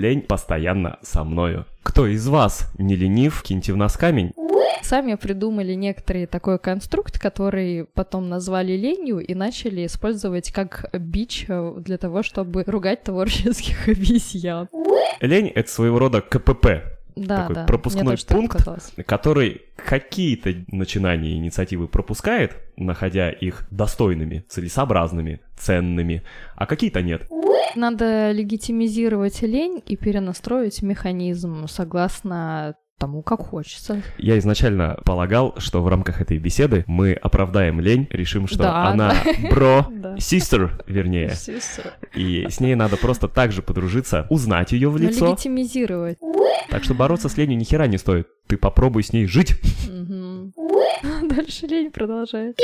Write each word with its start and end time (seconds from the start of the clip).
лень 0.00 0.22
постоянно 0.22 0.98
со 1.02 1.22
мною. 1.24 1.66
Кто 1.82 2.06
из 2.06 2.26
вас 2.26 2.72
не 2.78 2.96
ленив, 2.96 3.42
киньте 3.42 3.72
в 3.72 3.76
нас 3.76 3.96
камень. 3.96 4.32
Сами 4.82 5.14
придумали 5.14 5.74
некоторые 5.74 6.26
такой 6.26 6.58
конструкт, 6.58 7.18
который 7.18 7.84
потом 7.84 8.28
назвали 8.28 8.72
ленью 8.72 9.18
и 9.18 9.34
начали 9.34 9.86
использовать 9.86 10.50
как 10.50 10.90
бич 10.92 11.44
э, 11.48 11.74
для 11.78 11.98
того, 11.98 12.22
чтобы 12.22 12.64
ругать 12.66 13.04
творческих 13.04 13.88
обезьян. 13.88 14.68
Лень— 15.20 15.48
это 15.54 15.70
своего 15.70 15.98
рода 15.98 16.22
КПП, 16.22 16.66
Да, 17.16 17.42
такой 17.42 17.54
да. 17.54 17.64
пропускной 17.64 18.16
пункт. 18.28 18.66
который 19.06 19.62
какие-то 19.76 20.54
начинания 20.68 21.32
и 21.32 21.36
инициативы 21.36 21.88
пропускает, 21.88 22.56
находя 22.76 23.30
их 23.30 23.66
достойными, 23.70 24.44
целесообразными, 24.48 25.40
ценными, 25.56 26.22
а 26.56 26.66
какие-то 26.66 27.02
нет. 27.02 27.28
Надо 27.76 28.32
легитимизировать 28.32 29.42
лень 29.42 29.82
и 29.86 29.96
перенастроить 29.96 30.82
механизм 30.82 31.66
согласно 31.68 32.74
тому, 33.00 33.22
как 33.22 33.40
хочется. 33.40 34.02
Я 34.18 34.38
изначально 34.38 34.98
полагал, 35.04 35.54
что 35.58 35.82
в 35.82 35.88
рамках 35.88 36.20
этой 36.20 36.38
беседы 36.38 36.84
мы 36.86 37.14
оправдаем 37.14 37.80
лень, 37.80 38.06
решим, 38.10 38.46
что 38.46 38.58
Да, 38.58 38.86
она 38.88 39.14
бро, 39.50 39.86
Да. 39.90 40.14
sister, 40.16 40.70
вернее, 40.86 41.30
Сестра. 41.30 41.92
и 42.14 42.46
с 42.48 42.60
ней 42.60 42.74
надо 42.74 42.96
просто 42.98 43.26
так 43.26 43.52
же 43.52 43.62
подружиться, 43.62 44.26
узнать 44.28 44.72
ее 44.72 44.90
в 44.90 45.00
Ну, 45.00 45.08
лицо, 45.08 45.26
легитимизировать. 45.30 46.18
так 46.68 46.84
что 46.84 46.94
бороться 46.94 47.28
с 47.30 47.36
ленью 47.38 47.56
ни 47.58 47.64
хера 47.64 47.86
не 47.86 47.96
стоит. 47.98 48.28
Ты 48.46 48.56
попробуй 48.58 49.02
с 49.02 49.12
ней 49.12 49.26
жить. 49.26 49.54
Дальше 51.22 51.66
лень 51.66 51.90
продолжает. 51.90 52.58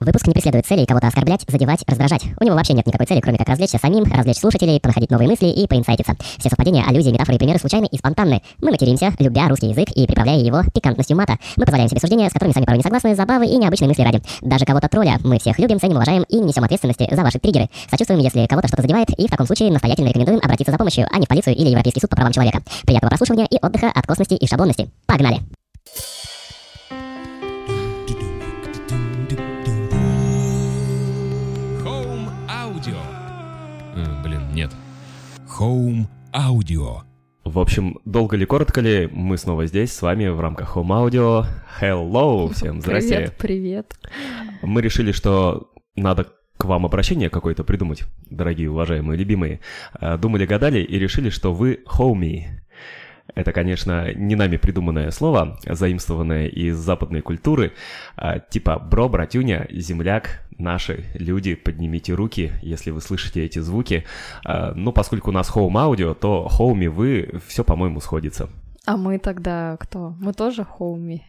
Выпуск 0.00 0.26
не 0.26 0.32
преследует 0.32 0.66
целей 0.66 0.86
кого-то 0.86 1.08
оскорблять, 1.08 1.44
задевать, 1.46 1.82
раздражать. 1.86 2.24
У 2.40 2.44
него 2.44 2.56
вообще 2.56 2.72
нет 2.72 2.86
никакой 2.86 3.06
цели, 3.06 3.20
кроме 3.20 3.38
как 3.38 3.48
развлечься 3.48 3.78
самим, 3.78 4.04
развлечь 4.04 4.38
слушателей, 4.38 4.80
понаходить 4.80 5.10
новые 5.10 5.28
мысли 5.28 5.46
и 5.46 5.66
поинсайтиться. 5.66 6.14
Все 6.38 6.48
совпадения, 6.48 6.84
аллюзии, 6.86 7.10
метафоры 7.10 7.36
и 7.36 7.38
примеры 7.38 7.58
случайны 7.58 7.86
и 7.90 7.98
спонтанны. 7.98 8.42
Мы 8.60 8.70
материмся, 8.70 9.12
любя 9.18 9.48
русский 9.48 9.68
язык 9.68 9.90
и 9.94 10.06
приправляя 10.06 10.38
его 10.38 10.62
пикантностью 10.72 11.16
мата. 11.16 11.38
Мы 11.56 11.64
позволяем 11.64 11.88
себе 11.90 12.00
суждения, 12.00 12.28
с 12.28 12.32
которыми 12.32 12.54
сами 12.54 12.64
порой 12.64 12.78
не 12.78 12.82
согласны, 12.82 13.14
забавы 13.14 13.46
и 13.46 13.56
необычные 13.56 13.88
мысли 13.88 14.02
ради. 14.02 14.22
Даже 14.40 14.64
кого-то 14.64 14.88
тролля 14.88 15.18
мы 15.24 15.38
всех 15.38 15.58
любим, 15.58 15.78
ценим, 15.80 15.96
уважаем 15.96 16.22
и 16.28 16.36
не 16.36 16.46
несем 16.46 16.64
ответственности 16.64 17.08
за 17.10 17.22
ваши 17.22 17.38
триггеры. 17.38 17.68
Сочувствуем, 17.90 18.20
если 18.20 18.46
кого-то 18.46 18.68
что-то 18.68 18.82
задевает, 18.82 19.10
и 19.10 19.26
в 19.26 19.30
таком 19.30 19.46
случае 19.46 19.70
настоятельно 19.70 20.08
рекомендуем 20.08 20.40
обратиться 20.42 20.72
за 20.72 20.78
помощью, 20.78 21.06
а 21.12 21.18
не 21.18 21.26
в 21.26 21.28
полицию 21.28 21.56
или 21.56 21.68
Европейский 21.68 22.00
суд 22.00 22.10
по 22.10 22.16
правам 22.16 22.32
человека. 22.32 22.62
Приятного 22.84 23.10
прослушивания 23.10 23.46
и 23.46 23.58
отдыха 23.60 23.88
от 23.94 24.06
косности 24.06 24.34
и 24.34 24.46
шаблонности. 24.46 24.90
Погнали! 25.06 25.40
Home 31.84 32.28
Audio. 32.48 32.96
Э, 33.94 34.22
блин, 34.22 34.42
нет. 34.52 34.70
Home 35.58 36.06
Audio. 36.32 37.02
В 37.44 37.58
общем, 37.58 37.98
долго 38.04 38.36
ли, 38.36 38.44
коротко 38.44 38.80
ли, 38.80 39.08
мы 39.10 39.36
снова 39.36 39.66
здесь 39.66 39.92
с 39.92 40.02
вами 40.02 40.28
в 40.28 40.40
рамках 40.40 40.76
Home 40.76 41.08
Audio. 41.08 41.46
Hello, 41.80 42.52
всем 42.52 42.80
здрасте. 42.80 43.32
Привет, 43.38 43.38
привет. 43.38 43.98
Мы 44.62 44.82
решили, 44.82 45.12
что 45.12 45.72
надо 45.96 46.26
к 46.56 46.66
вам 46.66 46.84
обращение 46.84 47.30
какое-то 47.30 47.64
придумать, 47.64 48.04
дорогие, 48.28 48.70
уважаемые, 48.70 49.16
любимые. 49.16 49.60
А, 49.94 50.18
Думали, 50.18 50.44
гадали 50.44 50.80
и 50.80 50.98
решили, 50.98 51.30
что 51.30 51.54
вы 51.54 51.82
homie. 51.86 52.44
Это, 53.34 53.52
конечно, 53.52 54.12
не 54.14 54.34
нами 54.34 54.56
придуманное 54.56 55.10
слово, 55.10 55.58
заимствованное 55.64 56.46
из 56.46 56.76
западной 56.76 57.20
культуры, 57.20 57.72
а, 58.16 58.38
типа 58.38 58.78
бро, 58.78 59.08
братюня, 59.08 59.66
земляк, 59.70 60.42
наши 60.58 61.04
люди, 61.14 61.54
поднимите 61.54 62.14
руки, 62.14 62.52
если 62.62 62.90
вы 62.90 63.00
слышите 63.00 63.44
эти 63.44 63.58
звуки. 63.58 64.04
А, 64.44 64.72
Ну, 64.74 64.92
поскольку 64.92 65.30
у 65.30 65.32
нас 65.32 65.50
home 65.50 65.78
аудио, 65.78 66.14
то 66.14 66.48
homie 66.58 66.88
вы, 66.88 67.40
все, 67.46 67.64
по-моему, 67.64 68.00
сходится. 68.00 68.48
А 68.86 68.96
мы 68.96 69.18
тогда 69.18 69.76
кто? 69.78 70.14
Мы 70.20 70.32
тоже 70.32 70.64
хоуми. 70.64 71.24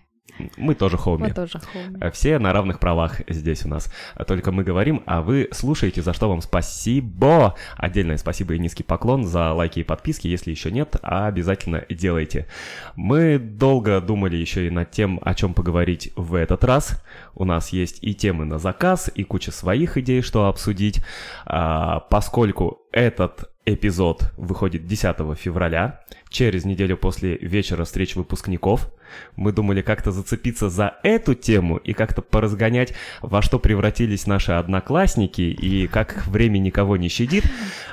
Мы 0.58 0.76
тоже 0.76 0.98
homie. 0.98 1.20
Мы 1.20 1.32
тоже 1.32 1.60
хоуми. 1.60 1.98
А 2.02 2.12
Все 2.12 2.40
на 2.40 2.54
равных 2.54 2.80
правах 2.80 3.22
здесь 3.28 3.66
у 3.66 3.70
нас. 3.70 3.92
А 4.16 4.24
Только 4.24 4.52
мы 4.52 4.64
говорим, 4.64 5.04
а 5.06 5.22
вы 5.22 5.50
слушаете, 5.52 6.02
за 6.02 6.14
что 6.14 6.30
вам 6.30 6.42
спасибо. 6.42 7.56
Отдельное 7.78 8.18
спасибо 8.18 8.54
и 8.54 8.60
низкий 8.60 8.84
поклон 8.84 9.26
за 9.26 9.54
лайки 9.54 9.80
и 9.80 9.84
подписки. 9.84 10.28
Если 10.28 10.52
еще 10.52 10.72
нет, 10.72 10.96
обязательно 11.02 11.84
делайте. 11.90 12.48
Мы 12.96 13.40
долго 13.40 14.02
думали 14.02 14.36
еще 14.36 14.68
и 14.68 14.70
над 14.70 14.92
тем, 14.92 15.20
о 15.24 15.36
чем 15.36 15.54
поговорить 15.54 16.12
в 16.16 16.36
этот 16.36 16.64
раз. 16.64 17.04
У 17.36 17.46
нас 17.46 17.70
есть 17.70 18.00
и 18.02 18.14
темы 18.14 18.46
на 18.46 18.60
заказ, 18.60 19.10
и 19.14 19.24
куча 19.24 19.52
своих 19.52 19.98
идей, 19.98 20.22
что 20.22 20.48
обсудить. 20.48 21.04
А, 21.46 22.00
Поскольку 22.00 22.82
этот 22.92 23.50
эпизод 23.74 24.32
выходит 24.38 24.86
10 24.86 25.16
февраля, 25.38 26.02
через 26.30 26.66
неделю 26.66 26.98
после 26.98 27.38
вечера 27.38 27.84
встреч 27.84 28.16
выпускников. 28.16 28.92
Мы 29.36 29.52
думали 29.52 29.82
как-то 29.82 30.12
зацепиться 30.12 30.70
за 30.70 30.96
эту 31.04 31.36
тему 31.36 31.78
и 31.78 31.94
как-то 31.94 32.22
поразгонять, 32.22 32.94
во 33.22 33.42
что 33.42 33.60
превратились 33.60 34.26
наши 34.26 34.54
одноклассники 34.54 35.42
и 35.42 35.88
как 35.88 36.26
время 36.28 36.60
никого 36.60 36.96
не 36.96 37.10
щадит, 37.10 37.44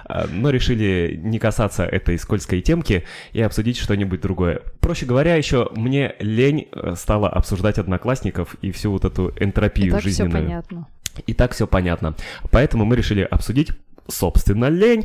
А, 0.09 0.27
но 0.31 0.49
решили 0.51 1.21
не 1.23 1.39
касаться 1.39 1.85
этой 1.85 2.19
скользкой 2.19 2.63
темки 2.63 3.05
и 3.33 3.43
обсудить 3.43 3.77
что-нибудь 3.77 4.23
другое. 4.23 4.63
Проще 4.81 5.05
говоря, 5.05 5.35
еще 5.35 5.71
мне 5.77 6.15
лень 6.19 6.69
э, 6.73 6.95
стало 6.97 7.29
обсуждать 7.29 7.79
одноклассников 7.79 8.55
и 8.63 8.71
всю 8.71 8.91
вот 8.91 9.05
эту 9.05 9.35
энтропию 9.39 9.95
все 9.97 10.01
жизненную. 10.09 10.45
понятно. 10.45 10.89
И 11.27 11.35
так 11.35 11.53
все 11.53 11.67
понятно. 11.67 12.15
Поэтому 12.51 12.87
мы 12.87 12.97
решили 12.97 13.21
обсудить, 13.21 13.73
собственно, 14.09 14.71
лень. 14.71 15.05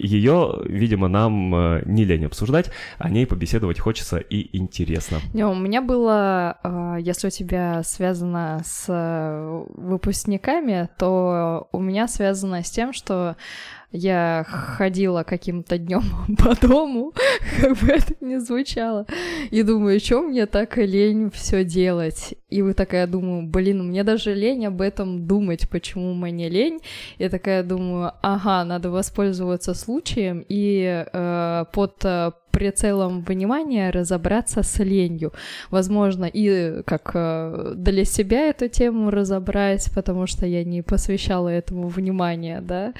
Ее, 0.00 0.62
видимо, 0.64 1.08
нам 1.08 1.54
э, 1.54 1.82
не 1.84 2.04
лень 2.04 2.26
обсуждать, 2.26 2.70
о 2.98 3.10
ней 3.10 3.26
побеседовать 3.26 3.78
хочется 3.78 4.18
и 4.18 4.56
интересно. 4.56 5.18
Не, 5.34 5.46
у 5.46 5.54
меня 5.54 5.82
было, 5.82 6.58
э, 6.62 6.96
если 7.00 7.28
у 7.28 7.30
тебя 7.30 7.82
связано 7.82 8.62
с 8.64 8.86
э, 8.88 9.64
выпускниками, 9.74 10.88
то 10.98 11.68
у 11.72 11.80
меня 11.80 12.08
связано 12.08 12.62
с 12.62 12.70
тем, 12.70 12.92
что 12.92 13.36
я 13.92 14.44
ходила 14.48 15.22
каким-то 15.22 15.78
днем 15.78 16.02
по 16.38 16.54
дому, 16.54 17.12
как 17.60 17.76
бы 17.78 17.88
это 17.88 18.14
ни 18.20 18.36
звучало, 18.36 19.06
и 19.50 19.62
думаю, 19.62 20.00
что 20.00 20.22
мне 20.22 20.46
так 20.46 20.76
лень 20.76 21.30
все 21.30 21.64
делать. 21.64 22.34
И 22.48 22.62
вы 22.62 22.74
такая 22.74 23.06
думаю, 23.06 23.46
блин, 23.46 23.88
мне 23.88 24.04
даже 24.04 24.34
лень 24.34 24.66
об 24.66 24.80
этом 24.80 25.26
думать, 25.26 25.68
почему 25.68 26.14
мне 26.14 26.48
лень. 26.48 26.80
Я 27.18 27.28
такая 27.28 27.62
думаю, 27.62 28.12
ага, 28.22 28.64
надо 28.64 28.90
воспользоваться 28.90 29.74
случаем 29.74 30.44
и 30.48 31.04
э, 31.12 31.64
под 31.72 32.04
э, 32.04 32.32
прицелом 32.50 33.22
внимания 33.22 33.90
разобраться 33.90 34.62
с 34.62 34.78
ленью. 34.78 35.32
Возможно, 35.70 36.24
и 36.24 36.82
как 36.84 37.10
э, 37.14 37.72
для 37.76 38.04
себя 38.04 38.48
эту 38.48 38.68
тему 38.68 39.10
разобрать, 39.10 39.90
потому 39.94 40.26
что 40.26 40.46
я 40.46 40.64
не 40.64 40.82
посвящала 40.82 41.48
этому 41.48 41.88
внимания, 41.88 42.60
да, 42.60 42.92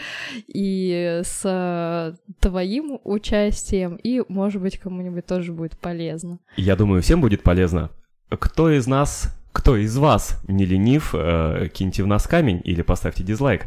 и 0.47 1.21
с 1.25 1.43
э, 1.45 2.15
твоим 2.41 3.01
участием, 3.05 3.97
и, 3.97 4.23
может 4.29 4.63
быть, 4.63 4.79
кому-нибудь 4.79 5.27
тоже 5.27 5.53
будет 5.53 5.77
полезно. 5.79 6.39
Я 6.57 6.77
думаю, 6.77 7.03
всем 7.03 7.21
будет 7.21 7.43
полезно. 7.43 7.91
Кто 8.29 8.71
из 8.71 8.87
нас, 8.87 9.35
кто 9.53 9.77
из 9.77 9.97
вас 9.97 10.41
не 10.47 10.65
ленив, 10.65 11.15
э, 11.15 11.69
киньте 11.73 12.03
в 12.03 12.07
нас 12.07 12.27
камень 12.27 12.61
или 12.65 12.83
поставьте 12.83 13.25
дизлайк 13.25 13.67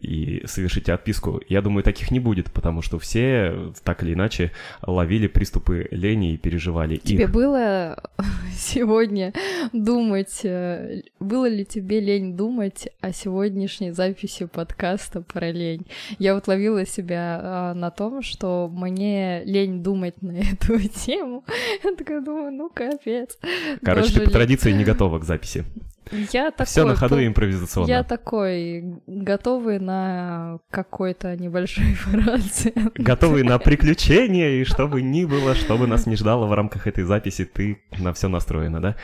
и 0.00 0.42
совершите 0.46 0.92
отписку. 0.92 1.40
Я 1.48 1.62
думаю, 1.62 1.82
таких 1.82 2.10
не 2.10 2.20
будет, 2.20 2.52
потому 2.52 2.82
что 2.82 2.98
все 2.98 3.72
так 3.84 4.02
или 4.02 4.14
иначе 4.14 4.52
ловили 4.86 5.26
приступы 5.26 5.88
лени 5.90 6.34
и 6.34 6.36
переживали 6.36 6.96
Тебе 6.96 7.24
их. 7.24 7.30
было 7.30 8.02
сегодня 8.56 9.32
думать, 9.72 10.40
э, 10.44 11.02
было 11.20 11.48
ли 11.48 11.64
тебе 11.64 12.00
лень 12.00 12.36
думать 12.36 12.88
о 13.00 13.12
сегодняшней 13.12 13.92
записи 13.92 14.46
подкаста 14.46 15.20
про 15.20 15.50
лень? 15.50 15.86
Я 16.18 16.34
вот 16.34 16.48
ловила 16.48 16.86
себя 16.86 17.40
а, 17.42 17.74
на 17.74 17.90
том, 17.90 18.22
что 18.22 18.70
мне 18.72 19.44
лень 19.44 19.82
думать 19.82 20.20
на 20.22 20.32
эту 20.52 20.78
тему. 20.88 21.44
Я 21.84 21.94
такая 21.94 22.20
думаю, 22.20 22.52
ну 22.52 22.70
капец. 22.70 23.38
Короче, 23.82 24.14
ты 24.14 24.24
по 24.24 24.30
традиции 24.30 24.72
не 24.72 24.84
готова 24.84 25.18
к 25.18 25.24
записи. 25.24 25.64
Я 26.10 26.50
такой... 26.50 26.66
Все 26.66 26.84
на 26.84 26.96
ходу 26.96 27.24
импровизационно. 27.24 27.88
Я 27.88 28.02
такой 28.02 29.00
готовый 29.06 29.78
на 29.78 30.58
какой-то 30.70 31.36
небольшой 31.36 31.94
фразе. 31.94 32.72
Готовый 32.94 33.42
на 33.42 33.58
приключения, 33.58 34.60
и 34.60 34.64
что 34.64 34.88
бы 34.88 35.00
ни 35.00 35.24
было, 35.24 35.54
что 35.54 35.78
бы 35.78 35.86
нас 35.86 36.06
не 36.06 36.16
ждало 36.16 36.46
в 36.46 36.52
рамках 36.52 36.86
этой 36.86 37.04
записи, 37.04 37.44
ты 37.44 37.82
на 37.98 38.12
все 38.12 38.28
настроена, 38.28 38.80
да? 38.80 38.96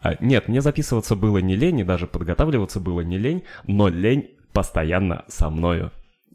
А, 0.00 0.16
Нет, 0.20 0.48
мне 0.48 0.60
записываться 0.60 1.16
было 1.16 1.38
не 1.38 1.56
лень, 1.56 1.80
и 1.80 1.84
даже 1.84 2.06
подготавливаться 2.06 2.80
было 2.80 3.00
не 3.00 3.18
лень, 3.18 3.44
но 3.66 3.88
лень 3.88 4.30
постоянно 4.52 5.24
со 5.28 5.50
мною. 5.50 5.90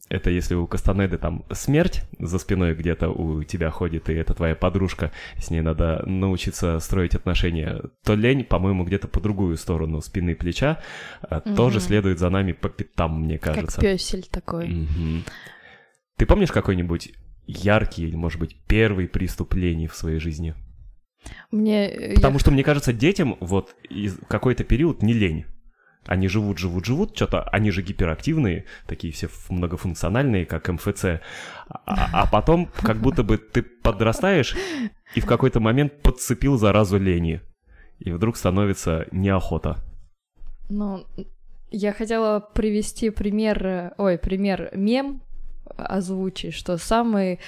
Это 0.09 0.29
если 0.29 0.55
у 0.55 0.65
Кастанеды 0.67 1.17
там 1.17 1.43
смерть 1.51 2.03
за 2.17 2.39
спиной 2.39 2.73
где-то 2.75 3.09
у 3.09 3.43
тебя 3.43 3.69
ходит, 3.71 4.09
и 4.09 4.13
это 4.13 4.33
твоя 4.33 4.55
подружка, 4.55 5.11
с 5.37 5.49
ней 5.51 5.61
надо 5.61 6.01
научиться 6.05 6.79
строить 6.79 7.13
отношения, 7.13 7.81
то 8.05 8.15
лень, 8.15 8.45
по-моему, 8.45 8.85
где-то 8.85 9.07
по 9.09 9.19
другую 9.19 9.57
сторону 9.57 9.99
спины 10.01 10.33
плеча 10.35 10.81
а, 11.21 11.41
тоже 11.41 11.79
следует 11.81 12.19
за 12.19 12.29
нами 12.29 12.53
по 12.53 12.69
пятам, 12.69 13.23
мне 13.23 13.37
Как 13.37 13.55
кажется. 13.55 13.81
песель 13.81 14.25
такой. 14.31 14.67
Мгм. 14.69 15.23
Ты 16.17 16.25
помнишь 16.25 16.51
какой-нибудь 16.51 17.11
яркий 17.45 18.03
или, 18.03 18.15
может 18.15 18.39
быть, 18.39 18.55
первый 18.67 19.07
приступ 19.07 19.53
лени 19.55 19.87
в 19.87 19.95
своей 19.95 20.19
жизни? 20.19 20.55
Мне... 21.51 21.89
э, 21.89 22.15
Потому 22.15 22.35
я- 22.35 22.39
что, 22.39 22.51
мне 22.51 22.63
кажется, 22.63 22.93
детям 22.93 23.35
вот 23.41 23.75
из 23.89 24.17
какой-то 24.29 24.63
период 24.63 25.01
не 25.03 25.13
лень. 25.13 25.45
Они 26.07 26.27
живут, 26.27 26.57
живут, 26.57 26.85
живут, 26.85 27.15
что-то, 27.15 27.43
они 27.43 27.71
же 27.71 27.81
гиперактивные, 27.81 28.65
такие 28.85 29.13
все 29.13 29.29
многофункциональные, 29.49 30.45
как 30.45 30.67
МФЦ. 30.69 31.05
А, 31.69 32.09
а 32.13 32.27
потом, 32.27 32.69
как 32.81 32.97
будто 32.97 33.23
бы 33.23 33.37
ты 33.37 33.61
подрастаешь 33.61 34.55
и 35.15 35.19
в 35.19 35.25
какой-то 35.25 35.59
момент 35.59 36.01
подцепил 36.01 36.57
заразу 36.57 36.97
лени. 36.97 37.41
И 37.99 38.11
вдруг 38.11 38.37
становится 38.37 39.07
неохота. 39.11 39.77
Ну, 40.69 41.05
я 41.71 41.93
хотела 41.93 42.39
привести 42.39 43.09
пример, 43.09 43.65
э, 43.65 43.91
ой, 43.97 44.17
пример 44.17 44.69
мем 44.73 45.21
озвучить, 45.75 46.53
что 46.53 46.77
самый 46.77 47.39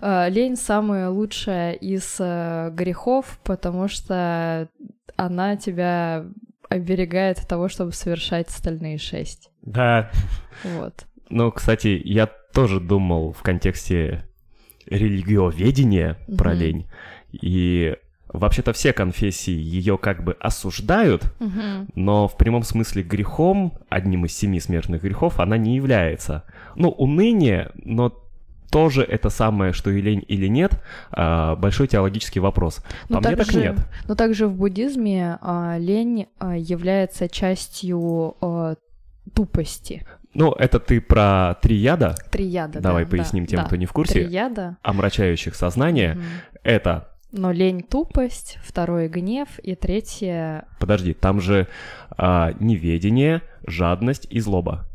э, 0.00 0.30
лень 0.30 0.56
самая 0.56 1.08
лучшая 1.08 1.72
из 1.74 2.16
э, 2.18 2.70
грехов, 2.72 3.38
потому 3.44 3.88
что 3.88 4.68
она 5.16 5.56
тебя 5.56 6.26
оберегает 6.70 7.38
от 7.38 7.48
того, 7.48 7.68
чтобы 7.68 7.92
совершать 7.92 8.48
остальные 8.48 8.96
шесть. 8.98 9.50
Да. 9.62 10.10
Вот. 10.64 11.04
Ну, 11.28 11.50
кстати, 11.52 12.00
я 12.04 12.26
тоже 12.26 12.80
думал 12.80 13.32
в 13.32 13.42
контексте 13.42 14.24
религиоведения 14.86 16.16
про 16.38 16.52
Мгм. 16.52 16.60
лень. 16.60 16.86
И 17.32 17.96
вообще-то 18.28 18.72
все 18.72 18.92
конфессии 18.92 19.52
ее 19.52 19.98
как 19.98 20.24
бы 20.24 20.36
осуждают, 20.40 21.32
Мгм. 21.40 21.88
но 21.94 22.28
в 22.28 22.36
прямом 22.36 22.62
смысле 22.62 23.02
грехом, 23.02 23.74
одним 23.88 24.24
из 24.24 24.36
семи 24.36 24.60
смертных 24.60 25.02
грехов, 25.02 25.40
она 25.40 25.56
не 25.56 25.76
является. 25.76 26.44
Ну, 26.76 26.90
уныние, 26.90 27.70
но 27.74 28.16
тоже 28.70 29.02
это 29.02 29.30
самое, 29.30 29.72
что 29.72 29.90
и 29.90 30.00
лень 30.00 30.24
или 30.28 30.46
нет, 30.46 30.80
а, 31.10 31.56
большой 31.56 31.86
теологический 31.88 32.40
вопрос. 32.40 32.76
По 32.76 33.14
Ну, 33.14 33.18
мне 33.20 33.28
так 33.36 33.38
также- 33.46 33.60
нет. 33.60 33.76
Но 34.08 34.14
также 34.14 34.46
в 34.46 34.54
буддизме 34.54 35.38
а, 35.40 35.76
лень 35.78 36.26
а, 36.38 36.56
является 36.56 37.28
частью 37.28 38.36
а, 38.40 38.76
тупости. 39.34 40.06
Ну, 40.34 40.52
это 40.52 40.78
ты 40.78 41.00
про 41.00 41.56
три 41.60 41.76
яда, 41.76 42.14
Трияда, 42.30 42.80
Давай 42.80 43.04
да, 43.04 43.10
поясним 43.10 43.44
да, 43.44 43.48
тем, 43.50 43.60
да. 43.60 43.64
кто 43.66 43.76
не 43.76 43.86
в 43.86 43.92
курсе. 43.92 44.24
Трияда. 44.24 44.76
омрачающих 44.82 45.56
сознание. 45.56 46.14
Мгм. 46.14 46.24
Это 46.62 47.08
Но 47.32 47.50
лень 47.50 47.82
тупость, 47.82 48.58
второе 48.62 49.08
гнев 49.08 49.48
и 49.60 49.74
третье... 49.74 50.66
Подожди, 50.78 51.14
там 51.14 51.40
же 51.40 51.66
а, 52.16 52.52
неведение, 52.60 53.42
жадность 53.66 54.26
и 54.30 54.38
злоба. 54.38 54.86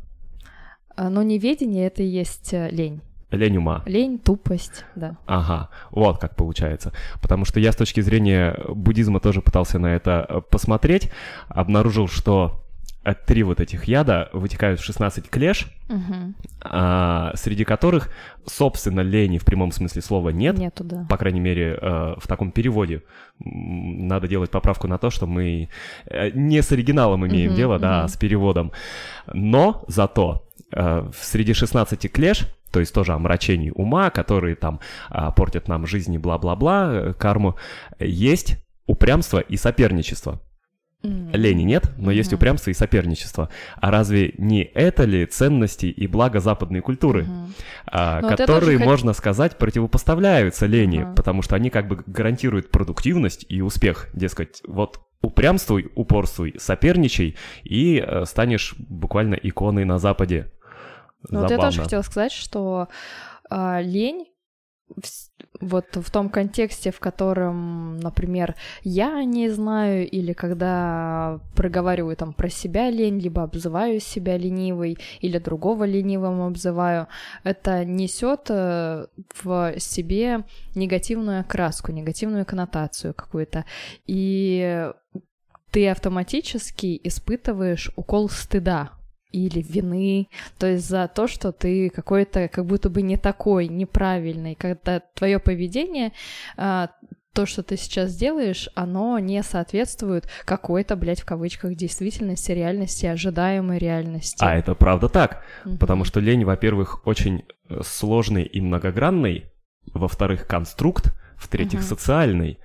а, 0.96 1.10
Но 1.10 1.22
неведение— 1.22 1.88
это 1.88 2.02
и 2.04 2.08
есть 2.08 2.54
э, 2.54 2.70
лень. 2.72 3.02
Лень 3.32 3.58
ума. 3.58 3.82
Лень, 3.86 4.20
тупость, 4.20 4.86
да. 4.96 5.18
Ага, 5.26 5.70
вот 5.92 6.20
как 6.20 6.36
получается. 6.36 6.94
Потому 7.22 7.46
что 7.46 7.60
я 7.60 7.72
с 7.72 7.76
точки 7.76 8.02
зрения 8.02 8.58
буддизма 8.70 9.20
тоже 9.20 9.42
пытался 9.42 9.80
на 9.80 9.88
это 9.88 10.26
э, 10.30 10.42
посмотреть, 10.50 11.12
обнаружил, 11.50 12.08
что 12.08 12.62
три 13.28 13.44
вот 13.44 13.60
этих 13.60 13.84
яда 13.86 14.30
вытекают 14.34 14.80
в 14.80 14.84
16 14.84 15.30
клеш, 15.30 15.68
Мгм. 15.90 16.34
а, 16.62 17.34
среди 17.36 17.64
которых, 17.64 18.10
собственно, 18.48 19.02
лени 19.02 19.38
в 19.38 19.46
прямом 19.46 19.72
смысле 19.72 20.02
слова 20.02 20.30
нет, 20.30 20.58
Нету, 20.58 20.84
да. 20.84 21.06
по 21.08 21.18
крайней 21.18 21.40
мере, 21.40 21.78
э, 21.80 22.16
в 22.18 22.28
таком 22.28 22.52
переводе. 22.52 23.04
Надо 23.40 24.28
делать 24.28 24.50
поправку 24.50 24.88
на 24.88 24.98
то, 24.98 25.12
что 25.12 25.28
мы 25.28 25.70
э, 26.08 26.32
не 26.34 26.64
с 26.64 26.72
оригиналом 26.72 27.28
имеем 27.28 27.50
Мгм, 27.52 27.58
дело, 27.58 27.78
да, 27.80 28.04
а 28.06 28.08
с 28.08 28.18
переводом. 28.18 28.72
Но 29.32 29.84
зато 29.88 30.42
среди 31.14 31.54
16 31.54 32.12
клеш, 32.12 32.48
то 32.76 32.82
есть 32.82 32.94
тоже 32.94 33.14
омрачений 33.14 33.72
ума, 33.74 34.10
которые 34.10 34.58
там 34.58 34.82
а, 35.10 35.32
портят 35.32 35.70
нам 35.70 35.88
жизнь 35.88 36.14
и 36.14 36.18
бла-бла-бла, 36.18 36.90
э, 36.92 37.14
карму, 37.14 37.56
есть 38.00 38.58
упрямство 38.86 39.40
и 39.40 39.56
соперничество. 39.56 40.42
Лени 41.02 41.64
нет, 41.64 41.90
но 41.98 42.12
есть 42.12 42.32
Мгм. 42.32 42.38
упрямство 42.40 42.72
и 42.72 42.74
соперничество. 42.74 43.50
А 43.78 43.92
разве 43.92 44.34
не 44.38 44.64
это 44.64 45.06
ли 45.06 45.26
ценности 45.26 45.86
и 45.86 46.06
благо 46.08 46.42
западной 46.42 46.82
культуры? 46.82 47.26
А, 47.88 48.20
вот 48.20 48.32
я 48.32 48.36
которые, 48.36 48.60
тоже 48.60 48.78
хот- 48.84 48.86
можно 48.86 49.14
сказать, 49.14 49.58
противопоставляются 49.58 50.66
лени, 50.66 51.04
Ага. 51.04 51.14
потому 51.14 51.44
что 51.44 51.56
они 51.56 51.70
как 51.70 51.88
бы 51.88 52.04
гарантируют 52.06 52.72
продуктивность 52.72 53.46
и 53.48 53.62
успех. 53.62 54.10
Дескать, 54.14 54.62
вот 54.68 55.00
упрямствуй, 55.22 55.92
упорствуй, 55.96 56.56
соперничай, 56.58 57.36
и 57.64 58.04
э, 58.06 58.26
станешь 58.26 58.76
буквально 58.78 59.36
иконой 59.36 59.86
на 59.86 59.98
Западе. 59.98 60.52
Ну, 61.30 61.42
Вот 61.42 61.52
я 61.52 61.58
тоже 61.58 61.82
хотела 61.82 62.02
сказать, 62.02 62.32
что 62.32 62.88
а, 63.50 63.82
лень 63.82 64.28
вот 65.62 65.86
в 65.96 66.12
том 66.12 66.30
контексте, 66.30 66.92
в 66.92 67.00
котором, 67.00 67.98
например, 67.98 68.56
я 68.84 69.24
не 69.24 69.50
знаю, 69.50 70.08
или 70.08 70.34
когда 70.34 71.40
проговариваю 71.56 72.16
там 72.16 72.34
про 72.34 72.50
себя 72.50 72.90
лень, 72.90 73.20
либо 73.20 73.44
обзываю 73.44 74.00
себя 74.00 74.38
ленивой, 74.38 74.98
или 75.22 75.40
другого 75.40 75.86
ленивым 75.86 76.42
обзываю, 76.42 77.08
это 77.44 77.84
несет 77.86 78.48
э, 78.50 79.08
в 79.42 79.80
себе 79.80 80.44
негативную 80.76 81.42
окраску, 81.42 81.92
негативную 81.92 82.46
коннотацию 82.46 83.14
какую-то. 83.14 83.66
И 84.06 84.92
ты 85.72 85.90
автоматически 85.90 87.00
испытываешь 87.04 87.92
укол 87.96 88.30
стыда 88.30 88.92
или 89.36 89.62
вины, 89.62 90.30
то 90.58 90.68
есть 90.68 90.88
за 90.88 91.08
то, 91.14 91.28
что 91.28 91.52
ты 91.52 91.90
какой-то 91.90 92.48
как 92.48 92.66
будто 92.66 92.90
бы 92.90 93.02
не 93.02 93.18
такой, 93.18 93.68
неправильный, 93.68 94.56
когда 94.56 95.02
твое 95.14 95.40
поведение, 95.40 96.14
а, 96.58 96.90
то, 97.34 97.46
что 97.46 97.64
ты 97.64 97.76
сейчас 97.76 98.16
делаешь, 98.16 98.70
оно 98.76 99.20
не 99.20 99.44
соответствует 99.44 100.30
какой-то, 100.46 100.96
блядь, 100.96 101.20
в 101.20 101.26
кавычках, 101.26 101.76
действительности, 101.76 102.54
реальности, 102.54 103.06
ожидаемой 103.08 103.78
реальности. 103.78 104.38
А 104.40 104.56
это 104.56 104.74
правда 104.74 105.10
так, 105.10 105.44
Мгм. 105.66 105.78
потому 105.78 106.06
что 106.06 106.22
лень, 106.22 106.46
во-первых, 106.46 107.06
очень 107.06 107.44
э, 107.70 107.82
сложный 107.84 108.44
и 108.44 108.62
многогранный, 108.62 109.46
во-вторых, 109.94 110.48
конструкт, 110.48 111.14
в-третьих, 111.36 111.80
Мгм. 111.80 111.88
социальный. 111.88 112.58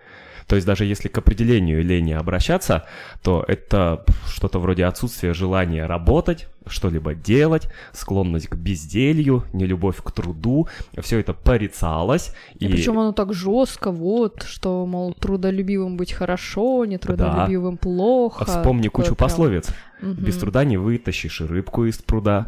То 0.47 0.57
есть 0.57 0.67
даже 0.67 0.85
если 0.85 1.09
к 1.09 1.19
определению 1.19 1.85
лени 1.85 2.13
обращаться, 2.13 2.85
то 3.23 3.45
это 3.47 4.05
что-то 4.27 4.59
вроде 4.59 4.85
отсутствия 4.85 5.33
желания 5.33 5.87
работать, 5.87 6.49
что-либо 6.67 7.15
делать, 7.15 7.69
склонность 7.93 8.49
к 8.49 8.57
безделью, 8.57 9.45
нелюбовь 9.53 10.03
к 10.03 10.11
труду, 10.13 10.69
все 11.01 11.19
это 11.19 11.33
порицалось. 11.35 12.35
И, 12.55 12.69
причем 12.69 12.99
оно 12.99 13.13
так 13.13 13.33
жестко, 13.33 13.91
вот, 13.91 14.43
что, 14.43 14.87
мол, 14.87 15.15
трудолюбивым 15.15 15.97
быть 15.97 16.13
хорошо, 16.13 16.85
нетрудолюбивым 16.85 17.77
плохо. 17.77 18.45
Вспомни 18.45 18.85
Такое 18.85 19.05
кучу 19.05 19.15
прям- 19.17 19.29
пословиц. 19.29 19.71
Мгм. 20.01 20.25
Без 20.25 20.39
труда 20.39 20.65
не 20.65 20.79
вытащишь 20.79 21.43
и 21.43 21.45
рыбку 21.45 21.85
из 21.85 21.99
пруда. 21.99 22.47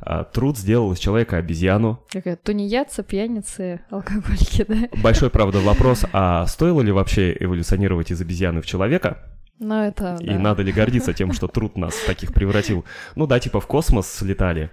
А, 0.00 0.24
труд 0.24 0.58
сделал 0.58 0.92
из 0.92 0.98
человека 0.98 1.36
обезьяну. 1.36 2.00
Какая 2.10 2.34
тунеядцы, 2.36 3.04
пьяницы, 3.04 3.80
алкоголики, 3.90 4.64
да? 4.66 4.88
Большой, 5.00 5.30
правда, 5.30 5.60
вопрос, 5.60 6.04
а 6.12 6.46
стоило 6.46 6.80
ли 6.80 6.90
вообще 6.90 7.36
эволюционировать 7.38 8.10
из 8.10 8.20
обезьяны 8.20 8.62
в 8.62 8.66
человека? 8.66 9.18
Но 9.60 9.86
это, 9.86 10.16
И 10.20 10.28
да. 10.28 10.38
надо 10.38 10.62
ли 10.62 10.72
гордиться 10.72 11.12
тем, 11.12 11.32
что 11.32 11.48
труд 11.48 11.76
нас 11.76 11.94
таких 12.06 12.32
превратил? 12.32 12.84
Ну 13.16 13.26
да, 13.26 13.40
типа 13.40 13.60
в 13.60 13.66
космос 13.66 14.08
слетали, 14.10 14.62
э, 14.64 14.68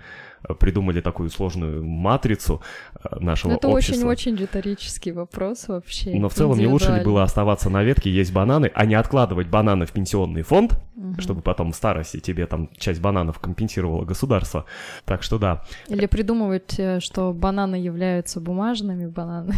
придумали 0.60 1.02
такую 1.02 1.30
сложную 1.30 1.84
матрицу 1.84 2.62
э, 3.04 3.20
нашего 3.20 3.52
Ну, 3.52 3.58
Это 3.58 3.68
общества. 3.68 4.08
очень-очень 4.08 4.36
риторический 4.36 5.12
вопрос 5.12 5.68
вообще. 5.68 6.14
Но 6.16 6.30
в 6.30 6.34
целом 6.34 6.58
не 6.58 6.68
лучше 6.68 6.92
ли 6.98 7.04
было 7.04 7.24
оставаться 7.24 7.70
на 7.70 7.84
ветке, 7.84 8.10
есть 8.12 8.32
бананы, 8.34 8.72
а 8.74 8.86
не 8.86 8.96
откладывать 8.96 9.48
бананы 9.48 9.86
в 9.86 9.92
пенсионный 9.92 10.42
фонд, 10.44 10.80
Мгм. 10.96 11.20
чтобы 11.20 11.42
потом 11.42 11.72
в 11.72 11.76
старости 11.76 12.20
тебе 12.20 12.46
там 12.48 12.70
часть 12.78 13.02
бананов 13.02 13.40
компенсировало 13.40 14.06
государство. 14.06 14.66
Так 15.04 15.24
что 15.24 15.38
да, 15.38 15.64
Или 15.90 16.06
придумывать, 16.06 16.76
э, 16.80 17.00
что 17.02 17.34
бананы 17.34 17.76
являются 17.76 18.40
бумажными 18.40 19.08
бананами, 19.08 19.56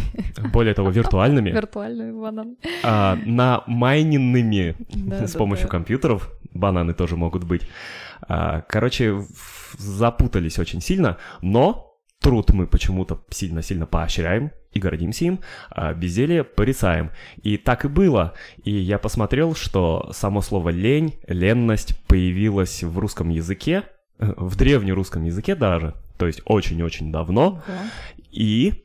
более 0.52 0.74
того, 0.74 0.90
виртуальными, 0.90 1.50
виртуальными 1.50 2.12
бананами. 2.20 2.56
а, 2.82 3.16
на 3.24 3.62
майненными 3.66 4.74
Да, 4.94 5.26
с 5.26 5.32
да, 5.32 5.38
помощью 5.38 5.66
да. 5.66 5.70
компьютеров 5.72 6.30
бананы 6.54 6.92
тоже 6.94 7.16
могут 7.16 7.44
быть. 7.44 7.62
А, 8.28 8.62
Короче, 8.68 9.22
запутались 9.78 10.58
очень 10.58 10.80
сильно, 10.80 11.18
но 11.42 11.96
труд 12.20 12.52
мы 12.52 12.66
почему-то 12.66 13.22
сильно-сильно 13.30 13.86
поощряем 13.86 14.52
и 14.72 14.80
гордимся 14.80 15.24
им, 15.24 15.40
а 15.70 15.94
безделье 15.94 16.44
порицаем. 16.44 17.10
И 17.42 17.56
так 17.56 17.84
и 17.84 17.88
было. 17.88 18.34
И 18.64 18.70
я 18.70 18.98
посмотрел, 18.98 19.54
что 19.54 20.10
само 20.12 20.40
слово 20.42 20.70
«лень», 20.70 21.18
«ленность» 21.26 21.98
появилось 22.06 22.82
в 22.82 22.98
русском 22.98 23.28
языке, 23.28 23.84
э, 24.18 24.32
в 24.36 24.56
древнерусском 24.56 25.24
языке 25.24 25.54
даже, 25.54 25.94
то 26.18 26.26
есть 26.26 26.42
очень-очень 26.44 27.12
давно, 27.12 27.46
Ого. 27.46 27.62
и 28.30 28.84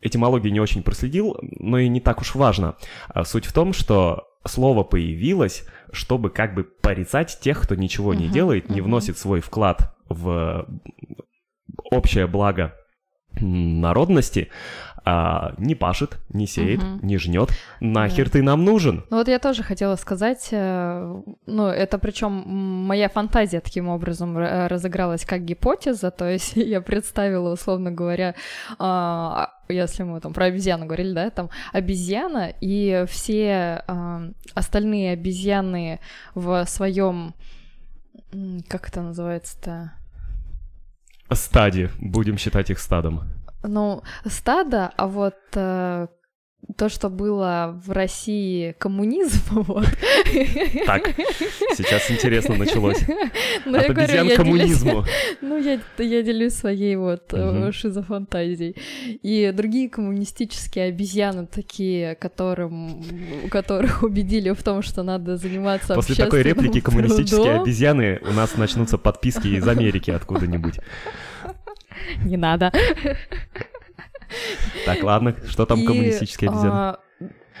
этимологию 0.00 0.52
не 0.52 0.60
очень 0.60 0.82
проследил, 0.82 1.36
но 1.42 1.78
и 1.78 1.88
не 1.88 2.00
так 2.00 2.20
уж 2.20 2.34
важно. 2.34 2.76
А 3.08 3.24
Суть 3.24 3.44
в 3.44 3.52
том, 3.52 3.72
что 3.72 4.29
слово 4.46 4.82
появилось, 4.84 5.64
чтобы 5.92 6.30
как 6.30 6.54
бы 6.54 6.64
порицать 6.64 7.38
тех, 7.40 7.60
кто 7.62 7.74
ничего 7.74 8.14
не 8.14 8.28
делает, 8.28 8.70
не 8.70 8.80
вносит 8.80 9.18
свой 9.18 9.40
вклад 9.40 9.94
в 10.08 10.66
общее 11.90 12.26
благо 12.26 12.74
народности 13.40 14.48
а, 15.02 15.54
не 15.56 15.74
пашет, 15.74 16.18
не 16.28 16.46
сеет, 16.46 16.82
Мгм. 16.82 17.00
не 17.06 17.16
жнет. 17.16 17.50
Нахер 17.80 18.26
Да. 18.26 18.32
ты 18.32 18.42
нам 18.42 18.64
нужен? 18.64 19.04
Ну 19.08 19.16
вот 19.16 19.28
я 19.28 19.38
тоже 19.38 19.62
хотела 19.62 19.96
сказать, 19.96 20.48
э, 20.52 21.14
ну 21.46 21.66
это 21.68 21.98
причем 21.98 22.32
моя 22.32 23.08
фантазия 23.08 23.60
таким 23.60 23.88
образом 23.88 24.36
ра- 24.36 24.66
разыгралась 24.68 25.24
как 25.24 25.44
гипотеза, 25.44 26.10
то 26.10 26.28
есть 26.28 26.52
я 26.56 26.80
представила, 26.82 27.52
условно 27.52 27.90
говоря, 27.90 28.34
а, 28.78 29.50
если 29.70 30.02
мы 30.02 30.20
там 30.20 30.32
про 30.32 30.46
обезьяну 30.46 30.86
говорили, 30.86 31.12
да, 31.12 31.30
там 31.30 31.50
обезьяна 31.72 32.52
и 32.60 33.04
все 33.08 33.82
а, 33.86 34.30
остальные 34.54 35.12
обезьяны 35.12 36.00
в 36.34 36.64
своем, 36.66 37.34
как 38.68 38.88
это 38.88 39.02
называется-то? 39.02 39.92
Стади, 41.32 41.90
будем 41.98 42.38
считать 42.38 42.70
их 42.70 42.78
стадом. 42.78 43.22
Ну, 43.62 44.02
стадо, 44.26 44.92
а 44.96 45.06
вот 45.06 45.36
э, 45.54 46.08
то, 46.76 46.88
что 46.88 47.08
было 47.10 47.78
в 47.84 47.90
России 47.90 48.74
коммунизм, 48.78 49.40
вот. 49.50 49.86
Так, 50.86 51.10
сейчас 51.76 52.10
интересно 52.10 52.54
началось. 52.56 52.98
Ну, 53.66 53.76
От 53.78 53.82
я 53.88 53.88
говорю, 53.92 54.02
обезьян 54.04 54.26
я 54.28 54.34
к 54.34 54.36
коммунизму. 54.36 54.90
делюсь- 54.90 55.08
Ну, 55.42 55.58
я, 55.58 55.80
я 55.98 56.22
делюсь 56.22 56.54
своей 56.54 56.96
вот 56.96 57.32
Мгм. 57.32 57.72
шизофантазией. 57.72 58.76
И 59.22 59.52
другие 59.54 59.88
коммунистические 59.90 60.86
обезьяны 60.86 61.46
такие, 61.46 62.14
которым, 62.14 63.02
которых 63.50 64.02
убедили 64.02 64.50
в 64.50 64.62
том, 64.62 64.82
что 64.82 65.02
надо 65.02 65.36
заниматься 65.36 65.94
После 65.94 66.14
такой 66.14 66.42
реплики 66.42 66.78
общественным 66.78 66.82
коммунистические 67.08 67.44
трудом. 67.44 67.62
обезьяны 67.62 68.20
у 68.22 68.32
нас 68.32 68.56
начнутся 68.56 68.96
подписки 68.96 69.48
из 69.48 69.66
Америки 69.66 70.10
откуда-нибудь. 70.10 70.78
Не 72.24 72.36
надо. 72.36 72.72
Так, 74.84 75.02
ладно, 75.02 75.34
что 75.48 75.66
там 75.66 75.84
коммунистические 75.86 76.50
обезьяны? 76.50 76.96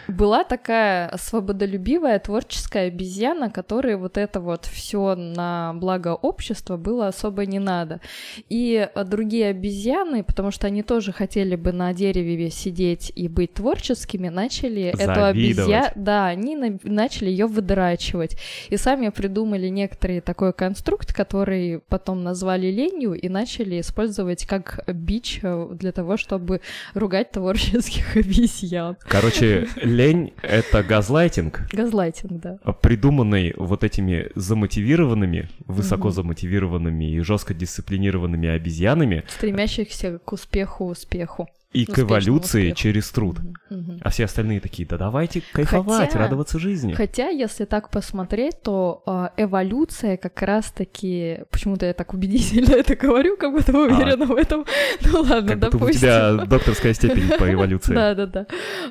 Была 0.08 0.44
такая 0.44 1.16
свободолюбивая 1.16 2.18
творческая 2.18 2.88
обезьяна, 2.88 3.50
которой 3.50 3.96
вот 3.96 4.16
это 4.16 4.40
вот 4.40 4.66
все 4.66 5.14
на 5.14 5.72
благо 5.74 6.14
общества 6.14 6.76
было 6.76 7.08
особо 7.08 7.46
не 7.46 7.58
надо. 7.58 8.00
И 8.48 8.88
а, 8.94 9.04
другие 9.04 9.48
обезьяны, 9.48 10.22
потому 10.22 10.50
что 10.50 10.66
они 10.66 10.82
тоже 10.82 11.12
хотели 11.12 11.56
бы 11.56 11.72
на 11.72 11.92
дереве 11.92 12.50
сидеть 12.50 13.12
и 13.14 13.28
быть 13.28 13.54
творческими, 13.54 14.28
начали 14.28 14.82
эту 14.82 15.24
обезьяну... 15.24 15.66
Завидовать. 15.66 15.92
Да, 15.96 16.26
они 16.26 16.56
на- 16.56 16.78
начали 16.82 17.30
ее 17.30 17.46
выдрачивать. 17.46 18.36
И 18.68 18.76
сами 18.76 19.08
придумали 19.08 19.68
некоторый 19.68 20.20
такой 20.20 20.52
конструкт, 20.52 21.12
который 21.12 21.80
потом 21.88 22.22
назвали 22.22 22.68
ленью 22.68 23.14
и 23.14 23.28
начали 23.28 23.80
использовать 23.80 24.46
как 24.46 24.84
бич 24.88 25.40
э, 25.42 25.68
для 25.72 25.92
того, 25.92 26.16
чтобы 26.16 26.60
ругать 26.94 27.30
творческих 27.30 28.16
обезьян. 28.16 28.96
Короче, 29.00 29.68
лень— 29.90 30.32
это 30.42 30.82
газлайтинг, 30.82 31.62
Газлайтинг, 31.72 32.40
да. 32.40 32.58
придуманный 32.72 33.54
вот 33.56 33.84
этими 33.84 34.30
замотивированными, 34.34 35.48
высоко 35.66 36.10
замотивированными 36.10 37.12
и 37.12 37.20
жестко 37.20 37.54
дисциплинированными 37.54 38.48
обезьянами 38.48 39.24
Стремящихся 39.28 40.18
к 40.18 40.32
успеху, 40.32 40.86
успеху. 40.86 41.48
И 41.72 41.84
к 41.86 41.98
эволюции 42.00 42.62
успеху. 42.72 42.76
через 42.76 43.10
труд. 43.10 43.38
Мгм, 43.38 43.54
мгм. 43.70 44.00
А 44.02 44.10
все 44.10 44.24
остальные 44.24 44.58
такие, 44.60 44.88
да 44.88 44.98
давайте 44.98 45.42
кайфовать, 45.52 46.08
Хотя- 46.08 46.18
радоваться 46.18 46.58
жизни. 46.58 46.92
Хотя, 46.94 47.28
если 47.28 47.64
так 47.64 47.90
посмотреть, 47.90 48.60
то 48.62 49.02
а, 49.06 49.32
эволюция 49.36 50.16
как 50.16 50.42
раз-таки... 50.42 51.40
Почему-то 51.50 51.86
я 51.86 51.94
так 51.94 52.12
убедительно 52.12 52.74
это 52.74 52.96
говорю, 52.96 53.36
как 53.36 53.52
будто 53.52 53.72
уверена 53.78 54.26
в 54.26 54.34
этом. 54.36 54.64
Ну 55.12 55.20
ладно, 55.22 55.36
А. 55.36 55.42
Как 55.42 55.58
будто 55.60 55.68
у 55.76 55.80
допустим. 55.80 56.00
тебя 56.00 56.32
докторская 56.46 56.92
степень 56.92 57.28
по 57.38 57.44
эволюции. 57.52 57.94
Да-да-да. 57.94 58.46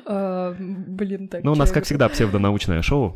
А, 0.06 0.56
Блин, 0.58 1.28
так... 1.28 1.44
Ну, 1.44 1.52
у 1.52 1.56
нас, 1.56 1.70
как 1.70 1.84
всегда, 1.84 2.08
псевдонаучное 2.08 2.80
шоу. 2.82 3.14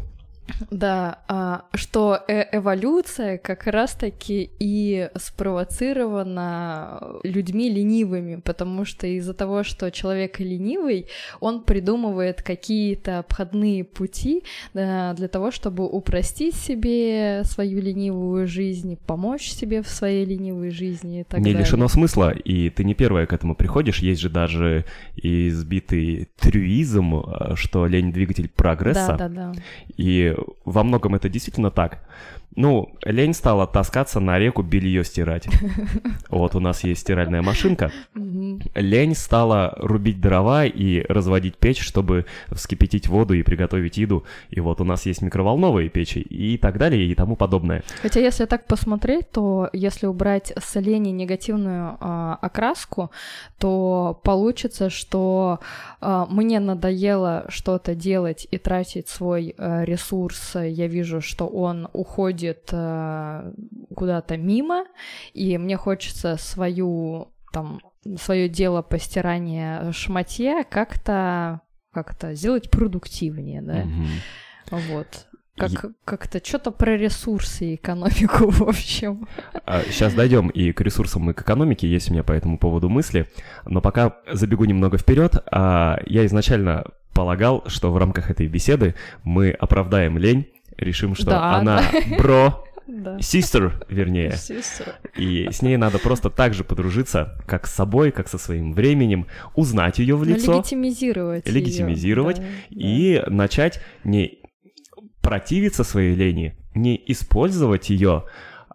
Да, 0.70 1.20
а, 1.28 1.64
что 1.74 2.18
э- 2.28 2.56
эволюция 2.56 3.38
как 3.38 3.66
раз-таки 3.66 4.50
и 4.58 5.08
спровоцирована 5.16 7.02
людьми 7.22 7.70
ленивыми, 7.70 8.36
потому 8.36 8.84
что 8.84 9.06
из-за 9.06 9.34
того, 9.34 9.62
что 9.62 9.90
человек 9.90 10.40
ленивый, 10.40 11.06
он 11.40 11.62
придумывает 11.62 12.42
какие-то 12.42 13.20
обходные 13.20 13.84
пути 13.84 14.42
для 14.72 15.28
того, 15.30 15.50
чтобы 15.50 15.86
упростить 15.86 16.54
себе 16.54 17.42
свою 17.44 17.80
ленивую 17.80 18.46
жизнь, 18.46 18.98
помочь 19.06 19.50
себе 19.50 19.82
в 19.82 19.88
своей 19.88 20.24
ленивой 20.24 20.70
жизни 20.70 21.20
и 21.20 21.24
так 21.24 21.40
не 21.40 21.46
далее. 21.46 21.60
лишено 21.60 21.88
смысла, 21.88 22.30
и 22.30 22.70
ты 22.70 22.84
не 22.84 22.94
первая 22.94 23.26
к 23.26 23.32
этому 23.32 23.54
приходишь. 23.54 24.00
Есть 24.00 24.20
же 24.20 24.28
даже 24.28 24.84
избитый 25.16 26.28
трюизм, 26.38 27.16
э, 27.16 27.54
что 27.54 27.86
лень— 27.86 28.12
двигатель 28.14 28.48
прогресса. 28.48 29.16
Да, 29.18 29.28
да, 29.28 29.52
да. 29.52 29.52
И 29.96 30.33
во 30.64 30.82
многом 30.82 31.14
это 31.14 31.28
действительно 31.28 31.70
так. 31.70 32.00
Ну, 32.56 32.94
лень 33.04 33.34
стала 33.34 33.66
таскаться 33.66 34.20
на 34.20 34.38
реку 34.38 34.62
белье 34.62 35.04
стирать. 35.04 35.46
Вот 36.28 36.54
у 36.56 36.60
нас 36.60 36.82
есть 36.82 37.02
стиральная 37.02 37.42
машинка. 37.42 37.92
Лень 38.74 39.14
стала 39.14 39.74
рубить 39.76 40.20
дрова 40.20 40.64
и 40.64 41.04
разводить 41.08 41.56
печь, 41.56 41.80
чтобы 41.80 42.26
вскипятить 42.50 43.08
воду 43.08 43.34
и 43.34 43.42
приготовить 43.42 43.98
еду. 43.98 44.24
И 44.50 44.60
вот 44.60 44.80
у 44.80 44.84
нас 44.84 45.06
есть 45.06 45.22
микроволновые 45.22 45.88
печи 45.88 46.20
и 46.20 46.58
так 46.58 46.78
далее 46.78 47.06
и 47.06 47.14
тому 47.14 47.36
подобное. 47.36 47.84
Хотя, 48.02 48.20
если 48.20 48.46
так 48.46 48.66
посмотреть, 48.66 49.30
то 49.30 49.70
если 49.72 50.06
убрать 50.06 50.52
с 50.56 50.80
лени 50.80 51.10
негативную 51.10 51.96
а, 52.00 52.38
окраску, 52.40 53.10
то 53.58 54.20
получится, 54.24 54.90
что 54.90 55.60
а, 56.00 56.26
мне 56.26 56.58
надоело 56.58 57.44
что-то 57.48 57.94
делать 57.94 58.48
и 58.50 58.58
тратить 58.58 59.08
свой 59.08 59.54
а, 59.56 59.84
ресурс. 59.84 60.56
Я 60.56 60.88
вижу, 60.88 61.20
что 61.20 61.46
он 61.46 61.88
уходит 61.92 62.43
а, 62.72 63.52
куда-то 63.94 64.36
мимо, 64.36 64.84
и 65.32 65.56
мне 65.58 65.76
хочется 65.76 66.36
свою 66.36 67.28
там 67.52 67.80
свое 68.18 68.48
дело 68.48 68.82
постирания 68.82 69.90
шматья 69.92 70.64
как-то 70.64 71.60
как-то 71.92 72.34
сделать 72.34 72.70
продуктивнее, 72.70 73.62
да, 73.62 73.84
Мгм. 73.84 74.06
вот. 74.70 75.26
Как, 75.56 75.70
как-то 76.04 76.44
что-то 76.44 76.72
про 76.72 76.96
ресурсы 76.96 77.64
и 77.66 77.74
экономику, 77.76 78.50
в 78.50 78.62
общем. 78.68 79.28
Сейчас 79.86 80.12
дойдем 80.12 80.48
и 80.48 80.72
к 80.72 80.80
ресурсам, 80.80 81.30
и 81.30 81.32
к 81.32 81.42
экономике. 81.42 81.86
Есть 81.88 82.10
у 82.10 82.12
меня 82.12 82.24
по 82.24 82.32
этому 82.32 82.58
поводу 82.58 82.88
мысли. 82.88 83.28
Но 83.64 83.80
пока 83.80 84.16
забегу 84.32 84.64
немного 84.64 84.98
вперед. 84.98 85.36
а, 85.52 86.00
Я 86.06 86.26
изначально 86.26 86.84
полагал, 87.14 87.62
что 87.68 87.92
в 87.92 87.96
рамках 87.98 88.32
этой 88.32 88.48
беседы 88.48 88.96
мы 89.22 89.52
оправдаем 89.52 90.18
лень, 90.18 90.48
решим, 90.76 91.14
что 91.14 91.26
Да, 91.26 91.54
она 91.56 91.82
бро, 92.18 92.64
Да. 92.86 93.16
sister, 93.18 93.72
вернее, 93.88 94.34
и 95.16 95.48
с 95.50 95.62
ней 95.62 95.76
надо 95.76 95.98
просто 95.98 96.28
так 96.30 96.52
же 96.54 96.64
подружиться, 96.64 97.38
как 97.46 97.66
с 97.66 97.74
собой, 97.74 98.10
как 98.10 98.28
со 98.28 98.36
своим 98.38 98.72
временем, 98.74 99.26
узнать 99.54 99.98
ее 99.98 100.16
в 100.16 100.26
Ну, 100.26 100.34
лицо 100.34 100.52
легитимизировать. 100.58 101.46
её, 101.46 101.54
легитимизировать 101.54 102.36
да, 102.38 102.44
и 102.70 103.22
начать 103.26 103.80
не 104.04 104.38
противиться 105.22 105.84
своей 105.84 106.14
лени, 106.14 106.56
не 106.74 107.00
использовать 107.06 107.88
ее, 107.90 108.24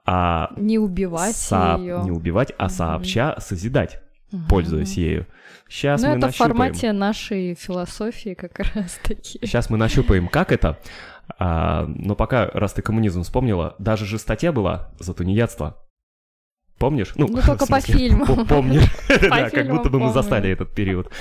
а 0.06 0.50
да. 0.56 0.62
не 0.62 0.80
убивать 0.80 1.36
со- 1.36 1.78
ее. 1.80 2.02
не 2.04 2.12
убивать, 2.12 2.52
а 2.58 2.70
сообща 2.70 3.36
созидать, 3.40 4.00
пользуясь 4.48 4.98
ею. 4.98 5.28
Сейчас 5.68 6.02
Ну, 6.02 6.08
мы 6.10 6.14
это 6.14 6.22
в 6.22 6.30
нащупаем. 6.30 6.52
формате 6.52 6.92
нашей 6.94 7.54
философии 7.54 8.34
как 8.34 8.58
раз 8.74 9.00
таки. 9.04 9.38
Сейчас 9.44 9.70
мы 9.70 9.78
нащупаем, 9.78 10.28
как 10.28 10.52
это. 10.52 10.80
А, 11.38 11.86
но 11.88 12.16
пока, 12.16 12.48
раз 12.54 12.74
ты 12.74 12.82
коммунизм 12.82 13.24
вспомнила, 13.24 13.76
даже 13.80 14.06
же 14.06 14.18
статья 14.18 14.52
была 14.52 14.92
за 15.00 15.14
тунеядство. 15.14 15.78
Помнишь? 16.80 17.12
Ну, 17.16 17.28
в 17.28 17.34
только 17.46 17.58
по 17.58 17.66
смысле, 17.66 18.16
по- 18.26 18.46
Помнишь. 18.46 18.90
Да, 19.22 19.50
как 19.50 19.70
будто 19.70 19.90
бы 19.90 20.00
мы 20.00 20.14
застали 20.14 20.50
этот 20.50 20.74
период. 20.74 21.12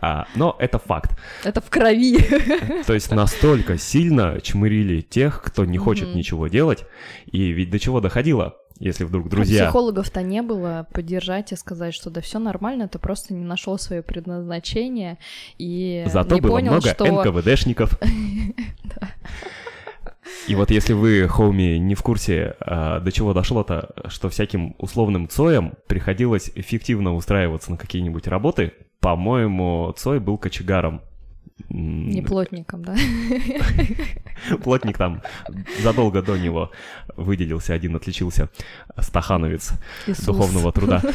А, 0.00 0.26
Но 0.36 0.56
это 0.58 0.78
факт. 0.78 1.18
Это 1.44 1.60
в 1.60 1.68
крови. 1.68 2.18
То 2.86 2.94
есть 2.94 3.10
настолько 3.10 3.78
сильно 3.78 4.40
чмырили 4.40 5.00
тех, 5.00 5.42
кто 5.42 5.64
не 5.64 5.76
хочет 5.76 6.14
ничего 6.14 6.46
делать. 6.46 6.86
И 7.26 7.50
ведь 7.50 7.70
до 7.70 7.78
чего 7.80 8.00
доходило, 8.00 8.56
если 8.78 9.04
вдруг 9.04 9.28
друзья... 9.28 9.64
Психологов-то 9.64 10.22
не 10.22 10.42
было 10.42 10.86
поддержать 10.92 11.52
и 11.52 11.56
сказать, 11.56 11.94
что 11.94 12.10
да 12.10 12.20
все 12.20 12.38
нормально, 12.38 12.88
ты 12.88 12.98
просто 12.98 13.34
не 13.34 13.44
нашел 13.44 13.78
свое 13.78 14.02
предназначение 14.02 15.18
и 15.58 16.04
Зато 16.08 16.36
не 16.36 16.40
было 16.40 16.52
понял, 16.52 16.72
много 16.72 16.90
что... 16.90 17.04
НКВДшников. 17.06 17.98
И 20.46 20.54
вот 20.54 20.70
если 20.70 20.92
вы, 20.92 21.26
хоуми, 21.28 21.76
не 21.78 21.94
в 21.94 22.02
курсе, 22.02 22.54
а, 22.60 23.00
до 23.00 23.12
чего 23.12 23.34
дошло-то, 23.34 23.90
что 24.08 24.28
всяким 24.28 24.74
условным 24.78 25.28
Цоям 25.28 25.74
приходилось 25.86 26.50
эффективно 26.54 27.14
устраиваться 27.14 27.70
на 27.70 27.76
какие-нибудь 27.76 28.26
работы, 28.28 28.72
по-моему, 29.00 29.92
Цой 29.96 30.20
был 30.20 30.38
кочегаром. 30.38 31.02
Не 31.68 32.22
плотником, 32.22 32.84
да? 32.84 32.96
Плотник 34.62 34.96
там 34.96 35.22
задолго 35.82 36.22
до 36.22 36.36
него 36.36 36.70
выделился, 37.16 37.74
один 37.74 37.96
отличился, 37.96 38.48
стахановец 38.98 39.72
Иисус. 40.06 40.24
духовного 40.24 40.72
труда. 40.72 41.02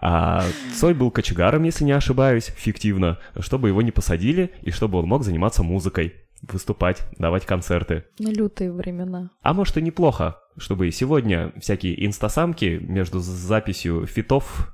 А 0.00 0.44
Цой 0.74 0.94
был 0.94 1.10
кочегаром, 1.10 1.64
если 1.64 1.84
не 1.84 1.92
ошибаюсь, 1.92 2.52
фиктивно, 2.56 3.18
чтобы 3.40 3.68
его 3.68 3.82
не 3.82 3.90
посадили 3.90 4.52
и 4.62 4.70
чтобы 4.70 4.98
он 4.98 5.06
мог 5.06 5.24
заниматься 5.24 5.62
музыкой, 5.62 6.14
выступать, 6.42 7.02
давать 7.18 7.46
концерты. 7.46 8.04
Ну, 8.18 8.30
лютые 8.30 8.72
времена. 8.72 9.30
А 9.42 9.54
может 9.54 9.76
и 9.76 9.82
неплохо, 9.82 10.38
чтобы 10.56 10.88
и 10.88 10.90
сегодня 10.92 11.52
всякие 11.60 12.04
инстасамки 12.06 12.78
между 12.80 13.20
записью 13.20 14.06
фитов 14.06 14.72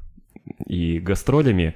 и 0.67 0.99
гастролями 0.99 1.75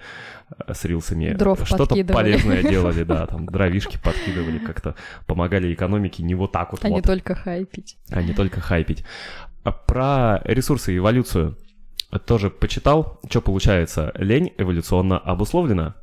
э, 0.50 0.74
с 0.74 0.84
рилсами 0.84 1.32
Дров 1.32 1.66
что-то 1.66 1.94
полезное 2.04 2.62
делали, 2.62 3.02
да, 3.04 3.26
там 3.26 3.46
дровишки 3.50 3.98
подкидывали, 4.02 4.58
как-то 4.58 4.94
помогали 5.26 5.72
экономике 5.72 6.22
не 6.22 6.34
вот 6.34 6.52
так 6.52 6.72
вот, 6.72 6.84
А 6.84 6.88
не 6.88 7.02
только 7.02 7.34
хайпить. 7.34 7.96
а 8.10 8.22
не 8.22 8.34
только 8.34 8.60
хайпить. 8.60 9.04
А 9.64 9.72
Про 9.72 10.40
ресурсы 10.44 10.94
и 10.94 10.98
эволюцию 10.98 11.56
тоже 12.26 12.50
почитал. 12.50 13.20
Что 13.28 13.40
получается? 13.40 14.12
Лень 14.14 14.52
эволюционно 14.56 15.18
обусловлена. 15.18 15.96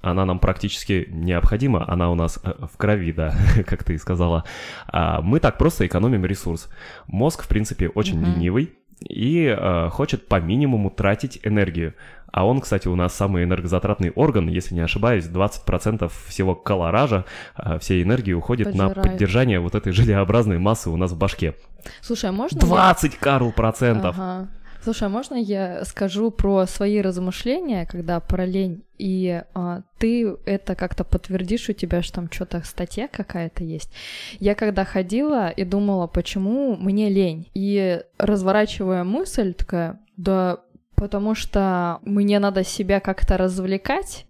Она 0.00 0.24
нам 0.24 0.38
практически 0.38 1.08
необходима, 1.10 1.84
она 1.90 2.10
у 2.10 2.14
нас 2.14 2.38
э, 2.44 2.52
в 2.72 2.76
крови, 2.76 3.10
да, 3.10 3.34
как 3.66 3.82
ты 3.82 3.94
и 3.94 3.98
сказала. 3.98 4.44
А 4.86 5.20
мы 5.20 5.40
так 5.40 5.58
просто 5.58 5.86
экономим 5.86 6.24
ресурс. 6.24 6.68
Мозг, 7.08 7.42
в 7.42 7.48
принципе, 7.48 7.88
очень 7.88 8.22
ленивый 8.24 8.77
и 9.00 9.54
э, 9.56 9.88
хочет 9.90 10.26
по 10.28 10.40
минимуму 10.40 10.90
тратить 10.90 11.40
энергию. 11.42 11.94
А 12.30 12.46
он, 12.46 12.60
кстати, 12.60 12.88
у 12.88 12.94
нас 12.94 13.14
самый 13.14 13.44
энергозатратный 13.44 14.10
орган, 14.10 14.48
если 14.48 14.74
не 14.74 14.80
ошибаюсь, 14.82 15.24
20% 15.24 16.10
всего 16.26 16.54
колоража, 16.54 17.24
э, 17.56 17.78
всей 17.78 18.02
энергии 18.02 18.32
уходит 18.32 18.74
на 18.74 18.88
Пожирает. 18.88 19.12
поддержание 19.12 19.60
вот 19.60 19.74
этой 19.74 19.92
желеобразной 19.92 20.58
массы 20.58 20.90
у 20.90 20.96
нас 20.96 21.12
в 21.12 21.18
башке. 21.18 21.54
Слушай, 22.00 22.30
а 22.30 22.32
можно... 22.32 22.58
я- 22.58 22.66
20, 22.66 23.16
Карл, 23.16 23.52
процентов. 23.52 24.16
Ага. 24.18 24.48
Слушай, 24.82 25.04
а 25.04 25.08
можно 25.08 25.34
я 25.34 25.84
скажу 25.84 26.30
про 26.30 26.66
свои 26.66 27.00
размышления, 27.00 27.86
когда 27.86 28.20
про 28.20 28.46
лень, 28.46 28.84
и 28.96 29.42
а, 29.54 29.82
ты 29.98 30.36
это 30.46 30.74
как-то 30.74 31.04
подтвердишь 31.04 31.68
у 31.68 31.72
тебя, 31.72 32.02
что 32.02 32.16
там 32.16 32.30
что-то 32.30 32.62
статья 32.64 33.08
какая-то 33.08 33.64
есть. 33.64 33.90
Я 34.38 34.54
когда 34.54 34.84
ходила 34.84 35.50
и 35.50 35.64
думала, 35.64 36.06
почему 36.06 36.76
мне 36.76 37.08
лень, 37.08 37.50
и 37.54 38.00
разворачивая 38.18 39.04
мысль, 39.04 39.52
такая, 39.54 40.00
да 40.16 40.60
потому 40.98 41.34
что 41.36 42.00
мне 42.02 42.40
надо 42.40 42.64
себя 42.64 42.98
как-то 43.00 43.36
развлекать, 43.36 44.26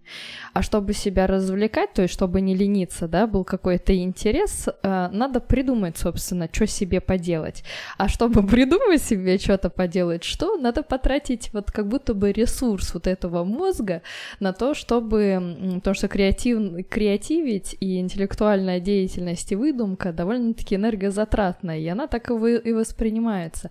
а 0.53 0.63
чтобы 0.63 0.93
себя 0.93 1.27
развлекать, 1.27 1.93
то 1.93 2.03
есть 2.03 2.15
чтобы 2.15 2.41
не 2.41 2.55
лениться, 2.55 3.09
да, 3.09 3.27
был 3.27 3.45
какой-то 3.45 3.97
интерес, 3.97 4.69
э, 4.83 5.09
надо 5.13 5.41
придумать, 5.41 5.97
собственно, 5.97 6.49
что 6.51 6.67
себе 6.67 7.01
поделать. 7.01 7.65
А 7.97 8.09
чтобы 8.09 8.43
придумать 8.47 9.03
себе 9.03 9.39
что-то 9.39 9.71
поделать, 9.71 10.25
что? 10.25 10.57
Надо 10.57 10.83
потратить 10.83 11.51
вот 11.53 11.71
как 11.71 11.89
будто 11.89 12.15
бы 12.15 12.33
ресурс 12.33 12.95
вот 12.95 13.07
этого 13.07 13.45
мозга 13.45 14.03
на 14.41 14.53
то, 14.53 14.75
чтобы... 14.75 15.57
Потому 15.77 15.95
что 15.95 16.09
креатив, 16.09 16.89
креативить 16.89 17.77
и 17.81 17.99
интеллектуальная 17.99 18.81
деятельность 18.81 19.53
и 19.53 19.57
выдумка 19.57 20.13
довольно-таки 20.13 20.77
энергозатратная, 20.77 21.79
и 21.79 21.87
она 21.87 22.07
так 22.07 22.31
и, 22.31 22.35
и 22.35 22.73
воспринимается. 22.73 23.71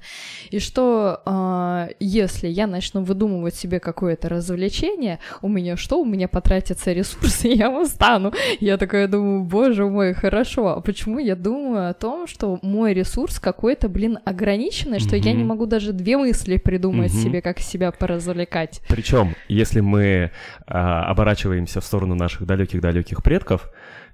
И 0.51 0.59
что, 0.59 1.21
а, 1.25 1.89
если 1.99 2.47
я 2.47 2.67
начну 2.67 3.03
выдумывать 3.03 3.55
себе 3.55 3.79
какое-то 3.79 4.29
развлечение, 4.29 5.19
у 5.41 5.47
меня 5.47 5.77
что? 5.77 5.99
У 5.99 6.05
меня 6.05 6.26
потратятся 6.27 6.93
ресурсы, 6.93 7.47
я 7.53 7.69
устану. 7.69 8.33
Я 8.59 8.77
такая 8.77 9.07
думаю, 9.07 9.43
боже 9.43 9.85
мой, 9.85 10.13
хорошо. 10.13 10.67
А 10.69 10.81
почему 10.81 11.19
я 11.19 11.35
думаю 11.35 11.89
о 11.89 11.93
том, 11.93 12.27
что 12.27 12.59
мой 12.61 12.93
ресурс 12.93 13.39
какой-то, 13.39 13.89
блин, 13.89 14.19
ограниченный, 14.25 14.99
что 14.99 15.15
я 15.15 15.33
не 15.33 15.43
могу 15.43 15.65
даже 15.65 15.93
две 15.93 16.17
мысли 16.17 16.57
придумать 16.57 17.13
Мгм. 17.13 17.21
себе, 17.21 17.41
как 17.41 17.59
себя 17.59 17.91
поразвлекать? 17.91 18.81
Причем, 18.87 19.35
если 19.47 19.79
мы 19.81 20.31
а, 20.65 21.05
оборачиваемся 21.09 21.81
в 21.81 21.85
сторону 21.85 22.15
наших 22.15 22.45
далеких-далеких 22.45 23.23
предков 23.23 23.69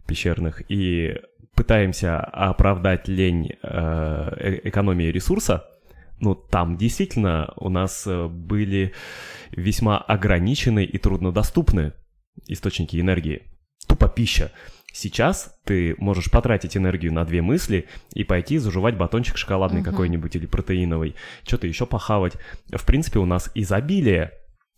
пещерных 0.06 0.62
и 0.70 1.16
пытаемся 1.56 2.20
оправдать 2.20 3.08
лень 3.08 3.52
э, 3.62 4.34
э- 4.40 4.60
экономии 4.70 5.06
ресурса, 5.12 5.66
ну, 6.20 6.36
там 6.36 6.78
действительно 6.78 7.54
у 7.58 7.70
нас 7.70 8.06
э, 8.08 8.28
были 8.28 8.94
весьма 9.52 9.98
ограниченные 9.98 10.86
и 10.86 10.98
труднодоступны 10.98 11.94
источники 12.48 13.00
энергии. 13.00 13.44
Тупо 13.88 14.08
пища. 14.08 14.52
Сейчас 14.96 15.56
ты 15.66 15.96
можешь 15.98 16.30
потратить 16.30 16.78
энергию 16.78 17.12
на 17.12 17.26
две 17.26 17.42
мысли 17.42 17.88
и 18.14 18.24
пойти 18.24 18.60
заживать 18.60 18.96
батончик 18.96 19.38
шоколадный 19.38 19.82
Мгм. 19.82 19.90
какой-нибудь 19.90 20.36
или 20.36 20.46
протеиновый, 20.46 21.16
что-то 21.46 21.66
еще 21.66 21.86
похавать. 21.88 22.34
В 22.72 22.86
принципе, 22.86 23.18
у 23.20 23.26
нас 23.26 23.50
изобилие 23.56 24.32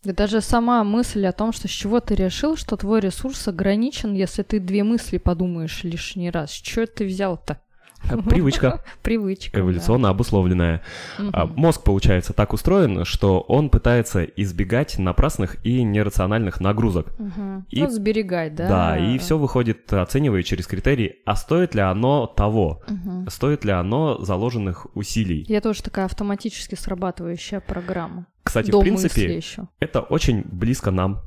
Да 0.04 0.12
даже 0.14 0.40
сама 0.40 0.84
мысль 0.84 1.26
о 1.26 1.32
том, 1.32 1.52
что 1.52 1.68
с 1.68 1.70
чего 1.70 2.00
ты 2.00 2.14
решил, 2.14 2.56
что 2.56 2.76
твой 2.76 3.00
ресурс 3.00 3.46
ограничен, 3.48 4.14
если 4.14 4.42
ты 4.42 4.58
две 4.60 4.84
мысли 4.84 5.18
подумаешь 5.18 5.82
лишний 5.84 6.30
раз. 6.30 6.50
Чё 6.52 6.86
ты 6.86 7.04
взял-то? 7.04 7.60
Привычка 8.28 8.82
Привычка. 9.02 9.52
да. 9.52 9.60
эволюционно 9.60 10.08
обусловленная. 10.08 10.82
А 11.18 11.46
Мгм. 11.46 11.54
Мозг, 11.60 11.82
получается, 11.82 12.32
так 12.32 12.52
устроен, 12.52 13.04
что 13.04 13.40
он 13.40 13.68
пытается 13.70 14.22
избегать 14.24 14.98
напрасных 14.98 15.56
и 15.64 15.82
нерациональных 15.82 16.60
нагрузок. 16.60 17.18
Мгм. 17.18 17.66
И- 17.70 17.82
Ну, 17.82 17.90
сберегать, 17.90 18.54
да? 18.54 18.68
Да, 18.68 18.98
и 18.98 19.18
все 19.18 19.36
выходит, 19.38 19.92
оценивая 19.92 20.42
через 20.42 20.66
критерии, 20.66 21.16
а 21.24 21.34
стоит 21.36 21.74
ли 21.74 21.80
оно 21.80 22.26
того, 22.26 22.82
Мгм. 22.88 23.28
стоит 23.30 23.64
ли 23.64 23.72
оно 23.72 24.18
заложенных 24.24 24.86
усилий. 24.94 25.44
Я 25.48 25.60
тоже 25.60 25.82
такая 25.82 26.04
автоматически 26.04 26.74
срабатывающая 26.74 27.60
программа. 27.60 28.26
Кстати, 28.42 28.70
До 28.70 28.78
в 28.78 28.82
принципе, 28.82 29.36
еще. 29.36 29.68
это 29.80 30.00
очень 30.00 30.42
близко 30.44 30.90
нам, 30.92 31.20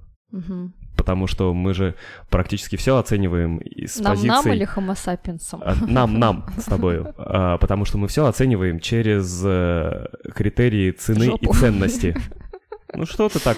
потому 1.09 1.25
что 1.25 1.55
мы 1.55 1.73
же 1.73 1.95
практически 2.29 2.75
все 2.75 2.95
оцениваем 2.95 3.57
из 3.57 3.97
Нам, 3.97 4.11
позиции... 4.11 4.27
нам 4.27 4.53
или 4.53 4.67
homo 4.67 4.93
sapiens'ам? 4.93 5.59
А, 5.65 5.73
Нам, 5.87 6.19
нам 6.19 6.45
с 6.55 6.65
тобою. 6.65 7.15
А, 7.17 7.57
Потому 7.57 7.85
что 7.85 7.97
мы 7.97 8.07
все 8.07 8.27
оцениваем 8.27 8.79
через 8.79 9.41
э, 9.43 10.05
критерии 10.35 10.91
цены 10.91 11.23
и 11.23 11.25
Жопу. 11.25 11.53
ценности. 11.53 12.15
Ну 12.93 13.05
что 13.05 13.29
ты 13.29 13.39
так 13.39 13.57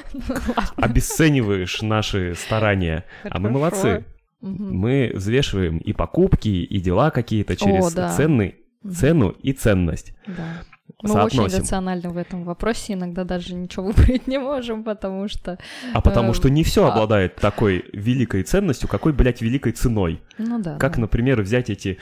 обесцениваешь 0.76 1.82
наши 1.82 2.36
старания? 2.36 3.06
А 3.24 3.40
мы 3.40 3.50
Хорошо. 3.50 3.54
молодцы. 3.54 4.06
Мгм. 4.42 4.76
Мы 4.76 5.12
взвешиваем 5.14 5.78
и 5.78 5.94
покупки, 5.94 6.50
и 6.50 6.80
дела 6.82 7.12
какие-то 7.12 7.56
через 7.56 7.94
да. 7.94 8.10
цены, 8.10 8.56
цену 8.94 9.30
и 9.30 9.54
ценность. 9.54 10.14
Да. 10.28 10.64
Мы 11.02 11.12
очень 11.24 11.38
Соотносим. 11.38 11.60
рациональны 11.60 12.10
в 12.10 12.18
этом 12.18 12.44
вопросе, 12.44 12.94
иногда 12.94 13.24
даже 13.24 13.54
ничего 13.56 13.86
выбрать 13.92 14.28
не 14.28 14.38
можем, 14.40 14.84
потому 14.84 15.28
что, 15.28 15.58
А 15.94 16.02
потому 16.02 16.32
Э, 16.32 16.34
что 16.34 16.50
не 16.50 16.64
все 16.64 16.86
а- 16.86 16.92
обладает 16.92 17.36
такой 17.36 17.86
великой 17.94 18.44
ценностью, 18.44 18.88
какой, 18.90 19.14
блядь, 19.14 19.42
великой 19.42 19.72
ценой. 19.74 20.22
ну 20.38 20.62
да. 20.62 20.78
Как, 20.78 20.96
да. 20.96 21.02
например, 21.02 21.42
взять 21.42 21.70
эти 21.70 21.98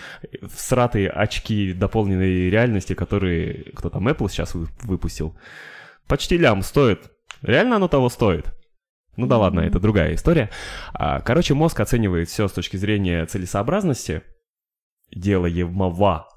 всратые 0.53 1.09
очки 1.09 1.73
дополненной 1.73 2.49
реальности, 2.49 2.93
которые 2.93 3.65
кто 3.75 3.89
там 3.89 4.07
Apple 4.07 4.29
сейчас 4.29 4.53
вы- 4.55 4.67
выпустил. 4.83 5.35
Почти 6.07 6.37
лям 6.37 6.61
стоит. 6.63 7.11
Реально 7.41 7.75
оно 7.77 7.87
того 7.87 8.09
стоит? 8.09 8.45
Ну 9.15 9.27
да 9.27 9.37
ладно, 9.37 9.59
это 9.59 9.79
другая 9.79 10.15
история. 10.15 10.49
А, 10.93 11.19
Короче, 11.19 11.53
мозг 11.53 11.79
оценивает 11.79 12.29
все 12.29 12.47
с 12.47 12.51
точки 12.53 12.77
зрения 12.77 13.25
целесообразности, 13.25 14.21
делаемого, 15.13 16.27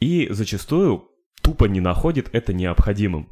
и 0.00 0.28
зачастую 0.30 1.08
тупо 1.46 1.66
не 1.66 1.80
находит 1.80 2.28
это 2.32 2.52
необходимым. 2.52 3.28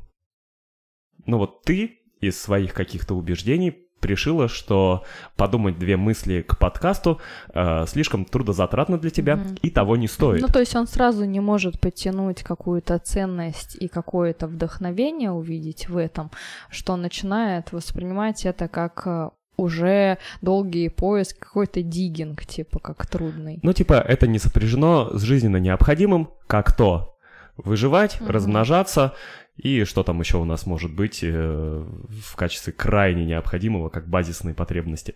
Ну 1.27 1.39
вот 1.39 1.63
ты 1.63 1.99
из 2.21 2.41
своих 2.41 2.73
каких-то 2.73 3.15
убеждений 3.15 3.73
пришила, 3.99 4.49
что 4.49 5.03
подумать 5.37 5.79
две 5.79 5.97
мысли 5.97 6.43
к 6.43 6.59
подкасту 6.59 7.21
э, 7.53 7.87
слишком 7.89 8.25
трудозатратно 8.25 8.99
для 8.99 9.11
тебя 9.11 9.37
Мгм. 9.37 9.57
и 9.63 9.71
того 9.71 9.97
не 9.97 10.07
стоит. 10.07 10.43
Ну, 10.43 10.49
то 10.49 10.61
есть 10.61 10.77
он 10.77 10.87
сразу 10.87 11.25
не 11.25 11.41
может 11.41 11.81
подтянуть 11.81 12.43
какую-то 12.43 12.99
ценность 12.99 13.77
и 13.81 13.89
какое-то 13.89 14.47
вдохновение 14.47 15.33
увидеть 15.33 15.89
в 15.89 15.97
этом, 15.97 16.31
что 16.71 16.97
начинает 16.97 17.73
воспринимать 17.73 18.45
это 18.47 18.69
как 18.69 19.03
э, 19.07 19.31
уже 19.57 20.19
долгий 20.41 20.89
поиск, 20.89 21.39
какой-то 21.39 21.83
диггинг, 21.83 22.45
типа, 22.47 22.79
как 22.79 23.07
трудный. 23.07 23.59
Ну, 23.63 23.73
типа, 23.73 23.95
это 23.95 24.27
не 24.27 24.39
сопряжено 24.39 25.17
с 25.17 25.23
жизненно 25.23 25.57
необходимым, 25.57 26.29
как 26.47 26.77
то 26.77 27.14
выживать, 27.57 28.21
Мгм. 28.21 28.31
размножаться 28.31 29.15
и 29.57 29.85
что 29.85 30.03
там 30.03 30.19
еще 30.19 30.39
у 30.39 30.45
нас 30.45 30.67
может 30.67 30.93
быть 30.93 31.21
э, 31.23 31.29
в 31.29 32.35
качестве 32.37 32.73
крайне 32.73 33.25
необходимого, 33.25 33.89
как 33.89 34.09
базисные 34.09 34.53
потребности. 34.55 35.15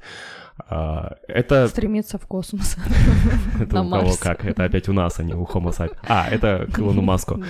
А, 0.69 1.17
это 1.27 1.67
Стремиться 1.67 2.19
в 2.19 2.27
космос. 2.29 2.77
это 3.61 3.81
у 3.83 3.91
кого 3.91 4.13
как, 4.21 4.45
это 4.45 4.65
опять 4.65 4.89
у 4.89 4.93
нас, 4.93 5.19
а 5.19 5.25
не 5.25 5.35
у 5.35 5.45
Homo 5.45 5.71
sapiens. 5.77 5.97
А, 6.07 6.29
это 6.31 6.69
к 6.73 6.79
Илону 6.79 7.03
Маску. 7.03 7.43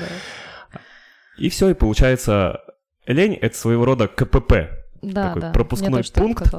И 1.37 1.51
все, 1.51 1.69
и 1.71 1.75
получается, 1.75 2.61
лень— 3.07 3.35
это 3.41 3.57
своего 3.57 3.85
рода 3.85 4.09
КПП, 4.09 4.71
Да, 5.03 5.29
Такой 5.29 5.43
да. 5.43 5.51
пропускной 5.53 6.03
пункт. 6.15 6.51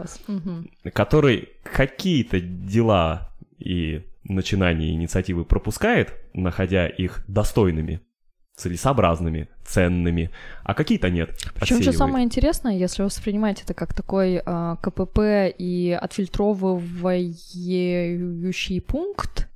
который 0.94 1.50
какие-то 1.63 2.39
дела 2.39 3.32
и 3.58 4.06
начинания 4.24 4.92
инициативы 4.94 5.44
пропускает, 5.44 6.13
находя 6.34 6.88
их 6.88 7.24
достойными, 7.28 8.02
целесообразными, 8.60 9.48
ценными, 9.65 10.30
а 10.63 10.74
какие-то 10.74 11.10
нет. 11.10 11.30
Причем 11.56 11.78
отсеивает. 11.78 11.98
самое 11.98 12.26
интересное, 12.26 12.78
если 12.78 13.04
воспринимать 13.04 13.62
это 13.63 13.74
как 13.74 13.93
такой 13.93 14.41
а, 14.45 14.76
КПП 14.78 15.54
и 15.58 15.98
отфильтровывающий 16.00 18.82
пункт, 18.82 19.48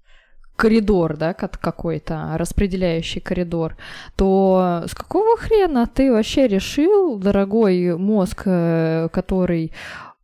коридор, 0.55 1.17
да, 1.17 1.33
как- 1.33 1.59
какой-то, 1.59 2.35
распределяющий 2.37 3.19
коридор, 3.19 3.75
то 4.15 4.83
с 4.87 4.93
какого 4.93 5.35
хрена 5.35 5.87
ты 5.87 6.11
вообще 6.11 6.47
решил, 6.47 7.17
дорогой 7.17 7.97
мозг, 7.97 8.43
э, 8.45 9.09
который 9.11 9.65
э, 9.65 9.69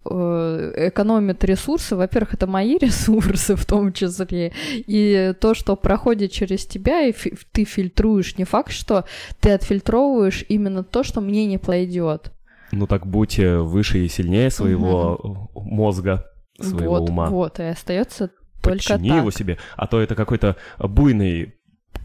экономит 0.06 1.44
ресурсы, 1.44 1.96
во-первых, 1.96 2.34
это 2.34 2.48
мои 2.48 2.78
ресурсы 2.82 3.56
в 3.56 3.66
том 3.66 3.94
числе, 3.94 4.54
и 4.76 5.34
то, 5.40 5.54
что 5.54 5.76
проходит 5.76 6.32
через 6.32 6.66
тебя, 6.66 7.02
и 7.04 7.12
фи- 7.12 7.36
ты 7.52 7.66
фильтруешь, 7.66 8.38
не 8.38 8.46
факт, 8.46 8.72
что 8.72 9.06
ты 9.40 9.52
отфильтровываешь 9.52 10.46
именно 10.50 10.84
то, 10.84 11.04
что 11.04 11.22
мне 11.22 11.46
не 11.46 11.58
пойдет. 11.58 12.32
Ну 12.72 12.88
так 12.88 13.08
будь 13.08 13.40
э, 13.40 13.60
выше 13.60 14.06
и 14.06 14.08
сильнее 14.08 14.50
своего 14.52 15.20
э, 15.56 15.60
мозга, 15.60 16.26
своего 16.60 17.00
вот, 17.00 17.10
ума. 17.10 17.30
вот, 17.30 17.60
и 17.60 17.64
остается 17.64 18.30
только 18.62 18.78
Подчини 18.78 19.10
так. 19.10 19.18
его 19.20 19.32
себе, 19.32 19.58
а 19.76 19.88
то 19.88 20.00
это 20.00 20.16
какой-то 20.16 20.56
буйный 20.78 21.56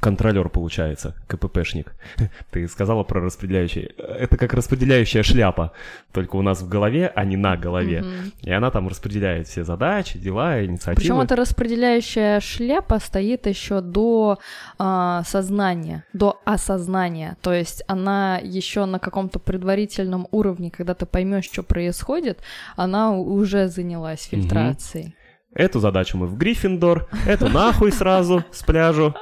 контролер 0.04 0.50
получается, 0.50 1.14
КППшник. 1.28 1.94
Ты 2.50 2.68
сказала 2.68 3.04
про 3.04 3.22
распределяющий. 3.22 3.88
Это 3.96 4.36
как 4.36 4.52
распределяющая 4.52 5.22
шляпа, 5.22 5.72
только 6.12 6.36
у 6.36 6.42
нас 6.42 6.60
в 6.60 6.68
голове, 6.68 7.10
а 7.14 7.24
не 7.24 7.38
на 7.38 7.56
голове. 7.56 8.02
Мгм. 8.02 8.32
И 8.42 8.52
она 8.52 8.70
там 8.70 8.88
распределяет 8.88 9.48
все 9.48 9.64
задачи, 9.64 10.18
дела, 10.18 10.62
инициативы. 10.62 11.00
Причем 11.00 11.20
эта 11.20 11.36
распределяющая 11.36 12.40
шляпа 12.40 12.98
стоит 12.98 13.46
еще 13.46 13.80
до 13.80 14.38
а, 14.78 15.22
сознания, 15.24 16.04
до 16.12 16.38
осознания. 16.44 17.38
То 17.40 17.54
есть 17.54 17.82
она 17.88 18.38
еще 18.42 18.84
на 18.84 18.98
каком-то 18.98 19.38
предварительном 19.38 20.28
уровне, 20.32 20.70
когда 20.70 20.92
ты 20.92 21.06
поймешь, 21.06 21.46
что 21.46 21.62
происходит, 21.62 22.40
она 22.76 23.12
уже 23.16 23.68
занялась 23.68 24.24
фильтрацией. 24.24 25.16
Эту 25.54 25.80
задачу 25.80 26.18
мы 26.18 26.26
в 26.26 26.36
Гриффиндор, 26.36 27.08
эту 27.26 27.48
нахуй 27.48 27.90
сразу 27.90 28.44
с 28.50 28.62
пляжу. 28.62 29.14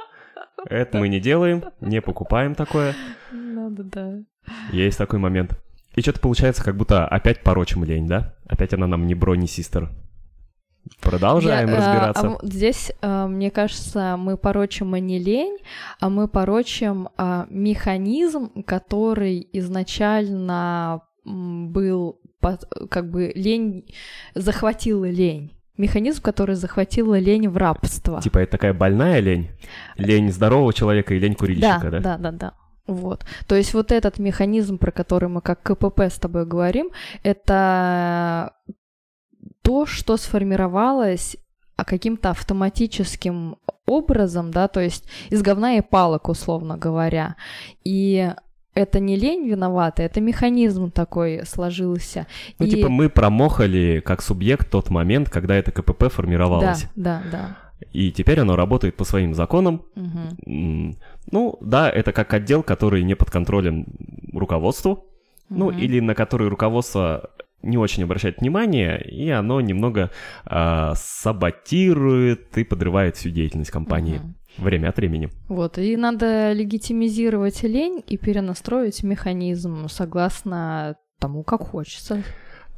Это 0.69 0.97
мы 0.97 1.07
не 1.07 1.19
делаем, 1.19 1.63
не 1.81 2.01
покупаем 2.01 2.55
такое. 2.55 2.95
Да-да-да. 3.31 4.19
Есть 4.71 4.97
такой 4.97 5.19
момент. 5.19 5.59
И 5.95 6.01
что-то 6.01 6.19
получается, 6.19 6.63
как 6.63 6.75
будто 6.75 7.07
опять 7.07 7.41
порочим 7.43 7.83
лень, 7.83 8.07
да? 8.07 8.35
Опять 8.47 8.73
она 8.73 8.87
нам 8.87 9.05
не 9.05 9.15
брони 9.15 9.45
систер. 9.45 9.89
Продолжаем 11.01 11.69
Я, 11.69 11.75
э, 11.75 11.77
разбираться. 11.77 12.27
а 12.27 12.29
вот 12.31 12.43
здесь, 12.43 12.91
э, 13.01 13.27
мне 13.27 13.51
кажется, 13.51 14.15
мы 14.17 14.37
порочим 14.37 14.95
и 14.95 14.99
не 14.99 15.17
лень, 15.17 15.57
а 15.99 16.09
мы 16.09 16.27
порочим 16.27 17.07
а, 17.15 17.47
механизм, 17.49 18.63
который 18.63 19.47
изначально 19.53 21.01
был 21.23 22.19
как 22.89 23.09
бы 23.09 23.31
лень 23.33 23.85
захватила 24.35 25.09
лень. 25.09 25.53
Механизм, 25.77 26.21
который 26.21 26.55
захватила 26.55 27.17
лень 27.17 27.49
в 27.49 27.57
рабство. 27.57 28.21
Типа 28.21 28.39
это 28.39 28.51
такая 28.51 28.73
больная 28.73 29.19
лень? 29.19 29.49
Лень 29.97 30.31
здорового 30.31 30.73
человека 30.73 31.15
и 31.15 31.19
лень 31.19 31.33
да, 31.33 31.37
курильщика, 31.37 31.89
да? 31.91 31.99
да, 31.99 32.17
да, 32.17 32.31
да. 32.31 32.53
Вот. 32.85 33.25
То 33.47 33.55
есть 33.55 33.73
вот 33.73 33.91
этот 33.91 34.19
механизм, 34.19 34.77
про 34.77 34.91
который 34.91 35.29
мы 35.29 35.41
как 35.41 35.63
КПП 35.63 36.01
с 36.01 36.19
тобой 36.19 36.45
говорим, 36.45 36.89
это 37.23 38.53
то, 39.61 39.85
что 39.85 40.17
сформировалось 40.17 41.37
а, 41.75 41.85
каким-то 41.85 42.29
автоматическим 42.29 43.57
образом, 43.85 44.51
да, 44.51 44.67
то 44.67 44.79
есть 44.79 45.05
из 45.29 45.41
говна 45.41 45.77
и 45.77 45.81
палок, 45.81 46.29
условно 46.29 46.77
говоря. 46.77 47.35
И 47.83 48.31
это 48.75 48.99
не 48.99 49.15
лень 49.15 49.47
виновата, 49.47 50.03
это 50.03 50.21
механизм 50.21 50.91
такой 50.91 51.45
сложился. 51.45 52.27
Ну, 52.59 52.65
И- 52.65 52.69
типа 52.69 52.89
мы 52.89 53.09
промохали 53.09 54.01
как 54.03 54.21
субъект 54.21 54.69
тот 54.69 54.89
момент, 54.89 55.29
когда 55.29 55.55
это 55.55 55.71
КПП 55.71 55.99
Да, 56.03 56.09
формировалось. 56.09 56.87
да, 56.95 57.21
да. 57.31 57.57
И 57.91 58.11
теперь 58.11 58.39
оно 58.39 58.55
работает 58.55 58.95
по 58.95 59.03
своим 59.03 59.33
законам. 59.33 59.81
М, 60.45 60.95
Ну, 61.31 61.57
да, 61.61 61.89
это 61.89 62.11
как 62.11 62.33
отдел, 62.33 62.63
который 62.63 63.03
не 63.03 63.15
подконтролен 63.15 63.85
руководству, 64.33 65.05
ну, 65.49 65.69
Мгм. 65.71 65.79
или 65.79 65.99
на 66.01 66.15
который 66.15 66.47
руководство 66.49 67.29
не 67.61 67.77
очень 67.77 68.03
обращает 68.03 68.41
внимание, 68.41 69.01
и 69.01 69.29
оно 69.29 69.61
немного 69.61 70.09
а, 70.45 70.93
саботирует 71.63 72.57
и 72.57 72.63
подрывает 72.63 73.15
всю 73.15 73.29
деятельность 73.29 73.71
компании 73.71 74.17
Мгм. 74.17 74.35
Время 74.57 74.89
от 74.89 74.97
времени. 74.97 75.29
Вот, 75.47 75.77
и 75.77 75.95
надо 75.97 76.51
легитимизировать 76.53 77.63
лень 77.63 78.03
и 78.07 78.17
перенастроить 78.17 79.03
механизм 79.03 79.87
согласно 79.89 80.95
тому, 81.19 81.43
как 81.43 81.61
хочется. 81.61 82.23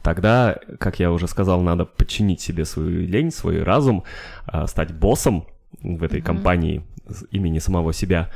Тогда, 0.03 0.57
как 0.79 0.99
я 0.99 1.11
уже 1.11 1.27
сказал, 1.27 1.61
надо 1.61 1.85
подчинить 1.85 2.39
себе 2.39 2.65
свою 2.65 3.07
лень, 3.07 3.31
свой 3.31 3.63
разум, 3.63 4.03
а, 4.45 4.67
стать 4.67 4.93
боссом 4.93 5.47
в 5.81 6.03
этой 6.03 6.19
Мгм. 6.19 6.25
компании 6.27 6.83
имени 7.31 7.59
самого 7.59 7.91
себя. 7.93 8.29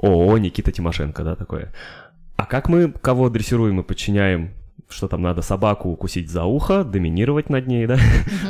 ООО 0.00 0.38
Никита 0.38 0.70
Тимошенко, 0.72 1.24
да, 1.24 1.34
такое. 1.36 1.72
А 2.36 2.46
как 2.46 2.68
мы 2.68 2.90
кого 2.90 3.28
дрессируем 3.30 3.80
и 3.80 3.82
подчиняем? 3.82 4.52
Что 4.92 5.08
там, 5.08 5.22
надо 5.22 5.42
собаку 5.42 5.88
укусить 5.90 6.30
за 6.30 6.44
ухо, 6.44 6.84
доминировать 6.84 7.50
над 7.50 7.66
ней, 7.66 7.86
да? 7.86 7.98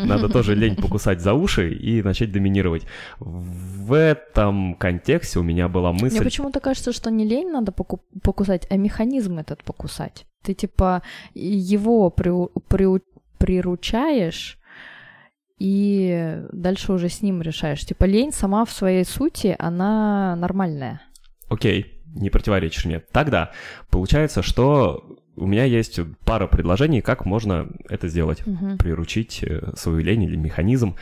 Надо 0.05 0.29
тоже 0.29 0.55
лень 0.55 0.77
покусать 0.77 1.21
за 1.21 1.35
уши 1.35 1.73
и 1.73 2.03
начать 2.03 2.33
доминировать. 2.33 2.87
В 3.19 3.93
этом 3.93 4.75
контексте 4.75 5.39
у 5.39 5.43
меня 5.43 5.69
была 5.69 5.93
Мне 5.93 6.03
мысль... 6.03 6.23
почему-то 6.23 6.61
кажется, 6.61 6.93
что 6.93 7.11
не 7.11 7.25
лень 7.25 7.51
надо 7.51 7.73
поку- 7.73 8.05
покусать, 8.23 8.67
а 8.71 8.77
механизм 8.77 9.39
этот 9.39 9.63
покусать. 9.65 10.27
Ты 10.43 10.55
типа 10.55 11.03
его 11.35 12.13
приу- 12.15 12.51
приу- 12.69 13.03
приручаешь 13.39 14.59
и 15.59 16.41
дальше 16.53 16.93
уже 16.93 17.09
с 17.09 17.23
ним 17.23 17.41
решаешь. 17.43 17.87
Типа 17.87 18.05
лень 18.05 18.33
сама 18.33 18.65
в 18.65 18.73
своей 18.73 19.05
сути, 19.05 19.55
она 19.59 20.35
нормальная. 20.37 21.03
Окей, 21.49 22.03
не 22.15 22.31
противоречишь 22.31 22.85
мне. 22.85 23.01
Тогда 23.13 23.53
получается, 23.91 24.43
что 24.43 25.19
у 25.37 25.47
меня 25.47 25.65
есть 25.65 25.99
пара 26.25 26.47
предложений, 26.47 27.01
как 27.01 27.25
можно 27.25 27.69
это 27.89 28.09
сделать. 28.09 28.47
Мгм. 28.47 28.79
Приручить 28.79 29.43
э, 29.43 29.73
свою 29.77 30.01
лень 30.01 30.25
или 30.25 30.37
механизм. 30.37 30.97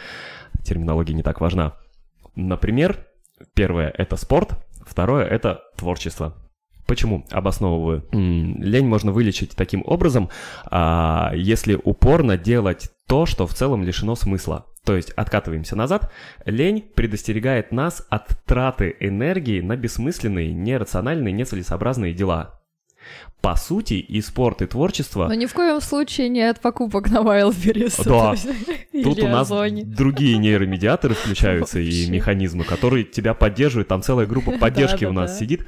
Терминология 0.63 1.15
не 1.15 1.23
так 1.23 1.41
важна. 1.41 1.75
Например, 2.37 3.07
первое— 3.55 3.93
это 3.97 4.17
спорт, 4.17 4.53
второе— 4.87 5.25
это 5.27 5.63
творчество. 5.77 6.37
Почему? 6.87 7.25
Обосновываю. 7.31 8.05
Лень 8.13 8.87
можно 8.87 9.13
вылечить 9.13 9.55
таким 9.55 9.85
образом, 9.87 10.29
а, 10.65 11.33
если 11.35 11.79
упорно 11.83 12.37
делать 12.37 12.91
то, 13.07 13.27
что 13.27 13.47
в 13.47 13.55
целом 13.55 13.85
лишено 13.85 14.17
смысла. 14.17 14.67
То 14.85 14.97
есть 14.97 15.11
откатываемся 15.11 15.77
назад. 15.77 16.11
Лень 16.47 16.83
предостерегает 16.83 17.71
нас 17.71 18.07
от 18.11 18.45
траты 18.45 18.97
энергии 18.99 19.61
на 19.61 19.77
бессмысленные, 19.77 20.53
нерациональные, 20.53 21.33
нецелесообразные 21.33 22.13
дела. 22.13 22.60
По 23.41 23.57
сути, 23.57 23.95
и 23.95 24.21
спорт, 24.21 24.61
и 24.61 24.67
творчество 24.67 25.27
Но 25.27 25.33
ни 25.33 25.47
в 25.47 25.55
коем 25.55 25.81
случае 25.81 26.29
не 26.29 26.43
от 26.43 26.61
покупок 26.61 27.09
на 27.11 27.21
Wildberries. 27.21 28.05
Да. 28.05 28.35
Тут 29.03 29.19
у 29.21 29.29
нас 29.29 29.51
Озоне. 29.51 29.83
другие 29.85 30.37
нейромедиаторы 30.37 31.15
включаются 31.15 31.81
и 31.81 32.11
механизмы, 32.11 32.65
которые 32.65 33.05
тебя 33.05 33.33
поддерживают. 33.33 33.89
Там 33.89 34.03
целая 34.03 34.27
группа 34.27 34.53
поддержки 34.59 35.07
у 35.07 35.13
нас 35.13 35.39
сидит. 35.39 35.67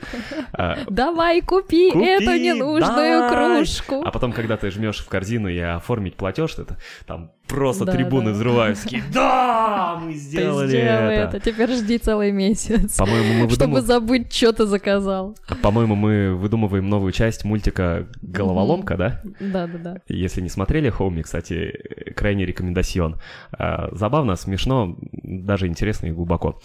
А, 0.52 0.80
Давай, 0.90 1.40
купи, 1.40 1.92
Купи, 1.92 2.04
эту 2.04 2.32
ненужную 2.32 3.30
кружку. 3.30 4.02
А 4.04 4.10
потом, 4.10 4.32
когда 4.32 4.58
ты 4.58 4.70
жмешь 4.70 4.98
в 4.98 5.08
корзину 5.08 5.48
и 5.48 5.58
оформить 5.58 6.16
платеж, 6.16 6.58
это 6.58 6.76
там 7.06 7.32
просто 7.48 7.84
Да, 7.84 7.92
трибуны 7.92 8.26
да. 8.26 8.32
взрываются. 8.32 8.88
Да, 9.12 9.98
мы 10.02 10.12
Ты 10.12 10.18
сделали 10.18 10.68
сделал 10.68 11.10
это. 11.10 11.36
это. 11.36 11.40
Теперь 11.50 11.70
жди 11.72 11.98
целый 11.98 12.32
месяц. 12.32 12.96
По-моему, 12.96 13.44
мы, 13.44 13.50
Чтобы 13.50 13.74
выдумыв- 13.80 13.86
забыть, 13.86 14.32
что 14.32 14.52
ты 14.52 14.66
заказал. 14.66 15.36
По-моему, 15.62 15.94
мы 15.94 16.34
выдумываем 16.34 16.88
новую 16.88 17.12
часть 17.12 17.44
мультика 17.44 18.06
«Головоломка», 18.22 18.96
да? 18.96 19.20
Да-да-да. 19.40 19.98
Если 20.08 20.40
не 20.40 20.48
смотрели 20.48 20.88
Хоуми, 20.90 21.22
кстати, 21.22 22.12
крайне 22.16 22.46
рекомендацион. 22.46 23.20
А, 23.52 23.88
Забавно, 23.92 24.36
смешно, 24.36 24.96
даже 25.22 25.66
интересно 25.66 26.06
и 26.06 26.12
глубоко. 26.12 26.60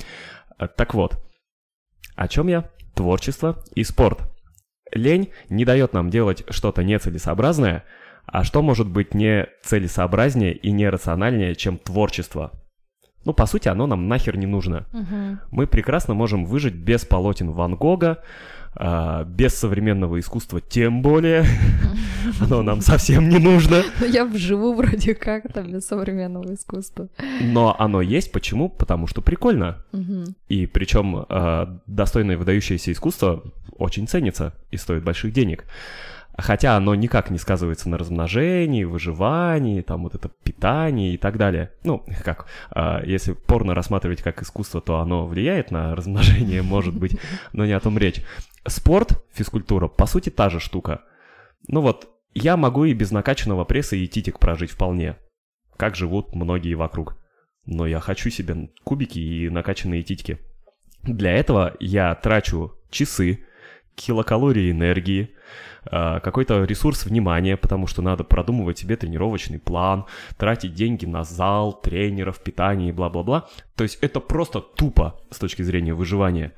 А, 0.58 0.68
Так 0.68 0.94
вот, 0.94 1.18
о 2.16 2.28
чем 2.28 2.48
я? 2.48 2.70
Творчество 2.96 3.64
и 3.76 3.84
спорт. 3.84 4.22
Лень 4.92 5.30
не 5.50 5.66
дает 5.66 5.94
нам 5.94 6.10
делать 6.10 6.44
что-то 6.50 6.84
нецелесообразное, 6.84 7.84
а 8.28 8.44
что 8.44 8.62
может 8.62 8.88
быть 8.88 9.14
не 9.14 9.48
целесообразнее 9.64 10.54
и 10.54 10.72
нерациональнее, 10.72 11.56
чем 11.56 11.78
творчество? 11.78 12.52
Ну, 13.26 13.34
по 13.34 13.46
сути, 13.46 13.68
оно 13.68 13.88
нам 13.88 14.08
нахер 14.08 14.38
не 14.38 14.46
нужно. 14.46 14.86
Мгм. 14.94 15.40
Мы 15.52 15.68
прекрасно 15.68 16.14
можем 16.14 16.46
выжить 16.46 16.76
без 16.76 17.04
полотен 17.04 17.52
Ван 17.52 17.76
Гога, 17.76 18.24
а, 18.76 19.24
без 19.24 19.56
современного 19.56 20.20
искусства 20.20 20.62
тем 20.62 21.02
более. 21.02 21.44
Оно 22.40 22.62
нам 22.62 22.82
совсем 22.82 23.28
не 23.30 23.40
нужно. 23.40 23.82
Ну, 24.00 24.06
Я 24.06 24.24
вживу 24.26 24.74
вроде 24.74 25.16
как 25.16 25.52
там 25.52 25.72
без 25.72 25.88
современного 25.88 26.54
искусства. 26.54 27.08
Но 27.42 27.76
оно 27.80 28.02
есть. 28.02 28.32
Почему? 28.32 28.70
Потому 28.70 29.08
что 29.08 29.22
прикольно. 29.22 29.84
И 30.48 30.66
причем 30.68 31.26
э, 31.28 31.66
достойное 31.88 32.38
выдающееся 32.38 32.92
искусство 32.92 33.44
очень 33.78 34.08
ценится 34.08 34.54
и 34.70 34.78
стоит 34.78 35.04
больших 35.04 35.34
денег. 35.34 35.66
Хотя 36.38 36.78
оно 36.78 36.94
никак 36.94 37.32
не 37.32 37.40
сказывается 37.40 37.90
на 37.90 37.98
размножении, 37.98 38.84
выживании, 38.84 39.82
там 39.82 40.04
вот 40.04 40.14
это 40.14 40.30
питание 40.44 41.16
и 41.16 41.18
так 41.18 41.38
далее. 41.38 41.72
Ну, 41.84 42.06
как, 42.24 42.46
э, 42.76 43.02
если 43.06 43.34
порно 43.34 43.74
рассматривать 43.74 44.22
как 44.22 44.44
искусство, 44.44 44.80
то 44.80 45.00
оно 45.00 45.26
влияет 45.26 45.72
на 45.72 45.96
размножение, 45.96 46.62
может 46.62 46.96
быть, 46.96 47.20
но 47.54 47.66
не 47.66 47.72
о 47.72 47.80
том 47.80 47.98
речь. 47.98 48.22
Спорт, 48.68 49.26
физкультура, 49.34 49.88
по 49.88 50.06
сути, 50.06 50.30
та 50.30 50.50
же 50.50 50.60
штука. 50.60 51.02
Ну 51.68 51.82
вот, 51.82 52.08
я 52.36 52.56
могу 52.56 52.86
и 52.86 52.94
без 52.94 53.10
накачанного 53.10 53.66
пресса 53.66 53.96
и 53.96 54.08
титик 54.08 54.38
прожить 54.38 54.70
вполне. 54.70 55.18
Как 55.76 55.96
живут 55.96 56.36
многие 56.36 56.76
вокруг. 56.76 57.18
Но 57.66 57.88
я 57.88 58.00
хочу 58.00 58.30
себе 58.30 58.70
кубики 58.84 59.18
и 59.18 59.50
накачанные 59.50 60.04
титьки. 60.04 60.38
Для 61.02 61.32
этого 61.32 61.76
я 61.80 62.14
трачу 62.14 62.74
часы, 62.92 63.44
килокалории 63.96 64.72
энергии, 64.72 65.32
какой-то 65.92 66.64
ресурс 66.64 67.06
внимания, 67.06 67.58
потому 67.58 67.88
что 67.88 68.02
надо 68.02 68.24
продумывать 68.24 68.78
себе 68.80 68.96
тренировочный 68.96 69.60
план, 69.60 70.06
тратить 70.38 70.74
деньги 70.74 71.06
на 71.06 71.24
зал, 71.24 71.74
тренеров, 71.82 72.40
питание 72.40 72.90
и 72.90 72.92
бла-бла-бла. 72.92 73.48
То 73.76 73.84
есть 73.84 73.98
это 74.02 74.20
просто 74.20 74.60
тупо 74.62 75.20
с 75.32 75.38
точки 75.40 75.62
зрения 75.64 75.94
выживания. 75.94 76.52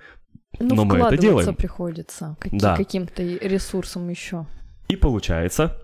Ну, 0.60 0.76
Но 0.76 0.86
мы 0.86 0.98
это 1.00 1.18
делаем. 1.18 1.56
приходится 1.56 2.36
каки- 2.40 2.58
Да. 2.58 2.76
каким-то 2.76 3.22
ресурсом 3.24 4.10
еще. 4.10 4.46
И 4.88 4.96
получается, 4.96 5.78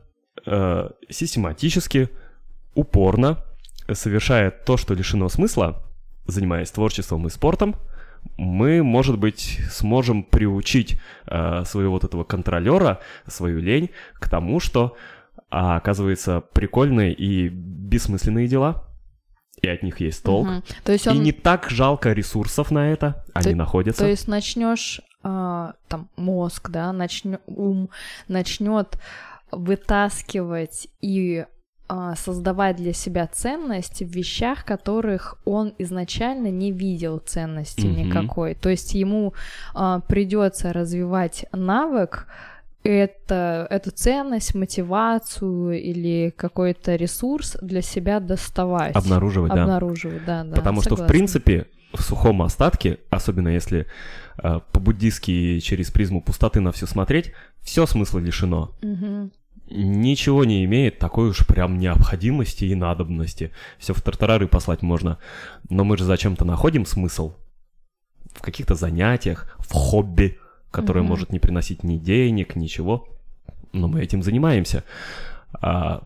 э, 0.45 0.89
систематически, 1.09 2.09
упорно, 2.73 3.43
совершая 3.93 4.51
то, 4.51 4.77
что 4.77 4.93
лишено 4.95 5.29
смысла, 5.29 5.83
занимаясь 6.27 6.71
творчеством 6.71 7.27
и 7.27 7.29
спортом, 7.29 7.75
мы, 8.37 8.83
может 8.83 9.17
быть, 9.19 9.59
сможем 9.71 10.23
приучить 10.23 10.99
э, 11.27 11.63
своего 11.65 11.91
вот 11.93 12.03
этого 12.03 12.23
контролера, 12.23 12.99
свою 13.27 13.59
лень 13.59 13.89
к 14.15 14.29
тому, 14.29 14.59
что 14.59 14.95
а, 15.49 15.77
оказывается 15.77 16.41
прикольные 16.41 17.13
и 17.13 17.47
бессмысленные 17.49 18.47
дела, 18.47 18.83
и 19.61 19.67
от 19.69 19.83
них 19.83 20.01
есть 20.01 20.23
толк. 20.23 20.47
Мгм. 20.47 20.63
То 20.83 20.91
есть 20.91 21.05
И 21.05 21.09
он, 21.09 21.23
не 21.23 21.31
так 21.31 21.69
жалко 21.69 22.11
ресурсов 22.11 22.71
на 22.71 22.91
это, 22.91 23.23
они 23.33 23.51
То- 23.51 23.55
находятся. 23.57 24.01
то 24.03 24.09
есть 24.09 24.27
начнешь 24.27 25.01
там 25.23 26.09
мозг, 26.17 26.69
да, 26.69 26.93
начнё, 26.93 27.39
ум 27.47 27.89
начнет 28.27 28.99
вытаскивать 29.51 30.87
и 31.01 31.39
а, 31.39 31.47
создавать 32.15 32.77
для 32.77 32.93
себя 32.93 33.27
ценность 33.27 34.01
в 34.01 34.07
вещах, 34.07 34.65
которых 34.65 35.37
он 35.45 35.73
изначально 35.77 36.47
не 36.47 36.71
видел 36.71 37.19
ценности 37.19 37.85
Мгм. 37.85 37.95
никакой. 38.07 38.55
То 38.55 38.69
есть 38.69 38.93
ему 38.93 39.33
придется 40.07 40.73
развивать 40.73 41.45
навык 41.51 42.27
это, 42.85 43.65
эту 43.71 43.89
ценность, 43.91 44.53
мотивацию 44.53 45.81
или 45.81 46.31
какой-то 46.35 46.95
ресурс 46.95 47.57
для 47.61 47.81
себя 47.81 48.19
доставать. 48.19 48.95
Обнаруживать, 48.95 49.53
да. 49.53 49.63
Обнаруживать, 49.63 50.23
да, 50.25 50.43
да. 50.43 50.55
Потому 50.55 50.81
что, 50.81 50.89
в 50.89 50.99
согласна. 50.99 51.07
принципе, 51.07 51.67
в 51.93 52.01
сухом 52.03 52.43
остатке, 52.43 52.99
особенно 53.09 53.47
если 53.47 53.87
э, 54.43 54.59
по-буддистски 54.71 55.59
через 55.61 55.89
призму 55.89 56.21
пустоты 56.21 56.59
на 56.59 56.71
все 56.71 56.85
смотреть, 56.85 57.31
все 57.61 57.87
смысла 57.87 58.19
лишено. 58.19 58.71
Мгм. 58.83 59.31
Ничего 59.69 60.45
не 60.45 60.63
имеет 60.65 60.99
такой 60.99 61.29
уж 61.29 61.45
прям 61.47 61.79
необходимости 61.79 62.65
и 62.65 62.75
надобности. 62.75 63.51
Все 63.79 63.93
в 63.93 64.01
тартарары 64.01 64.47
послать 64.47 64.83
можно. 64.83 65.17
Но 65.69 65.83
мы 65.83 65.97
же 65.97 66.03
зачем-то 66.03 66.45
находим 66.45 66.85
смысл 66.85 67.33
в 68.33 68.41
каких-то 68.41 68.75
занятиях, 68.75 69.55
в 69.59 69.73
хобби, 69.73 70.37
которое 70.71 71.01
Мгм. 71.01 71.09
может 71.09 71.31
не 71.31 71.39
приносить 71.39 71.83
ни 71.83 71.97
денег, 71.97 72.55
ничего. 72.55 73.07
Но 73.73 73.87
мы 73.87 74.01
этим 74.01 74.21
занимаемся. 74.21 74.83
А, 75.61 76.03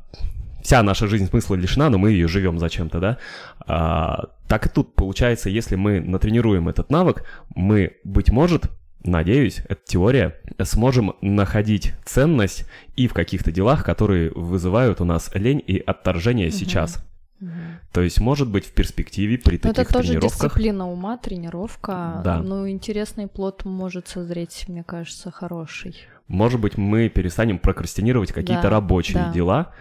вся 0.63 0.81
наша 0.83 1.07
жизнь 1.07 1.27
смысла 1.27 1.55
лишена, 1.55 1.89
но 1.89 1.97
мы 1.97 2.11
ее 2.11 2.27
живем 2.27 2.59
зачем-то, 2.59 2.99
да? 2.99 3.17
А, 3.65 4.29
так 4.47 4.65
и 4.65 4.69
тут 4.69 4.95
получается, 4.95 5.49
если 5.49 5.75
мы 5.75 5.99
натренируем 5.99 6.69
этот 6.69 6.91
навык, 6.91 7.25
мы, 7.55 7.97
быть 8.03 8.31
может, 8.31 8.69
надеюсь, 9.03 9.61
это 9.67 9.81
теория, 9.85 10.39
сможем 10.63 11.15
находить 11.21 11.93
ценность 12.05 12.65
и 12.95 13.07
в 13.07 13.13
каких-то 13.13 13.51
делах, 13.51 13.83
которые 13.85 14.31
вызывают 14.31 15.01
у 15.01 15.05
нас 15.05 15.31
лень 15.33 15.63
и 15.65 15.77
отторжение 15.77 16.51
сейчас. 16.51 17.03
Мгм. 17.39 17.79
То 17.93 18.01
есть, 18.01 18.19
может 18.19 18.49
быть, 18.49 18.65
в 18.65 18.73
перспективе 18.73 19.37
при 19.37 19.55
Ну, 19.55 19.59
таких 19.59 19.83
это 19.85 19.93
тоже 19.93 20.09
тренировках... 20.09 20.41
дисциплина 20.41 20.89
ума, 20.89 21.17
тренировка. 21.17 22.21
Да. 22.23 22.39
Ну, 22.39 22.69
интересный 22.69 23.27
плод 23.27 23.63
может 23.63 24.09
созреть, 24.09 24.65
мне 24.67 24.83
кажется, 24.83 25.31
хороший. 25.31 25.95
Может 26.27 26.59
быть, 26.59 26.77
мы 26.77 27.07
перестанем 27.09 27.57
прокрастинировать 27.57 28.33
какие-то 28.33 28.63
Да, 28.63 28.69
рабочие 28.69 29.23
да. 29.23 29.31
дела, 29.31 29.73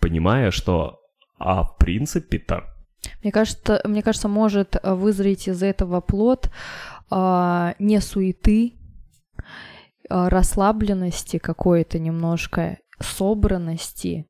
понимая, 0.00 0.50
что, 0.50 1.00
а 1.38 1.62
в 1.62 1.76
принципе-то, 1.76 2.64
Мне 3.22 3.30
кажется, 3.30 3.82
мне 3.84 4.02
кажется, 4.02 4.28
может 4.28 4.76
э, 4.82 4.94
вызреть 4.94 5.46
из 5.46 5.62
этого 5.62 6.00
плод 6.00 6.50
не 7.10 8.00
суеты, 8.00 8.74
а, 10.08 10.28
расслабленности 10.28 11.38
какой-то 11.38 11.98
немножко, 11.98 12.78
собранности 13.00 14.28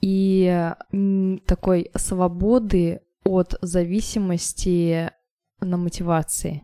и 0.00 0.72
такой 1.46 1.90
свободы 1.94 3.00
от 3.24 3.56
зависимости 3.62 5.10
на 5.60 5.76
мотивации. 5.78 6.62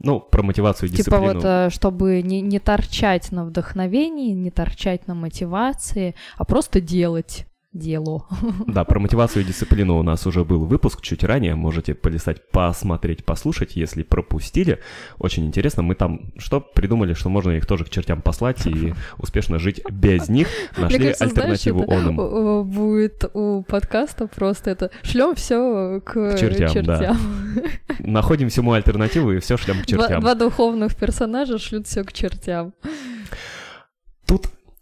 ну, 0.00 0.20
про 0.20 0.42
мотивацию 0.42 0.88
и 0.88 0.90
Типа 0.90 0.98
дисциплину. 0.98 1.34
вот, 1.34 1.44
э, 1.44 1.70
чтобы 1.70 2.22
не, 2.22 2.40
не 2.40 2.58
торчать 2.58 3.30
на 3.30 3.44
вдохновении, 3.44 4.32
не 4.32 4.50
торчать 4.50 5.06
на 5.06 5.14
мотивации, 5.14 6.16
а 6.36 6.44
просто 6.44 6.80
делать 6.80 7.46
дело. 7.72 8.26
Да, 8.66 8.84
про 8.84 8.98
мотивацию 8.98 9.42
и 9.42 9.46
дисциплину 9.46 9.98
у 9.98 10.02
нас 10.02 10.26
уже 10.26 10.44
был 10.44 10.64
выпуск 10.64 11.02
чуть 11.02 11.22
ранее, 11.22 11.54
можете 11.54 11.94
полистать, 11.94 12.48
посмотреть, 12.50 13.24
послушать, 13.24 13.76
если 13.76 14.02
пропустили. 14.02 14.80
Очень 15.18 15.46
интересно, 15.46 15.82
мы 15.82 15.94
там 15.94 16.32
что 16.38 16.60
придумали, 16.60 17.12
что 17.14 17.28
можно 17.28 17.50
их 17.52 17.66
тоже 17.66 17.84
к 17.84 17.90
чертям 17.90 18.22
послать 18.22 18.66
и 18.66 18.94
успешно 19.18 19.58
жить 19.58 19.82
без 19.90 20.28
них, 20.28 20.48
нашли 20.76 20.98
кажется, 20.98 21.24
альтернативу 21.24 21.84
знаешь, 21.84 22.04
он 22.06 22.10
им. 22.10 22.20
э, 22.20 22.62
будет 22.62 23.24
у 23.34 23.62
подкаста 23.62 24.26
просто 24.26 24.70
это 24.70 24.90
шлем 25.02 25.34
все 25.34 26.00
к, 26.04 26.12
К 26.12 26.38
чертям, 26.38 26.84
да. 26.84 27.16
Находим 27.98 28.48
всему 28.48 28.72
альтернативу 28.72 29.32
и 29.32 29.40
все 29.40 29.56
шлем 29.56 29.82
к 29.82 29.86
Два, 29.86 30.02
чертям. 30.04 30.20
два 30.20 30.34
духовных 30.34 30.96
персонажа 30.96 31.58
шлют 31.58 31.86
все 31.86 32.02
к 32.04 32.12
чертям. 32.12 32.72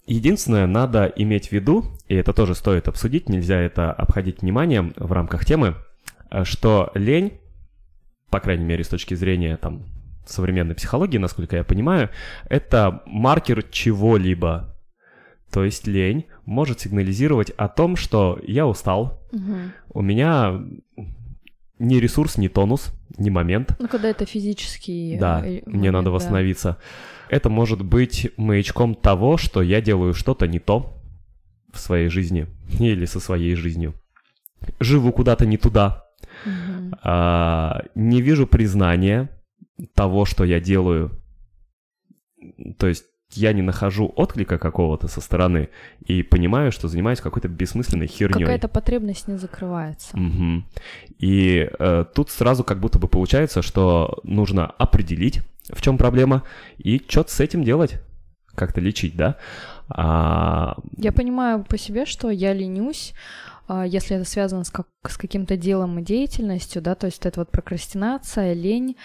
Единственное, 0.06 0.66
надо 0.66 1.06
иметь 1.16 1.48
в 1.48 1.52
виду, 1.52 1.84
и 2.06 2.14
это 2.14 2.32
тоже 2.32 2.54
стоит 2.54 2.86
обсудить, 2.86 3.28
нельзя 3.28 3.58
это 3.60 3.92
обходить 3.92 4.40
вниманием 4.42 4.92
в 4.96 5.10
рамках 5.12 5.44
темы, 5.44 5.74
э, 6.30 6.44
что 6.44 6.92
лень, 6.94 7.40
по 8.30 8.38
крайней 8.38 8.64
мере, 8.64 8.84
с 8.84 8.88
точки 8.88 9.14
зрения 9.14 9.56
там, 9.56 9.82
современной 10.24 10.74
психологии, 10.76 11.18
насколько 11.18 11.56
я 11.56 11.64
понимаю, 11.64 12.10
это 12.48 13.02
маркер 13.06 13.62
чего-либо. 13.64 14.76
То 15.50 15.64
есть 15.64 15.86
лень 15.86 16.26
может 16.44 16.80
сигнализировать 16.80 17.50
о 17.50 17.68
том, 17.68 17.96
что 17.96 18.38
я 18.46 18.66
устал, 18.66 19.22
Мгм. 19.32 19.72
у 19.92 20.02
меня 20.02 20.60
ни 21.78 21.96
ресурс, 21.96 22.38
ни 22.38 22.48
тонус, 22.48 22.92
ни 23.18 23.30
момент, 23.30 23.74
Ну, 23.78 23.88
когда 23.88 24.08
это 24.08 24.24
физический... 24.24 25.16
да, 25.18 25.44
э, 25.44 25.62
мне 25.66 25.90
надо 25.90 26.10
момент, 26.10 26.14
да. 26.70 26.78
Это 27.28 27.48
может 27.50 27.84
быть 27.84 28.30
маячком 28.36 28.94
того, 28.94 29.36
что 29.36 29.62
я 29.62 29.80
делаю 29.80 30.14
что-то 30.14 30.46
не 30.46 30.58
то 30.58 30.96
в 31.72 31.78
своей 31.78 32.08
жизни 32.08 32.46
или 32.78 33.04
со 33.04 33.20
своей 33.20 33.54
жизнью. 33.54 33.94
Живу 34.80 35.12
куда-то 35.12 35.46
не 35.46 35.56
туда. 35.56 36.04
Мгм. 36.44 36.94
А, 37.02 37.82
не 37.94 38.20
вижу 38.20 38.46
признания 38.46 39.30
того, 39.94 40.24
что 40.24 40.44
я 40.44 40.60
делаю. 40.60 41.10
То 42.78 42.86
есть 42.86 43.04
я 43.32 43.52
не 43.52 43.62
нахожу 43.62 44.12
отклика 44.16 44.58
какого-то 44.58 45.08
со 45.08 45.20
стороны 45.20 45.68
и 46.04 46.22
понимаю, 46.22 46.72
что 46.72 46.88
занимаюсь 46.88 47.20
какой-то 47.20 47.48
бессмысленной 47.48 48.06
херней. 48.06 48.44
Какая-то 48.44 48.68
потребность 48.68 49.28
не 49.28 49.36
закрывается. 49.36 50.16
Мгм. 50.16 50.66
И 51.18 51.68
э, 51.78 52.04
тут 52.14 52.30
сразу 52.30 52.64
как 52.64 52.80
будто 52.80 52.98
бы 52.98 53.08
получается, 53.08 53.62
что 53.62 54.20
нужно 54.22 54.66
определить, 54.66 55.40
в 55.72 55.81
чем 55.83 55.98
проблема, 55.98 56.42
и 56.79 57.05
что-то 57.09 57.33
с 57.33 57.40
этим 57.40 57.64
делать, 57.64 58.00
как-то 58.55 58.81
лечить, 58.81 59.16
да? 59.16 59.37
А, 59.88 60.76
Я 60.96 61.12
понимаю 61.12 61.64
по 61.64 61.79
себе, 61.79 62.07
что 62.07 62.31
я 62.31 62.52
ленюсь 62.52 63.14
а, 63.68 63.85
если 63.85 64.16
это 64.16 64.24
связано 64.24 64.64
с, 64.64 64.70
как, 64.70 64.87
с 65.09 65.16
каким-то 65.16 65.57
делом 65.57 65.98
и 65.98 66.02
деятельностью, 66.02 66.83
да, 66.83 66.94
то 66.94 67.07
есть 67.07 67.24
это 67.26 67.40
вот 67.40 67.50
прокрастинация, 67.50 68.52
лень, 68.52 68.96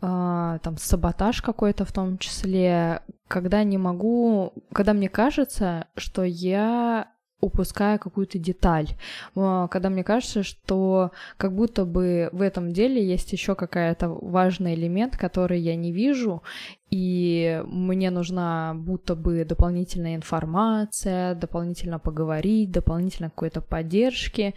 а, 0.00 0.58
там 0.58 0.76
саботаж 0.76 1.40
какой-то 1.40 1.84
в 1.84 1.92
том 1.92 2.18
числе, 2.18 3.00
когда 3.28 3.64
не 3.64 3.78
могу, 3.78 4.52
когда 4.72 4.92
мне 4.92 5.08
кажется, 5.08 5.86
что 5.96 6.22
я 6.22 7.08
упускаю 7.44 7.98
какую-то 7.98 8.38
деталь, 8.38 8.88
а, 9.36 9.68
когда 9.68 9.90
мне 9.90 10.02
кажется, 10.02 10.42
что 10.42 11.10
как 11.36 11.54
будто 11.54 11.84
бы 11.84 12.30
в 12.32 12.40
этом 12.40 12.72
деле 12.72 13.04
есть 13.04 13.32
еще 13.32 13.54
какая-то 13.54 14.08
важный 14.08 14.74
элемент, 14.74 15.16
который 15.16 15.60
я 15.60 15.76
не 15.76 15.92
вижу, 15.92 16.42
и 16.90 17.62
мне 17.66 18.10
нужна 18.10 18.74
будто 18.74 19.14
бы 19.14 19.44
дополнительная 19.44 20.14
информация, 20.16 21.34
дополнительно 21.34 21.98
поговорить, 21.98 22.70
дополнительно 22.70 23.30
какой-то 23.30 23.60
поддержки, 23.60 24.54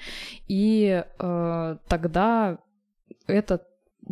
и 0.47 1.03
э, 1.19 1.77
тогда 1.87 2.57
этот 3.27 3.63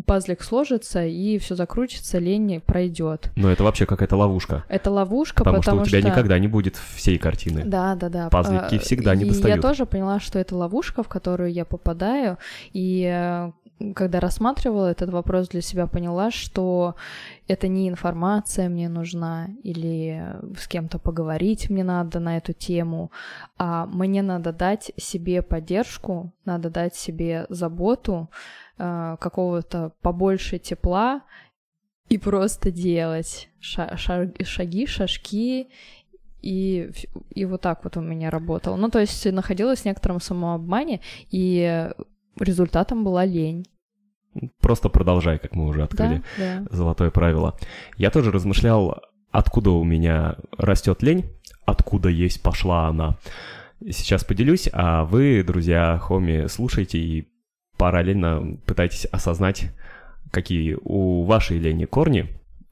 пазлик 0.06 0.42
сложится 0.42 1.06
и 1.06 1.38
все 1.38 1.56
закрутится, 1.56 2.20
лень 2.20 2.62
пройдет. 2.62 3.32
Но 3.36 3.50
это 3.50 3.64
вообще 3.64 3.86
какая-то 3.86 4.16
ловушка. 4.16 4.64
Это 4.68 4.92
ловушка, 4.92 5.44
потому, 5.44 5.58
потому 5.60 5.86
что 5.86 5.86
у 5.86 5.90
тебя 5.90 6.00
что... 6.00 6.10
никогда 6.10 6.40
не 6.40 6.48
будет 6.48 6.76
всей 6.96 7.18
картины. 7.18 7.64
Да, 7.66 7.96
да, 7.96 8.10
да. 8.10 8.30
Пазлики 8.30 8.76
А, 8.76 8.80
всегда 8.80 9.16
не 9.16 9.26
достают. 9.26 9.56
Я 9.56 9.62
тоже 9.62 9.86
поняла, 9.86 10.20
что 10.20 10.40
это 10.40 10.56
ловушка, 10.56 11.04
в 11.04 11.08
которую 11.08 11.52
я 11.52 11.66
попадаю, 11.66 12.38
и 12.74 13.04
э, 13.12 13.52
когда 13.94 14.20
рассматривала 14.20 14.88
этот 14.88 15.10
вопрос 15.10 15.50
для 15.50 15.62
себя, 15.62 15.88
поняла, 15.88 16.32
что 16.32 16.96
это 17.48 17.68
не 17.68 17.90
информация 17.90 18.70
мне 18.70 18.90
нужна 18.90 19.50
или 19.64 20.36
с 20.58 20.68
кем-то 20.68 20.98
поговорить 20.98 21.70
мне 21.70 21.84
надо 21.84 22.20
на 22.20 22.38
эту 22.38 22.54
тему, 22.54 23.12
а 23.58 23.86
мне 23.86 24.22
надо 24.22 24.54
дать 24.54 24.92
себе 24.98 25.42
поддержку, 25.42 26.32
надо 26.46 26.70
дать 26.70 26.96
себе 26.96 27.46
заботу, 27.50 28.30
э, 28.78 29.18
какого-то 29.20 29.94
побольше 30.02 30.60
тепла 30.60 31.22
и 32.10 32.18
просто 32.18 32.72
делать 32.72 33.50
ша- 33.60 33.98
ша- 33.98 34.32
шаги, 34.44 34.86
шажки, 34.86 35.68
и, 36.42 36.92
и 37.32 37.46
вот 37.46 37.62
так 37.62 37.84
вот 37.84 37.98
у 37.98 38.02
меня 38.02 38.30
работало. 38.30 38.76
Ну, 38.76 38.90
то 38.90 39.00
есть 39.00 39.26
находилась 39.32 39.82
в 39.82 39.86
некотором 39.86 40.20
самообмане, 40.20 41.02
и 41.32 41.90
результатом 42.40 43.04
была 43.04 43.26
лень. 43.26 43.66
Просто 44.60 44.90
продолжай, 44.90 45.40
как 45.40 45.56
мы 45.56 45.66
уже 45.68 45.84
открыли. 45.84 46.22
Да, 46.38 46.62
да. 46.62 46.68
Золотое 46.70 47.10
правило. 47.10 47.58
Я 47.98 48.12
тоже 48.12 48.32
размышлял, 48.32 49.02
откуда 49.32 49.72
у 49.72 49.84
меня 49.84 50.36
растет 50.58 51.02
лень, 51.02 51.26
откуда 51.66 52.10
есть 52.10 52.44
пошла 52.44 52.88
она. 52.90 53.18
Сейчас 53.90 54.24
поделюсь, 54.24 54.70
а 54.72 55.06
вы, 55.06 55.44
друзья, 55.44 55.98
хоми, 55.98 56.48
слушайте 56.48 57.00
и 57.00 57.28
параллельно 57.78 58.58
пытайтесь 58.66 59.06
осознать, 59.06 59.72
какие 60.32 60.78
у 60.82 61.24
вашей 61.24 61.60
лени 61.60 61.86
корни 61.86 62.30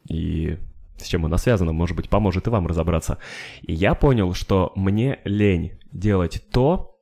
и 0.09 0.57
с 0.97 1.07
чем 1.07 1.25
она 1.25 1.37
связана, 1.37 1.73
может 1.73 1.95
быть, 1.95 2.09
поможет 2.09 2.47
и 2.47 2.49
вам 2.49 2.67
разобраться. 2.67 3.17
И 3.61 3.73
я 3.73 3.93
понял, 3.93 4.33
что 4.33 4.71
мне 4.75 5.19
лень 5.25 5.73
делать 5.91 6.43
то, 6.51 6.97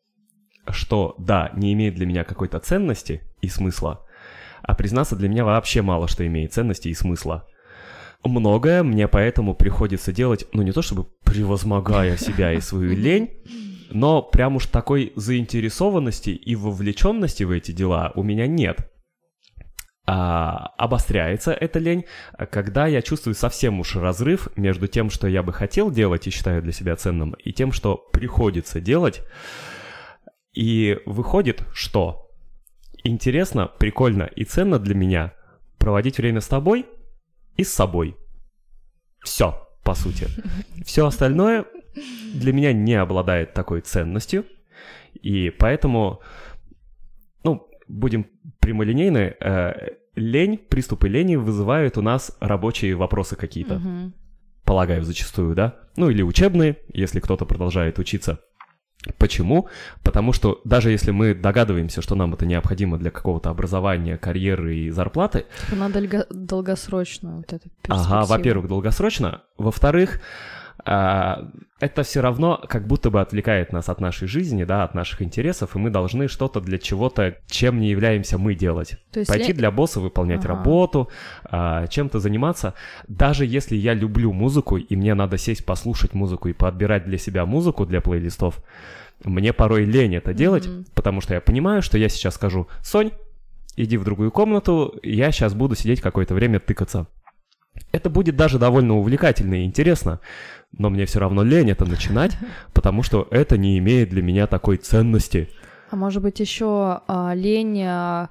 что, 0.69 1.15
да, 1.17 1.51
не 1.55 1.73
имеет 1.73 1.95
для 1.95 2.05
меня 2.05 2.23
какой-то 2.23 2.59
ценности 2.59 3.21
и 3.41 3.47
смысла, 3.47 4.05
а 4.61 4.75
признаться, 4.75 5.15
для 5.15 5.29
меня 5.29 5.43
вообще 5.43 5.81
мало 5.81 6.07
что 6.07 6.25
имеет 6.25 6.53
ценности 6.53 6.87
и 6.87 6.93
смысла. 6.93 7.47
Многое 8.23 8.83
мне 8.83 9.07
поэтому 9.07 9.55
приходится 9.55 10.13
делать, 10.13 10.45
ну 10.53 10.61
не 10.61 10.71
то 10.71 10.81
чтобы 10.81 11.07
превозмогая 11.23 12.17
себя 12.17 12.53
и 12.53 12.61
свою 12.61 12.95
лень, 12.95 13.31
но 13.91 14.21
прям 14.21 14.55
уж 14.55 14.65
такой 14.67 15.13
заинтересованности 15.15 16.31
и 16.31 16.55
вовлеченности 16.55 17.43
в 17.43 17.51
эти 17.51 17.71
дела 17.71 18.11
у 18.15 18.23
меня 18.23 18.47
нет. 18.47 18.91
А, 20.07 20.73
обостряется 20.77 21.53
эта 21.53 21.79
лень, 21.79 22.05
когда 22.51 22.87
я 22.87 23.01
чувствую 23.01 23.35
совсем 23.35 23.79
уж 23.79 23.95
разрыв 23.95 24.49
между 24.55 24.87
тем, 24.87 25.09
что 25.09 25.27
я 25.27 25.43
бы 25.43 25.53
хотел 25.53 25.91
делать 25.91 26.27
и 26.27 26.31
считаю 26.31 26.61
для 26.61 26.71
себя 26.71 26.95
ценным, 26.95 27.33
и 27.33 27.53
тем, 27.53 27.71
что 27.71 27.97
приходится 28.11 28.81
делать. 28.81 29.21
И 30.53 30.99
выходит, 31.05 31.63
что 31.73 32.29
интересно, 33.03 33.67
прикольно 33.67 34.23
и 34.23 34.43
ценно 34.43 34.79
для 34.79 34.95
меня 34.95 35.33
проводить 35.77 36.17
время 36.17 36.41
с 36.41 36.47
тобой 36.47 36.85
и 37.55 37.63
с 37.63 37.71
собой. 37.71 38.17
Все, 39.23 39.67
по 39.83 39.93
сути. 39.93 40.27
Все 40.83 41.05
остальное 41.05 41.65
для 42.33 42.53
меня 42.53 42.73
не 42.73 42.95
обладает 42.95 43.53
такой 43.53 43.81
ценностью, 43.81 44.45
и 45.21 45.49
поэтому, 45.49 46.19
ну, 47.43 47.67
будем 47.87 48.25
прямолинейны, 48.59 49.35
э, 49.39 49.73
лень, 50.15 50.57
приступы 50.57 51.09
лени 51.09 51.35
вызывают 51.35 51.97
у 51.97 52.01
нас 52.01 52.35
рабочие 52.39 52.95
вопросы 52.95 53.35
какие-то, 53.35 53.75
Мгм. 53.75 54.13
полагаю, 54.63 55.03
зачастую, 55.03 55.55
да? 55.55 55.75
Ну, 55.97 56.09
или 56.09 56.21
учебные, 56.21 56.77
если 56.93 57.19
кто-то 57.19 57.45
продолжает 57.45 57.99
учиться. 57.99 58.39
Почему? 59.17 59.67
Потому 60.03 60.31
что 60.31 60.61
даже 60.63 60.91
если 60.91 61.09
мы 61.09 61.33
догадываемся, 61.33 62.03
что 62.03 62.13
нам 62.15 62.35
это 62.35 62.45
необходимо 62.45 62.99
для 62.99 63.09
какого-то 63.09 63.49
образования, 63.49 64.17
карьеры 64.17 64.75
и 64.75 64.89
зарплаты, 64.91 65.45
Надо 65.71 65.99
льго- 65.99 66.27
долгосрочную 66.29 67.37
вот 67.37 67.51
эту 67.51 67.69
Ага, 67.87 67.97
перспективу. 68.21 68.25
во-первых, 68.27 68.67
долгосрочно. 68.67 69.41
Во-вторых, 69.57 70.21
это 70.83 72.03
все 72.03 72.21
равно 72.21 72.61
как 72.69 72.87
будто 72.87 73.09
бы 73.09 73.21
отвлекает 73.21 73.71
нас 73.73 73.89
от 73.89 73.99
нашей 74.01 74.27
жизни, 74.27 74.63
да, 74.63 74.83
от 74.83 74.93
наших 74.93 75.21
интересов, 75.21 75.75
и 75.75 75.79
мы 75.79 75.89
должны 75.89 76.27
что-то 76.27 76.59
для 76.61 76.77
чего-то, 76.77 77.37
чем 77.47 77.79
не 77.79 77.89
являемся 77.89 78.37
мы 78.37 78.55
делать. 78.55 78.97
То 79.11 79.19
есть 79.19 79.29
Пойти 79.31 79.51
лень- 79.51 79.57
для 79.57 79.71
босса, 79.71 79.99
выполнять 79.99 80.45
Ага. 80.45 80.49
работу, 80.49 81.09
а, 81.43 81.87
чем-то 81.87 82.19
заниматься. 82.19 82.73
Даже 83.07 83.45
если 83.45 83.75
я 83.75 83.93
люблю 83.93 84.31
музыку, 84.33 84.77
и 84.77 84.95
мне 84.95 85.13
надо 85.13 85.37
сесть 85.37 85.65
послушать 85.65 86.13
музыку 86.13 86.49
и 86.49 86.53
подбирать 86.53 87.05
для 87.05 87.17
себя 87.17 87.45
музыку 87.45 87.85
для 87.85 88.01
плейлистов, 88.01 88.59
мне 89.23 89.53
порой 89.53 89.85
лень 89.85 90.15
это 90.15 90.33
делать, 90.33 90.67
Мгм. 90.67 90.85
потому 90.95 91.21
что 91.21 91.33
я 91.35 91.41
понимаю, 91.41 91.81
что 91.81 91.97
я 91.97 92.09
сейчас 92.09 92.35
скажу, 92.35 92.67
Сонь, 92.81 93.11
иди 93.75 93.97
в 93.97 94.03
другую 94.03 94.31
комнату, 94.31 94.95
я 95.03 95.31
сейчас 95.31 95.53
буду 95.53 95.75
сидеть 95.75 96.01
какое-то 96.01 96.33
время 96.33 96.59
тыкаться. 96.59 97.07
Это 97.91 98.09
будет 98.09 98.35
даже 98.35 98.57
довольно 98.57 98.95
увлекательно 98.97 99.55
и 99.55 99.65
интересно, 99.65 100.19
но 100.71 100.89
мне 100.89 101.05
все 101.05 101.19
равно 101.19 101.43
лень 101.43 101.71
это 101.71 101.85
начинать, 101.85 102.37
потому 102.73 103.03
что 103.03 103.27
это 103.31 103.57
не 103.57 103.77
имеет 103.77 104.09
для 104.09 104.21
меня 104.21 104.47
такой 104.47 104.77
ценности. 104.77 105.49
А 105.89 105.95
может 105.95 106.23
быть, 106.23 106.39
еще 106.39 107.01
лень, 107.33 107.83
а, 107.83 108.29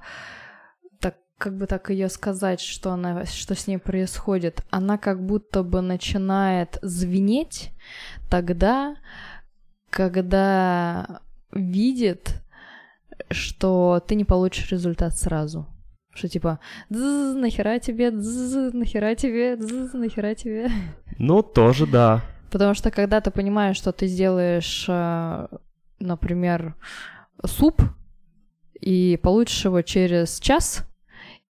так 0.99 1.17
как 1.37 1.57
бы 1.57 1.67
так 1.67 1.91
ее 1.91 2.09
сказать, 2.09 2.59
что 2.59 2.91
она, 2.91 3.25
что 3.25 3.53
с 3.53 3.67
ней 3.67 3.77
происходит, 3.77 4.65
она 4.71 4.97
как 4.97 5.23
будто 5.23 5.61
бы 5.61 5.81
начинает 5.81 6.79
звенеть 6.81 7.71
тогда, 8.31 8.95
когда 9.91 11.21
видит, 11.51 12.41
что 13.29 14.03
ты 14.07 14.15
не 14.15 14.25
получишь 14.25 14.71
результат 14.71 15.17
сразу. 15.17 15.67
Что 16.21 16.29
типа, 16.29 16.59
«Дзз, 16.91 17.33
нахера 17.35 17.79
тебе, 17.79 18.11
дзз, 18.11 18.73
нахера 18.73 19.15
тебе, 19.15 19.55
дзз, 19.55 19.91
нахера 19.93 20.35
тебе. 20.35 20.69
Ну, 21.17 21.41
тоже 21.41 21.87
да. 21.87 22.21
Потому 22.51 22.75
что 22.75 22.91
когда 22.91 23.21
ты 23.21 23.31
понимаешь, 23.31 23.75
что 23.75 23.91
ты 23.91 24.05
сделаешь, 24.05 24.85
э, 24.87 25.47
например, 25.99 26.75
суп, 27.43 27.81
и 28.79 29.17
получишь 29.23 29.65
его 29.65 29.81
через 29.81 30.39
час, 30.39 30.87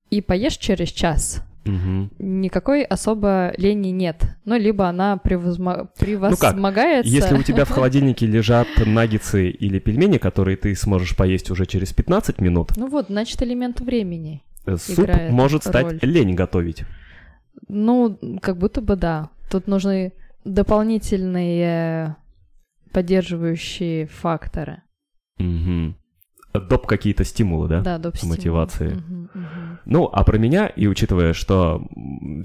и 0.09 0.21
поешь 0.21 0.55
через 0.55 0.87
час, 0.87 1.43
Мгм. 1.65 2.11
никакой 2.17 2.83
особо 2.83 3.53
лени 3.57 3.89
нет. 3.89 4.23
Ну, 4.45 4.57
либо 4.57 4.87
она 4.87 5.19
превозмо- 5.23 5.89
превозмогается. 5.99 7.11
Если 7.11 7.35
у 7.35 7.43
тебя 7.43 7.65
в 7.65 7.69
холодильнике 7.71 8.25
лежат 8.25 8.67
наггетсы 8.83 9.49
или 9.49 9.79
пельмени, 9.79 10.17
которые 10.17 10.57
ты 10.57 10.73
сможешь 10.75 11.15
поесть 11.15 11.51
уже 11.51 11.65
через 11.67 11.93
15 11.93 12.39
минут, 12.41 12.71
Ну 12.77 12.87
вот, 12.87 13.07
значит, 13.09 13.41
элемент 13.43 13.79
времени. 13.81 14.41
Суп 14.77 15.09
может 15.29 15.65
роль. 15.65 15.71
стать 15.71 16.03
лень 16.03 16.35
готовить. 16.35 16.83
Ну, 17.67 18.17
как 18.41 18.57
будто 18.57 18.81
бы 18.81 18.95
да. 18.95 19.29
Тут 19.49 19.67
нужны 19.67 20.13
дополнительные 20.45 22.15
поддерживающие 22.91 24.07
факторы. 24.07 24.81
Мгм. 25.37 25.95
Доп 26.53 26.85
какие-то 26.85 27.23
стимулы, 27.23 27.69
да? 27.69 27.81
Да, 27.81 27.97
доп. 27.97 28.17
стимул. 28.17 28.35
мотивации. 28.35 28.93
Мгм, 28.93 29.29
мгм. 29.33 29.79
Ну, 29.85 30.09
а 30.11 30.23
про 30.23 30.37
меня, 30.37 30.67
и 30.67 30.87
учитывая, 30.87 31.33
что 31.33 31.87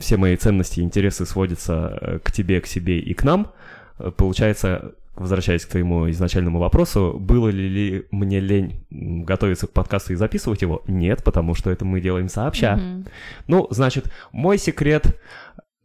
все 0.00 0.16
мои 0.16 0.36
ценности 0.36 0.80
и 0.80 0.84
интересы 0.84 1.26
сводятся 1.26 1.98
э, 2.00 2.18
к 2.20 2.30
тебе, 2.30 2.60
к 2.60 2.66
себе 2.66 3.00
и 3.00 3.14
к 3.14 3.24
нам, 3.24 3.52
э, 3.98 4.12
получается, 4.16 4.94
возвращаясь 5.16 5.64
к 5.64 5.70
твоему 5.70 6.10
изначальному 6.10 6.58
вопросу, 6.58 7.16
было 7.18 7.48
ли, 7.48 7.68
ли 7.68 8.06
мне 8.10 8.40
лень 8.40 8.86
готовиться 8.90 9.66
к 9.66 9.72
подкасту 9.72 10.12
и 10.12 10.16
записывать 10.16 10.62
его? 10.62 10.82
Нет, 10.86 11.24
потому 11.24 11.54
что 11.54 11.70
это 11.70 11.84
мы 11.84 12.00
делаем 12.00 12.28
сообща. 12.28 12.76
Мгм. 12.76 13.06
Ну, 13.48 13.66
значит, 13.70 14.12
мой 14.32 14.58
секрет, 14.58 15.20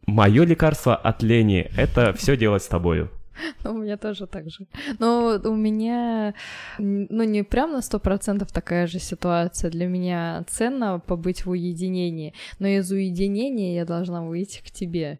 мое 0.06 0.44
лекарство 0.44 0.94
от 0.94 1.22
лени— 1.22 1.70
это 1.76 2.12
все 2.12 2.36
делать 2.36 2.62
с 2.62 2.68
тобою. 2.68 3.10
Ну, 3.64 3.72
у 3.74 3.78
меня 3.78 3.96
тоже 3.96 4.26
так 4.26 4.50
же. 4.50 4.66
Но 4.98 5.40
у 5.42 5.54
меня, 5.54 6.34
ну, 6.78 7.22
не 7.24 7.42
прям 7.42 7.72
на 7.72 7.82
сто 7.82 7.98
процентов 7.98 8.52
такая 8.52 8.86
же 8.86 8.98
ситуация. 8.98 9.70
Для 9.70 9.86
меня 9.86 10.44
ценно 10.48 11.00
побыть 11.00 11.46
в 11.46 11.50
уединении, 11.50 12.34
но 12.58 12.68
из 12.68 12.90
уединения 12.90 13.74
я 13.74 13.84
должна 13.84 14.22
выйти 14.22 14.60
к 14.62 14.70
тебе. 14.70 15.18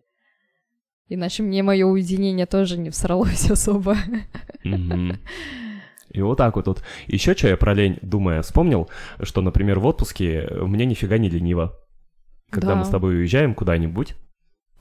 Иначе 1.14 1.42
мне 1.42 1.62
мое 1.62 1.84
уединение 1.86 2.46
тоже 2.46 2.78
не 2.78 2.88
всралось 2.90 3.50
особо. 3.50 3.96
И 4.64 6.20
вот 6.20 6.36
так 6.36 6.56
вот 6.56 6.64
тут. 6.66 6.82
Еще 7.06 7.34
что 7.34 7.48
я 7.48 7.56
про 7.56 7.74
лень, 7.74 7.98
думая, 8.02 8.42
вспомнил, 8.42 8.88
что, 9.22 9.40
например, 9.40 9.78
в 9.78 9.86
отпуске 9.86 10.46
мне 10.60 10.84
нифига 10.84 11.18
не 11.18 11.28
лениво. 11.30 11.74
Когда 12.50 12.68
Да. 12.68 12.76
мы 12.76 12.84
с 12.84 12.88
тобой 12.88 13.16
уезжаем 13.16 13.54
куда-нибудь, 13.54 14.14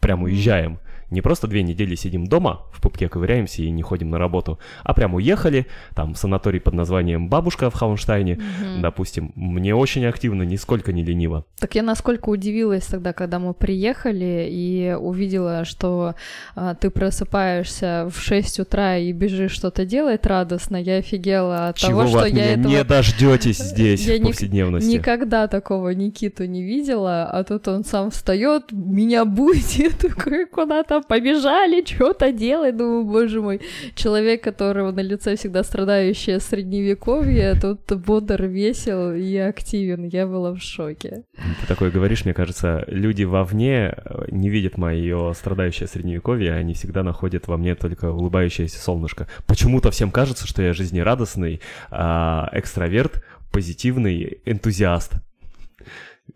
прям 0.02 0.24
уезжаем, 0.24 0.80
не 1.12 1.22
просто 1.22 1.48
две 1.48 1.62
недели 1.62 1.96
сидим 1.96 2.26
дома, 2.26 2.62
в 2.74 2.82
пупке 2.82 3.08
ковыряемся 3.10 3.62
и 3.62 3.70
не 3.70 3.84
ходим 3.84 4.10
на 4.10 4.18
работу, 4.18 4.60
а 4.84 4.94
прям 4.94 5.14
уехали, 5.14 5.68
там, 5.94 6.14
в 6.14 6.18
санаторий 6.18 6.60
под 6.60 6.74
названием 6.74 7.30
«Бабушка» 7.30 7.70
в 7.70 7.74
Хаунштайне, 7.76 8.40
допустим, 8.82 9.32
мне 9.36 9.76
очень 9.76 10.06
активно, 10.06 10.44
нисколько 10.44 10.92
не 10.94 11.04
лениво. 11.04 11.46
Так 11.60 11.76
я 11.76 11.84
насколько 11.84 12.30
удивилась 12.30 12.86
тогда, 12.86 13.14
когда 13.14 13.38
мы 13.40 13.54
приехали 13.54 14.48
и 14.50 14.96
увидела, 15.00 15.66
что 15.66 16.16
а, 16.56 16.74
ты 16.76 16.90
просыпаешься 16.90 18.10
в 18.12 18.20
6 18.20 18.60
утра 18.62 18.98
и 18.98 19.12
бежишь 19.12 19.52
что-то 19.52 19.86
делать 19.86 20.26
радостно. 20.26 20.78
Я 20.78 20.98
офигела 20.98 21.70
от 21.70 21.78
Чего 21.78 22.02
того, 22.04 22.08
что 22.08 22.20
от 22.22 22.30
я 22.34 22.54
этого 22.54 22.68
не 22.68 22.84
дождетесь 22.86 23.58
здесь, 23.58 24.06
Я 24.06 24.16
в 24.16 24.20
ник- 24.20 24.28
повседневности? 24.28 24.88
никогда 24.90 25.48
такого 25.48 25.90
Никиту 25.90 26.46
не 26.46 26.64
видела, 26.64 27.26
а 27.26 27.44
тут 27.44 27.68
он 27.68 27.84
сам 27.84 28.12
встает, 28.12 28.72
меня 28.72 29.26
будет, 29.26 29.98
такой 30.00 30.46
куда-то 30.46 31.01
побежали, 31.08 31.84
что-то 31.86 32.32
делай, 32.32 32.72
думаю, 32.72 33.06
боже 33.06 33.42
мой, 33.42 33.62
человек, 33.96 34.44
которого 34.44 34.92
на 34.92 35.02
лице 35.02 35.36
всегда 35.36 35.64
страдающее 35.64 36.40
средневековье, 36.40 37.56
тут 37.60 37.82
бодр, 38.00 38.44
весел 38.44 39.14
и 39.14 39.36
активен, 39.38 40.06
я 40.06 40.28
была 40.28 40.54
в 40.54 40.60
шоке. 40.60 41.24
Ты 41.36 41.68
такое 41.68 41.92
говоришь, 41.92 42.26
мне 42.26 42.34
кажется, 42.34 42.84
люди 42.88 43.24
вовне 43.24 43.94
э, 43.96 44.26
не 44.32 44.50
видят 44.50 44.78
мое 44.78 45.34
страдающее 45.34 45.88
средневековье, 45.88 46.54
они 46.54 46.74
всегда 46.74 47.04
находят 47.04 47.48
во 47.48 47.58
мне 47.58 47.76
только 47.76 48.12
улыбающееся 48.12 48.80
солнышко. 48.80 49.28
Почему-то 49.48 49.92
всем 49.92 50.12
кажется, 50.12 50.48
что 50.48 50.62
я 50.62 50.74
жизнерадостный, 50.74 51.62
а, 51.90 52.50
экстраверт, 52.54 53.24
позитивный, 53.52 54.40
энтузиаст. 54.46 55.14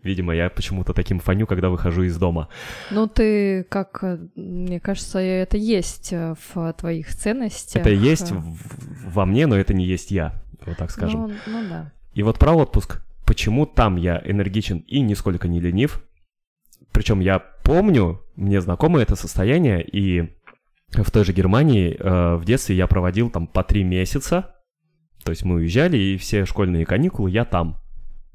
Видимо, 0.06 0.34
я 0.34 0.48
почему-то 0.48 0.92
таким 0.92 1.18
фаню, 1.18 1.46
когда 1.46 1.68
выхожу 1.68 2.04
из 2.04 2.16
дома. 2.16 2.48
Ну, 2.92 3.08
ты, 3.08 3.64
как, 3.64 3.98
э, 4.02 4.18
мне 4.36 4.78
кажется, 4.78 5.18
это 5.18 5.56
есть 5.56 6.12
э, 6.12 6.36
в 6.54 6.72
твоих 6.74 7.12
ценностях. 7.12 7.82
Это 7.82 7.90
есть 7.90 8.32
во 9.04 9.26
мне, 9.26 9.48
но 9.48 9.56
это 9.56 9.74
не 9.74 9.84
есть 9.84 10.12
я, 10.12 10.40
вот 10.64 10.76
так 10.76 10.92
скажем. 10.92 11.22
Ну, 11.22 11.32
ну 11.46 11.68
да. 11.68 11.92
И 12.14 12.22
вот 12.22 12.38
про 12.38 12.52
отпуск. 12.52 13.02
Почему 13.26 13.66
там 13.66 13.96
я 13.96 14.22
энергичен 14.24 14.78
и 14.86 15.00
нисколько 15.00 15.48
не 15.48 15.58
ленив? 15.60 16.04
Причем 16.92 17.18
я 17.18 17.40
помню, 17.40 18.22
мне 18.36 18.60
знакомо 18.60 19.00
это 19.00 19.16
состояние, 19.16 19.82
и 19.82 20.36
в 20.90 21.10
той 21.10 21.24
же 21.24 21.32
Германии 21.32 21.96
э, 21.98 22.36
в 22.36 22.44
детстве 22.44 22.76
я 22.76 22.86
проводил 22.86 23.28
там 23.30 23.48
по 23.48 23.64
три 23.64 23.82
месяца. 23.82 24.54
То 25.24 25.30
есть 25.30 25.44
мы 25.44 25.56
уезжали, 25.56 25.96
и 25.96 26.16
все 26.16 26.46
школьные 26.46 26.86
каникулы 26.86 27.30
я 27.30 27.44
там. 27.44 27.78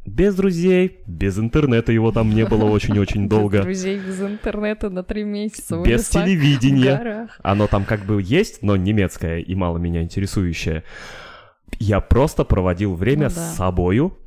Без 0.05 0.35
друзей, 0.35 0.99
без 1.05 1.37
интернета 1.37 1.91
его 1.91 2.11
там 2.11 2.33
не 2.33 2.45
было 2.45 2.65
очень-очень 2.65 3.23
Без 3.23 3.29
долго. 3.29 3.61
друзей, 3.61 3.99
без 3.99 4.19
интернета 4.21 4.89
на 4.89 5.03
три 5.03 5.23
месяца. 5.23 5.77
Без 5.79 6.09
лесах, 6.09 6.25
телевидения. 6.25 7.29
Оно 7.43 7.67
там 7.67 7.85
как 7.85 8.05
бы 8.05 8.19
есть, 8.21 8.63
но 8.63 8.75
немецкое 8.75 9.39
и 9.39 9.53
мало 9.53 9.77
меня 9.77 10.01
интересующее. 10.01 10.83
Я 11.79 12.01
просто 12.01 12.43
проводил 12.43 12.95
время 12.95 13.29
Ну 13.29 13.35
да. 13.35 13.41
с 13.41 13.55
собою 13.57 14.17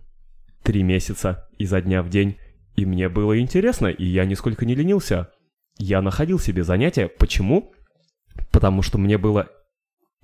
три 0.62 0.82
месяца 0.82 1.48
изо 1.58 1.80
дня 1.80 2.02
в 2.02 2.08
день, 2.08 2.36
и 2.76 2.86
мне 2.86 3.08
было 3.08 3.38
интересно, 3.40 3.88
и 3.88 4.04
я 4.04 4.24
нисколько 4.24 4.64
не 4.64 4.74
ленился. 4.74 5.28
Я 5.76 6.00
находил 6.02 6.38
себе 6.38 6.62
занятия. 6.62 7.08
Почему? 7.08 7.72
Потому 8.52 8.82
что 8.82 8.96
мне 8.98 9.18
было 9.18 9.48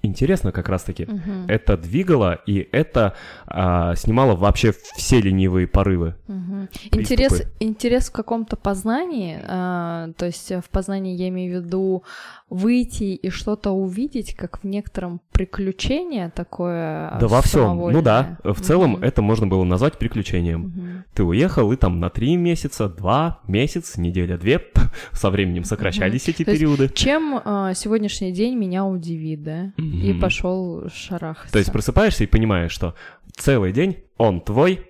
интересно 0.02 0.52
как 0.52 0.68
раз-таки. 0.68 1.06
Мгм, 1.06 1.46
Это 1.48 1.76
двигало, 1.76 2.40
и 2.46 2.68
это 2.72 3.14
а, 3.46 3.94
снимало 3.96 4.34
вообще 4.36 4.72
все 4.96 5.20
ленивые 5.20 5.66
порывы. 5.66 6.14
приступы. 6.26 7.00
Интерес, 7.00 7.42
интерес 7.60 8.08
в 8.08 8.12
каком-то 8.12 8.56
познании, 8.56 9.38
а, 9.42 10.10
то 10.16 10.26
есть 10.26 10.50
э, 10.50 10.60
в 10.60 10.68
познании 10.70 11.14
я 11.16 11.28
имею 11.28 11.60
в 11.60 11.64
виду 11.64 12.02
выйти 12.48 13.04
и 13.14 13.30
что-то 13.30 13.70
увидеть, 13.70 14.34
как 14.34 14.62
в 14.62 14.66
некотором 14.66 15.20
приключение 15.32 16.30
такое. 16.30 17.16
Да 17.20 17.28
во 17.28 17.42
всем. 17.42 17.76
Ну 17.92 18.02
да, 18.02 18.38
в 18.42 18.60
целом 18.60 18.92
Мгм, 18.92 19.04
это 19.04 19.22
можно 19.22 19.46
было 19.46 19.64
назвать 19.64 19.98
приключением. 19.98 20.60
мгм. 20.60 21.04
Ты 21.14 21.24
уехал, 21.24 21.72
и 21.72 21.76
там 21.76 22.00
на 22.00 22.10
три 22.10 22.36
месяца, 22.36 22.88
два, 22.88 23.40
месяц, 23.46 23.96
неделя, 23.96 24.36
две, 24.36 24.60
со 25.12 25.30
временем 25.30 25.64
сокращались 25.64 26.28
эти 26.28 26.44
То 26.44 26.50
есть 26.50 26.60
периоды. 26.62 26.90
Чем 26.94 27.40
а, 27.44 27.74
сегодняшний 27.74 28.32
день 28.32 28.56
меня 28.56 28.84
удивит, 28.84 29.42
да? 29.42 29.72
И 29.92 30.12
Мгм. 30.12 30.20
пошел 30.20 30.88
шарахаться. 30.88 31.52
То 31.52 31.58
есть 31.58 31.72
просыпаешься 31.72 32.24
и 32.24 32.28
понимаешь, 32.28 32.72
что 32.72 32.94
целый 33.36 33.72
день 33.72 34.04
он 34.16 34.40
твой, 34.40 34.86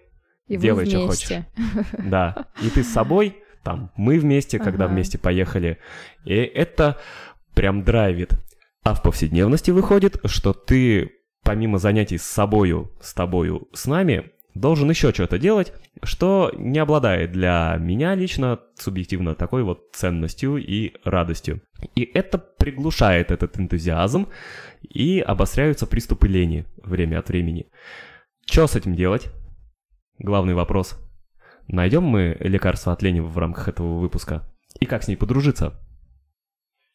и 0.46 0.56
делай, 0.56 0.86
что 0.86 1.06
вместе. 1.06 1.46
да, 1.98 2.46
и 2.62 2.68
ты 2.70 2.82
с 2.82 2.88
собой, 2.88 3.38
там, 3.62 3.92
мы 3.96 4.18
вместе, 4.18 4.58
когда 4.58 4.84
Ага. 4.86 4.94
вместе 4.94 5.18
поехали, 5.18 5.78
и 6.24 6.34
это 6.34 6.98
прям 7.54 7.82
драйвит. 7.84 8.34
А 8.82 8.94
в 8.94 9.02
повседневности 9.02 9.70
выходит, 9.70 10.20
что 10.24 10.52
ты 10.52 11.10
помимо 11.42 11.78
занятий 11.78 12.18
с 12.18 12.22
собою, 12.22 12.92
с 13.00 13.14
тобою, 13.14 13.68
с 13.72 13.86
нами, 13.86 14.30
должен 14.54 14.90
еще 14.90 15.12
что-то 15.12 15.38
делать, 15.38 15.72
что 16.02 16.52
не 16.56 16.78
обладает 16.78 17.32
для 17.32 17.76
меня 17.78 18.14
лично 18.14 18.58
субъективно 18.78 19.34
такой 19.34 19.62
вот 19.62 19.90
ценностью 19.92 20.56
и 20.56 20.92
радостью. 21.04 21.62
И 21.94 22.02
это 22.02 22.38
приглушает 22.38 23.30
этот 23.30 23.58
энтузиазм, 23.58 24.28
и 24.82 25.20
обостряются 25.20 25.86
приступы 25.86 26.28
лени 26.28 26.66
время 26.82 27.18
от 27.18 27.28
времени. 27.28 27.66
Что 28.46 28.66
с 28.66 28.76
этим 28.76 28.94
делать? 28.94 29.28
Главный 30.18 30.54
вопрос. 30.54 30.98
Найдем 31.68 32.02
мы 32.02 32.36
лекарство 32.40 32.92
от 32.92 33.02
лени 33.02 33.20
в 33.20 33.36
рамках 33.38 33.68
этого 33.68 33.98
выпуска? 33.98 34.50
И 34.80 34.86
как 34.86 35.02
с 35.02 35.08
ней 35.08 35.16
подружиться? 35.16 35.78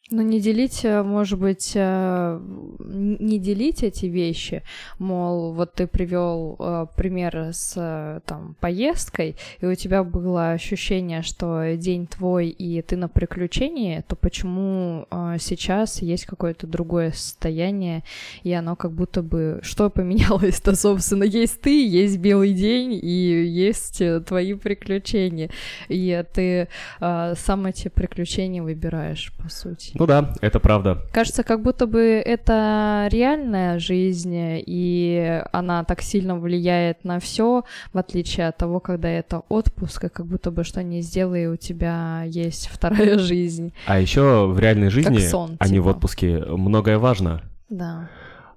Ну, 0.08 0.22
не 0.22 0.40
делить, 0.40 0.84
э, 0.84 1.02
может 1.02 1.40
быть, 1.40 1.72
э, 1.74 2.40
не 2.78 3.40
делить 3.40 3.82
эти 3.82 4.06
вещи, 4.06 4.62
мол, 5.00 5.52
вот 5.52 5.74
ты 5.74 5.88
привел 5.88 6.54
э, 6.60 6.86
пример 6.96 7.48
с 7.52 8.22
там 8.24 8.54
поездкой, 8.60 9.34
и 9.60 9.66
у 9.66 9.74
тебя 9.74 10.04
было 10.04 10.52
ощущение, 10.52 11.22
что 11.22 11.74
день 11.76 12.06
твой 12.06 12.50
и 12.50 12.80
ты 12.82 12.96
на 12.96 13.08
приключении, 13.08 14.04
то 14.06 14.14
почему 14.14 15.06
сейчас 15.40 16.02
есть 16.02 16.26
какое-то 16.26 16.68
другое 16.68 17.10
состояние, 17.10 18.04
и 18.44 18.52
оно 18.52 18.76
как 18.76 18.92
будто 18.92 19.22
бы 19.22 19.58
что 19.62 19.90
поменялось-то, 19.90 20.76
собственно, 20.76 21.24
есть 21.24 21.60
ты, 21.60 21.84
есть 21.84 22.18
белый 22.18 22.52
день 22.52 22.92
и 22.92 23.44
есть 23.44 24.00
твои 24.26 24.54
приключения, 24.54 25.50
и 25.88 26.24
ты 26.32 26.68
сам 27.00 27.66
эти 27.66 27.88
приключения 27.88 28.62
выбираешь, 28.62 29.32
по 29.36 29.48
сути. 29.48 29.95
Ну 29.98 30.06
да, 30.06 30.32
это 30.42 30.60
правда. 30.60 30.98
Кажется, 31.12 31.42
как 31.42 31.62
будто 31.62 31.86
бы 31.86 32.00
это 32.24 33.08
реальная 33.10 33.78
жизнь, 33.78 34.34
и 34.36 35.42
она 35.52 35.84
так 35.84 36.02
сильно 36.02 36.38
влияет 36.38 37.02
на 37.04 37.18
все, 37.18 37.64
в 37.94 37.98
отличие 37.98 38.48
от 38.48 38.58
того, 38.58 38.78
когда 38.80 39.08
это 39.08 39.42
отпуск, 39.48 40.04
и 40.04 40.08
как 40.10 40.26
будто 40.26 40.50
бы 40.50 40.64
что 40.64 40.82
не 40.82 41.00
сделай, 41.00 41.46
у 41.46 41.56
тебя 41.56 42.24
есть 42.26 42.68
вторая 42.72 43.18
жизнь. 43.18 43.72
А 43.86 43.98
еще 43.98 44.46
в 44.46 44.58
реальной 44.58 44.90
жизни, 44.90 45.18
сон, 45.18 45.56
а 45.58 45.68
не 45.68 45.78
в 45.80 45.84
типа. 45.84 45.96
отпуске, 45.96 46.44
многое 46.44 46.98
важно. 46.98 47.42
Да. 47.70 48.10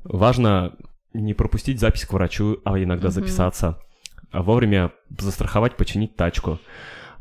Важно 0.04 0.74
не 1.14 1.34
пропустить 1.34 1.80
запись 1.80 2.06
к 2.06 2.12
врачу, 2.14 2.58
а 2.66 2.78
иногда 2.78 3.08
Мгм. 3.08 3.14
записаться. 3.14 3.78
А 4.32 4.44
вовремя 4.44 4.92
застраховать, 5.18 5.76
починить 5.78 6.16
тачку. 6.16 6.60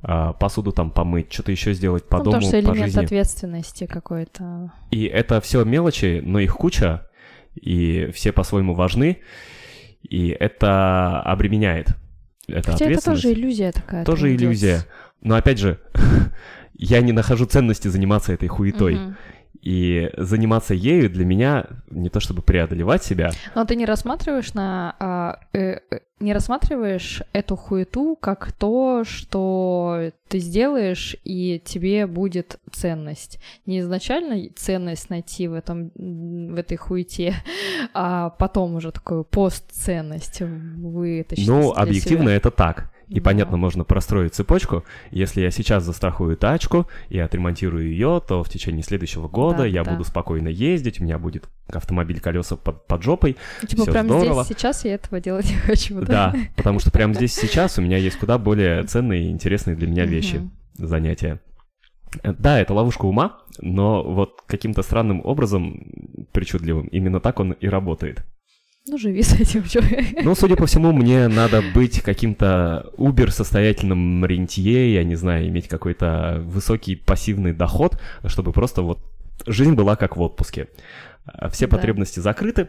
А, 0.03 0.33
посуду 0.33 0.73
там 0.73 0.91
помыть, 0.91 1.33
что-то 1.33 1.51
еще 1.51 1.75
сделать 1.75 2.05
по 2.05 2.19
ну, 2.19 2.25
дому, 2.25 2.41
что 2.41 2.53
по 2.53 2.57
элемент 2.57 2.87
жизни. 2.87 3.05
ответственности 3.05 3.87
какой-то. 3.87 4.73
И 4.91 5.05
это 5.05 5.41
все 5.41 5.65
мелочи, 5.65 6.21
но 6.25 6.39
их 6.39 6.55
куча, 6.55 7.09
и 7.55 8.11
все 8.15 8.33
по-своему 8.33 8.75
важны, 8.75 9.19
и 10.03 10.29
это 10.29 11.21
обременяет. 11.23 11.97
Это 12.47 12.73
Хотя 12.73 12.87
это 12.87 13.05
тоже 13.05 13.33
иллюзия 13.33 13.73
такая. 13.73 14.05
Тоже 14.05 14.35
иллюзия. 14.35 14.85
Но 15.21 15.35
опять 15.35 15.59
же, 15.59 15.81
я 16.75 17.01
не 17.01 17.13
нахожу 17.13 17.45
ценности 17.45 17.89
заниматься 17.89 18.33
этой 18.33 18.49
хуетой. 18.49 18.95
Мгм. 18.95 19.17
И 19.63 20.11
заниматься 20.17 20.75
ею 20.75 21.11
для 21.11 21.25
меня 21.25 21.67
не 21.91 22.09
то 22.09 22.21
чтобы 22.21 22.43
преодолевать 22.43 23.03
себя. 23.03 23.31
Но 23.55 23.65
ты 23.65 23.77
не 23.77 23.87
рассматриваешь 23.87 24.55
на 24.55 24.95
а, 24.99 25.41
э, 25.53 25.81
э, 25.91 25.99
не 26.21 26.33
рассматриваешь 26.33 27.23
эту 27.33 27.57
хуету 27.57 28.17
как 28.21 28.53
то, 28.53 29.05
что 29.05 30.11
ты 30.29 30.39
сделаешь, 30.39 31.17
и 31.25 31.63
тебе 31.65 32.07
будет 32.07 32.59
ценность. 32.73 33.39
Не 33.67 33.81
изначально 33.81 34.49
ценность 34.57 35.11
найти 35.11 35.47
в 35.47 35.55
этом 35.55 35.93
в 35.95 36.59
этой 36.59 36.77
хуете, 36.77 37.35
а 37.95 38.31
потом 38.31 38.75
уже 38.75 38.91
такую 38.91 39.25
постценность 39.25 40.41
вытащить. 40.41 41.47
Ну, 41.47 41.73
объективно 41.73 42.27
себя. 42.27 42.35
это 42.35 42.51
так. 42.51 42.91
И 43.09 43.21
Да. 43.21 43.25
понятно, 43.25 43.57
можно 43.57 43.85
простроить 43.85 44.35
цепочку. 44.35 44.85
Если 45.11 45.41
я 45.41 45.51
сейчас 45.51 45.85
застрахую 45.85 46.37
тачку 46.37 46.87
и 47.09 47.19
отремонтирую 47.19 47.89
ее, 47.91 48.23
то 48.27 48.43
в 48.45 48.49
течение 48.51 48.83
следующего 48.83 49.29
года 49.29 49.59
Да, 49.59 49.67
я 49.67 49.83
да. 49.83 49.93
буду 49.93 50.05
спокойно 50.05 50.49
ездить, 50.49 51.01
у 51.01 51.05
меня 51.05 51.19
будет 51.19 51.49
автомобиль 51.69 52.21
колеса 52.21 52.57
под, 52.57 52.87
под 52.87 53.03
жопой. 53.03 53.37
Типа 53.67 53.83
всё 53.83 53.93
прям 53.93 54.07
здорово. 54.07 54.45
здесь 54.45 54.57
сейчас 54.57 54.85
я 54.85 54.95
этого 54.95 55.21
делать 55.21 55.49
не 55.51 55.57
хочу. 55.57 56.01
Да, 56.03 56.35
потому 56.57 56.79
что 56.81 56.91
прямо 56.91 57.15
здесь 57.15 57.35
сейчас 57.35 57.79
у 57.79 57.83
меня 57.83 57.97
есть 57.97 58.19
куда 58.19 58.37
более 58.39 58.83
ценные 58.87 59.25
и 59.25 59.31
интересные 59.31 59.75
для 59.77 59.87
меня 59.87 60.05
вещи, 60.05 60.49
занятия. 60.75 61.41
Э, 62.23 62.33
Да, 62.39 62.61
это 62.61 62.75
ловушка 62.75 63.07
ума, 63.07 63.39
но 63.61 64.03
вот 64.05 64.43
каким-то 64.47 64.83
странным 64.83 65.21
образом, 65.25 66.27
причудливым, 66.33 66.87
именно 66.89 67.21
так 67.21 67.41
он 67.41 67.53
и 67.53 67.69
работает. 67.69 68.25
Ну, 68.89 68.99
живи 68.99 69.23
с 69.23 69.35
этим, 69.35 69.65
чё. 69.65 69.81
Ну, 70.23 70.35
судя 70.35 70.57
по 70.57 70.67
всему, 70.67 70.93
мне 70.93 71.29
надо 71.29 71.63
быть 71.75 72.01
каким-то 72.01 72.91
убер 72.97 73.31
состоятельным 73.31 74.25
рентье, 74.25 74.95
я 74.95 75.05
не 75.05 75.15
знаю, 75.15 75.49
иметь 75.49 75.69
какой-то 75.69 76.41
высокий 76.45 76.97
пассивный 76.97 77.53
доход, 77.53 78.01
чтобы 78.27 78.53
просто 78.53 78.83
вот 78.83 78.99
жизнь 79.47 79.75
была 79.75 79.97
как 79.97 80.17
в 80.17 80.21
отпуске. 80.23 80.69
Все 81.51 81.67
Да. 81.67 81.77
потребности 81.77 82.21
закрыты, 82.21 82.69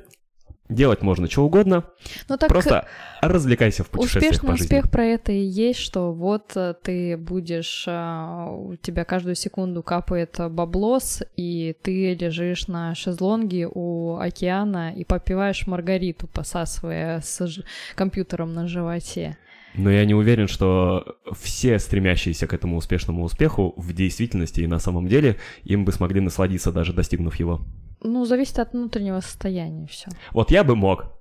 делать 0.70 1.02
можно 1.02 1.30
что 1.30 1.44
угодно, 1.46 1.84
Ну, 2.30 2.38
так 2.38 2.48
просто 2.50 2.88
развлекайся 3.22 3.84
в 3.84 3.90
путешествиях 3.90 4.32
Успешный 4.34 4.48
по 4.48 4.52
жизни. 4.58 4.66
успех 4.66 4.92
про 4.92 5.04
это 5.06 5.32
и 5.32 5.42
есть, 5.42 5.80
что 5.80 6.14
вот 6.14 6.52
э, 6.56 6.76
ты 6.82 7.18
будешь, 7.18 7.86
а, 7.88 8.48
у 8.52 8.76
тебя 8.76 9.04
каждую 9.04 9.36
секунду 9.36 9.82
капает 9.84 10.40
э, 10.40 10.48
баблос, 10.48 11.24
и 11.36 11.76
ты 11.82 12.14
лежишь 12.14 12.68
на 12.68 12.94
шезлонге 12.96 13.68
у 13.74 14.18
океана 14.18 14.94
и 14.96 15.04
попиваешь 15.04 15.66
маргариту, 15.68 16.28
посасывая 16.28 17.22
с 17.22 17.46
ж- 17.48 17.64
компьютером 17.96 18.54
на 18.54 18.68
животе. 18.68 19.38
Но 19.76 19.92
я 19.92 20.04
не 20.06 20.14
уверен, 20.16 20.48
что 20.48 21.18
все 21.40 21.78
стремящиеся 21.80 22.48
к 22.48 22.54
этому 22.54 22.78
успешному 22.78 23.24
успеху 23.24 23.74
в 23.78 23.94
действительности 23.94 24.62
и 24.62 24.68
на 24.68 24.80
самом 24.80 25.08
деле 25.08 25.38
им 25.64 25.86
бы 25.86 25.92
смогли 25.92 26.22
насладиться, 26.22 26.72
даже 26.72 26.94
достигнув 26.94 27.36
его. 27.36 27.62
Ну, 28.02 28.26
зависит 28.26 28.60
от 28.60 28.74
внутреннего 28.74 29.20
состояния 29.20 29.88
все. 29.88 30.10
Вот 30.32 30.52
я 30.52 30.64
бы 30.64 30.76
мог. 30.76 31.20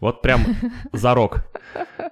Вот 0.00 0.20
прям 0.20 0.44
зарок. 0.92 1.46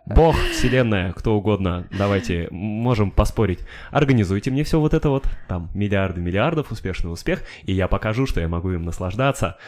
Бог, 0.07 0.37
вселенная, 0.53 1.13
кто 1.13 1.37
угодно, 1.37 1.87
давайте, 1.97 2.49
можем 2.51 3.11
поспорить. 3.11 3.61
Организуйте 3.91 4.51
мне 4.51 4.65
все 4.65 4.81
вот 4.81 4.95
это 4.95 5.11
вот, 5.11 5.27
там, 5.49 5.71
миллиарды 5.75 6.21
миллиардов, 6.21 6.71
успешный 6.71 7.13
успех, 7.13 7.43
и 7.65 7.73
я 7.73 7.89
покажу, 7.89 8.27
что 8.27 8.41
я 8.41 8.49
могу 8.49 8.71
им 8.71 8.85
наслаждаться 8.85 9.59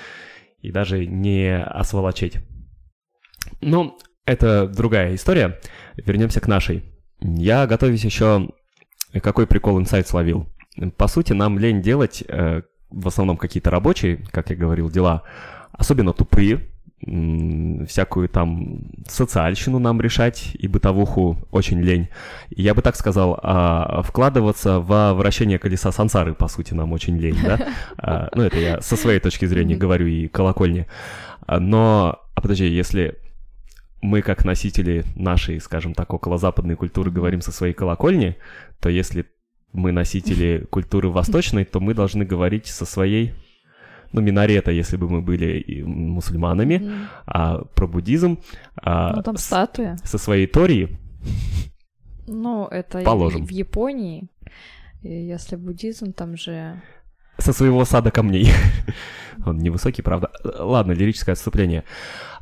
и 0.61 0.71
даже 0.71 1.07
не 1.07 1.59
осволочить. 1.63 2.39
Ну, 3.61 3.99
это 4.25 4.67
другая 4.67 5.15
история. 5.15 5.59
Вернемся 5.97 6.41
к 6.41 6.49
нашей. 6.49 6.85
Я, 7.21 7.67
готовясь 7.67 8.05
еще, 8.05 8.49
какой 9.23 9.47
прикол 9.47 9.79
инсайт 9.79 10.09
словил. 10.09 10.47
По 10.97 11.07
сути, 11.07 11.33
нам 11.33 11.59
лень 11.59 11.81
делать 11.81 12.23
э, 12.27 12.63
в 12.97 13.09
основном 13.09 13.37
какие-то 13.37 13.71
рабочие, 13.71 14.19
как 14.31 14.51
я 14.51 14.57
говорил, 14.57 14.91
дела, 14.91 15.23
особенно 15.73 16.13
тупые, 16.13 16.67
всякую 17.87 18.29
там 18.29 18.81
социальщину 19.07 19.79
нам 19.79 20.01
решать 20.01 20.53
и 20.55 20.67
бытовуху 20.67 21.37
очень 21.51 21.81
лень. 21.83 22.09
Я 22.49 22.75
бы 22.75 22.81
так 22.81 22.97
сказал, 22.97 23.39
а, 23.43 24.01
вкладываться 24.03 24.81
во 24.81 25.13
вращение 25.13 25.59
колеса 25.59 25.93
сансары, 25.93 26.33
по 26.33 26.49
сути, 26.49 26.73
нам 26.73 26.93
очень 26.93 27.19
лень, 27.19 27.39
да? 27.45 27.59
А, 27.99 28.29
Ну, 28.35 28.43
это 28.43 28.59
я 28.59 28.81
со 28.81 28.97
своей 28.97 29.21
точки 29.21 29.45
зрения 29.45 29.77
говорю 29.77 30.07
и 30.07 30.27
колокольни. 30.27 30.87
Но, 31.47 32.19
а 32.35 32.41
подожди, 32.41 32.67
если 32.67 33.17
мы 34.01 34.23
как 34.23 34.45
носители 34.45 35.05
нашей, 35.15 35.61
скажем 35.61 35.93
так, 35.93 36.13
околозападной 36.15 36.77
культуры 36.77 37.11
говорим 37.11 37.43
со 37.43 37.53
своей 37.53 37.75
колокольни, 37.75 38.37
то 38.81 38.89
если 38.89 39.27
мы 39.73 39.93
носители 39.93 40.67
культуры 40.71 41.09
восточной, 41.11 41.65
то 41.65 41.81
мы 41.81 41.95
должны 41.95 42.25
говорить 42.25 42.67
со 42.67 42.85
своей, 42.87 43.35
ну, 44.13 44.21
минарета, 44.21 44.71
если 44.71 44.97
бы 44.97 45.09
мы 45.09 45.21
были 45.23 45.83
мусульманами, 45.83 46.79
Мгм. 46.79 46.95
а 47.27 47.59
про 47.75 47.87
буддизм, 47.87 48.39
а 48.83 49.15
Ну, 49.17 49.23
там 49.23 49.37
с- 49.37 49.45
статуя. 49.45 49.97
со 50.05 50.19
своей 50.19 50.47
Тории, 50.47 50.99
Ну, 52.29 52.67
это 52.67 53.03
Положим. 53.03 53.47
в 53.47 53.51
Японии. 53.51 54.29
Если 55.03 55.55
буддизм, 55.57 56.13
там 56.13 56.37
же... 56.37 56.83
со 57.39 57.53
своего 57.53 57.85
сада 57.85 58.11
камней. 58.11 58.49
Он 59.47 59.59
невысокий, 59.59 60.03
правда. 60.03 60.31
Ладно, 60.59 60.93
лирическое 60.93 61.35
отступление. 61.35 61.85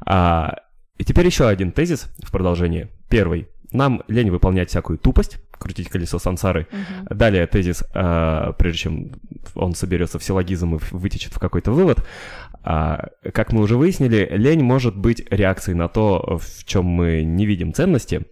А, 0.06 0.54
и 0.96 1.04
теперь 1.04 1.26
еще 1.26 1.46
один 1.48 1.72
тезис 1.72 2.06
в 2.22 2.30
продолжение. 2.30 2.88
Первый. 3.10 3.48
Нам 3.74 4.02
лень 4.08 4.30
выполнять 4.30 4.70
всякую 4.70 4.98
тупость, 4.98 5.38
крутить 5.58 5.88
колесо 5.88 6.18
сансары. 6.18 6.66
Мгм. 6.70 7.18
Далее 7.18 7.46
тезис, 7.46 7.84
а, 7.92 8.52
прежде 8.52 8.78
чем 8.78 9.12
он 9.54 9.74
соберется 9.74 10.18
в 10.18 10.24
силлогизм 10.24 10.76
и 10.76 10.78
вытечет 10.92 11.32
в 11.34 11.38
какой-то 11.38 11.72
вывод, 11.72 11.98
а, 12.62 13.08
как 13.32 13.52
мы 13.52 13.60
уже 13.60 13.76
выяснили, 13.76 14.28
лень 14.30 14.62
может 14.62 14.96
быть 14.96 15.26
реакцией 15.30 15.76
на 15.76 15.88
то, 15.88 16.38
в 16.40 16.64
чем 16.64 16.86
мы 16.86 17.24
не 17.24 17.46
видим 17.46 17.74
ценности. 17.74 18.24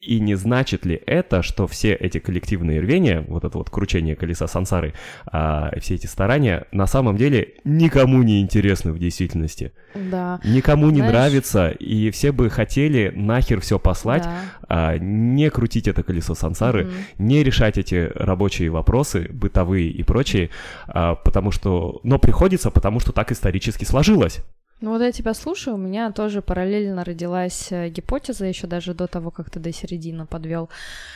И 0.00 0.20
не 0.20 0.34
значит 0.34 0.84
ли 0.84 1.02
это, 1.06 1.42
что 1.42 1.66
все 1.66 1.94
эти 1.94 2.18
коллективные 2.18 2.80
рвения, 2.80 3.24
вот 3.26 3.44
это 3.44 3.56
вот 3.56 3.70
кручение 3.70 4.14
колеса 4.14 4.46
сансары, 4.46 4.92
а, 5.26 5.70
все 5.80 5.94
эти 5.94 6.06
старания 6.06 6.66
на 6.70 6.86
самом 6.86 7.16
деле 7.16 7.54
никому 7.64 8.22
не 8.22 8.40
интересны 8.42 8.92
в 8.92 8.98
действительности. 8.98 9.72
Да. 9.94 10.38
Никому 10.44 10.90
не 10.90 10.98
Знаешь- 10.98 11.12
нравится, 11.12 11.68
и 11.70 12.10
все 12.10 12.30
бы 12.32 12.50
хотели 12.50 13.10
нахер 13.16 13.60
все 13.60 13.78
послать, 13.78 14.24
да. 14.24 14.40
а, 14.68 14.98
не 14.98 15.50
крутить 15.50 15.88
это 15.88 16.02
колесо 16.02 16.34
сансары, 16.34 16.84
Мгм. 16.84 16.92
не 17.18 17.42
решать 17.42 17.78
эти 17.78 18.12
рабочие 18.14 18.68
вопросы, 18.68 19.26
бытовые 19.32 19.88
и 19.88 20.02
прочие, 20.02 20.50
а, 20.86 21.14
потому 21.14 21.50
что... 21.50 22.00
Но 22.04 22.18
приходится, 22.18 22.70
потому 22.70 23.00
что 23.00 23.12
так 23.12 23.32
исторически 23.32 23.84
сложилось. 23.84 24.44
Ну 24.80 24.90
вот 24.90 25.00
я 25.00 25.10
тебя 25.10 25.32
слушаю, 25.32 25.74
у 25.76 25.78
меня 25.78 26.12
тоже 26.12 26.42
параллельно 26.42 27.02
родилась 27.04 27.72
э, 27.72 27.88
гипотеза 27.88 28.44
еще 28.44 28.66
даже 28.66 28.92
до 28.92 29.06
того, 29.06 29.30
как 29.30 29.50
ты 29.50 29.58
до 29.58 29.72
середины 29.72 30.26
подвел, 30.26 30.68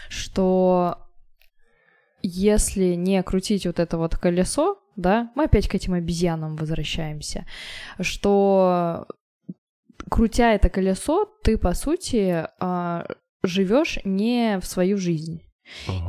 что 0.08 0.98
если 2.22 2.94
не 2.94 3.22
крутить 3.22 3.66
вот 3.66 3.78
это 3.78 3.98
вот 3.98 4.16
колесо, 4.16 4.78
да, 4.96 5.30
мы 5.34 5.44
опять 5.44 5.68
к 5.68 5.74
этим 5.74 5.94
обезьянам 5.94 6.56
возвращаемся, 6.56 7.46
что 8.00 9.06
крутя 10.10 10.54
это 10.54 10.68
колесо, 10.68 11.26
ты 11.42 11.56
по 11.56 11.72
сути 11.74 12.46
живешь 13.42 13.98
не 14.04 14.58
в 14.60 14.66
свою 14.66 14.98
жизнь. 14.98 15.42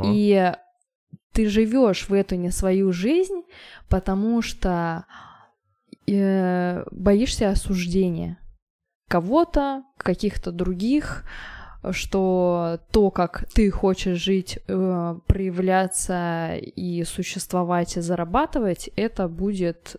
И 0.04 0.54
ты 1.34 1.48
живешь 1.48 2.10
в 2.10 2.14
эту 2.14 2.36
не 2.36 2.52
свою 2.52 2.92
жизнь, 2.92 3.44
потому 3.90 4.42
что 4.42 5.06
э, 6.08 6.84
боишься 6.92 7.50
осуждения 7.50 8.38
кого-то, 9.08 9.84
каких-то 9.98 10.52
других, 10.52 11.26
что 11.92 12.80
то, 12.92 13.12
как 13.12 13.46
ты 13.54 13.70
хочешь 13.72 14.20
жить, 14.20 14.60
э, 14.68 15.16
проявляться 15.26 16.56
и 16.56 17.04
существовать 17.04 17.98
и 17.98 18.02
зарабатывать, 18.02 18.90
это 18.96 19.28
будет 19.28 19.98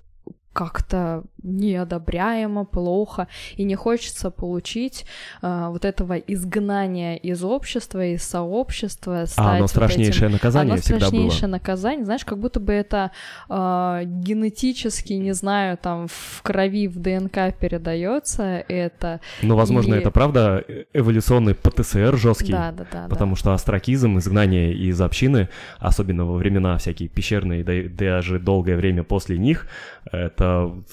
как-то 0.52 1.24
неодобряемо, 1.42 2.64
плохо, 2.64 3.28
и 3.56 3.64
не 3.64 3.74
хочется 3.74 4.30
получить 4.30 5.04
э, 5.42 5.66
вот 5.70 5.84
этого 5.84 6.16
изгнания 6.16 7.16
из 7.16 7.42
общества, 7.42 8.04
из 8.06 8.22
сообщества. 8.22 9.22
А, 9.22 9.26
стать 9.26 9.46
оно 9.46 9.60
вот 9.62 9.70
страшнейшее 9.70 10.26
этим... 10.26 10.32
наказание 10.32 10.72
Оно 10.74 10.80
всегда 10.82 11.06
страшнейшее 11.06 11.42
было. 11.42 11.50
наказание, 11.50 12.04
знаешь, 12.04 12.24
как 12.24 12.38
будто 12.38 12.60
бы 12.60 12.72
это 12.72 13.10
э, 13.48 14.02
генетически, 14.04 15.14
не 15.14 15.32
знаю, 15.32 15.78
там 15.78 16.06
в 16.08 16.42
крови, 16.42 16.88
в 16.88 16.98
ДНК 16.98 17.54
передается 17.58 18.64
это. 18.68 19.20
Но, 19.42 19.56
возможно, 19.56 19.94
и- 19.94 19.98
это 19.98 20.10
правда 20.10 20.64
э, 20.66 20.84
эволюционный 20.92 21.54
ПТСР 21.54 22.16
жесткий. 22.16 22.52
Да, 22.52 22.72
да, 22.72 22.86
да. 22.90 23.06
Потому 23.08 23.36
что 23.36 23.52
астракизм, 23.52 24.18
изгнание 24.18 24.72
из 24.74 25.00
общины, 25.00 25.48
особенно 25.78 26.24
во 26.24 26.36
времена 26.36 26.76
всякие 26.78 27.08
пещерные, 27.08 27.64
да 27.64 27.72
даже 27.88 28.38
долгое 28.38 28.76
время 28.76 29.02
после 29.02 29.38
них, 29.38 29.66
это, 30.10 30.41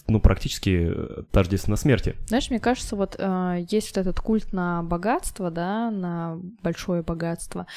ну, 0.07 0.19
практически 0.19 0.89
э, 0.91 1.23
тождественно 1.31 1.77
смерти. 1.77 2.15
Знаешь, 2.27 2.49
мне 2.49 2.59
кажется, 2.59 2.95
вот 2.95 3.15
э, 3.17 3.65
есть 3.69 3.95
вот 3.95 4.01
этот 4.01 4.19
культ 4.19 4.53
на 4.53 4.83
богатство, 4.83 5.51
да, 5.51 5.91
на 5.91 6.39
большое 6.63 7.01
богатство, 7.01 7.67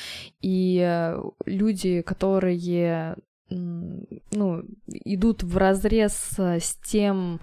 и 0.40 0.80
э, 0.84 1.22
люди, 1.46 2.02
которые 2.02 3.16
ну, 3.50 4.64
идут 4.86 5.42
в 5.42 5.58
разрез 5.58 6.38
с 6.38 6.74
тем, 6.84 7.38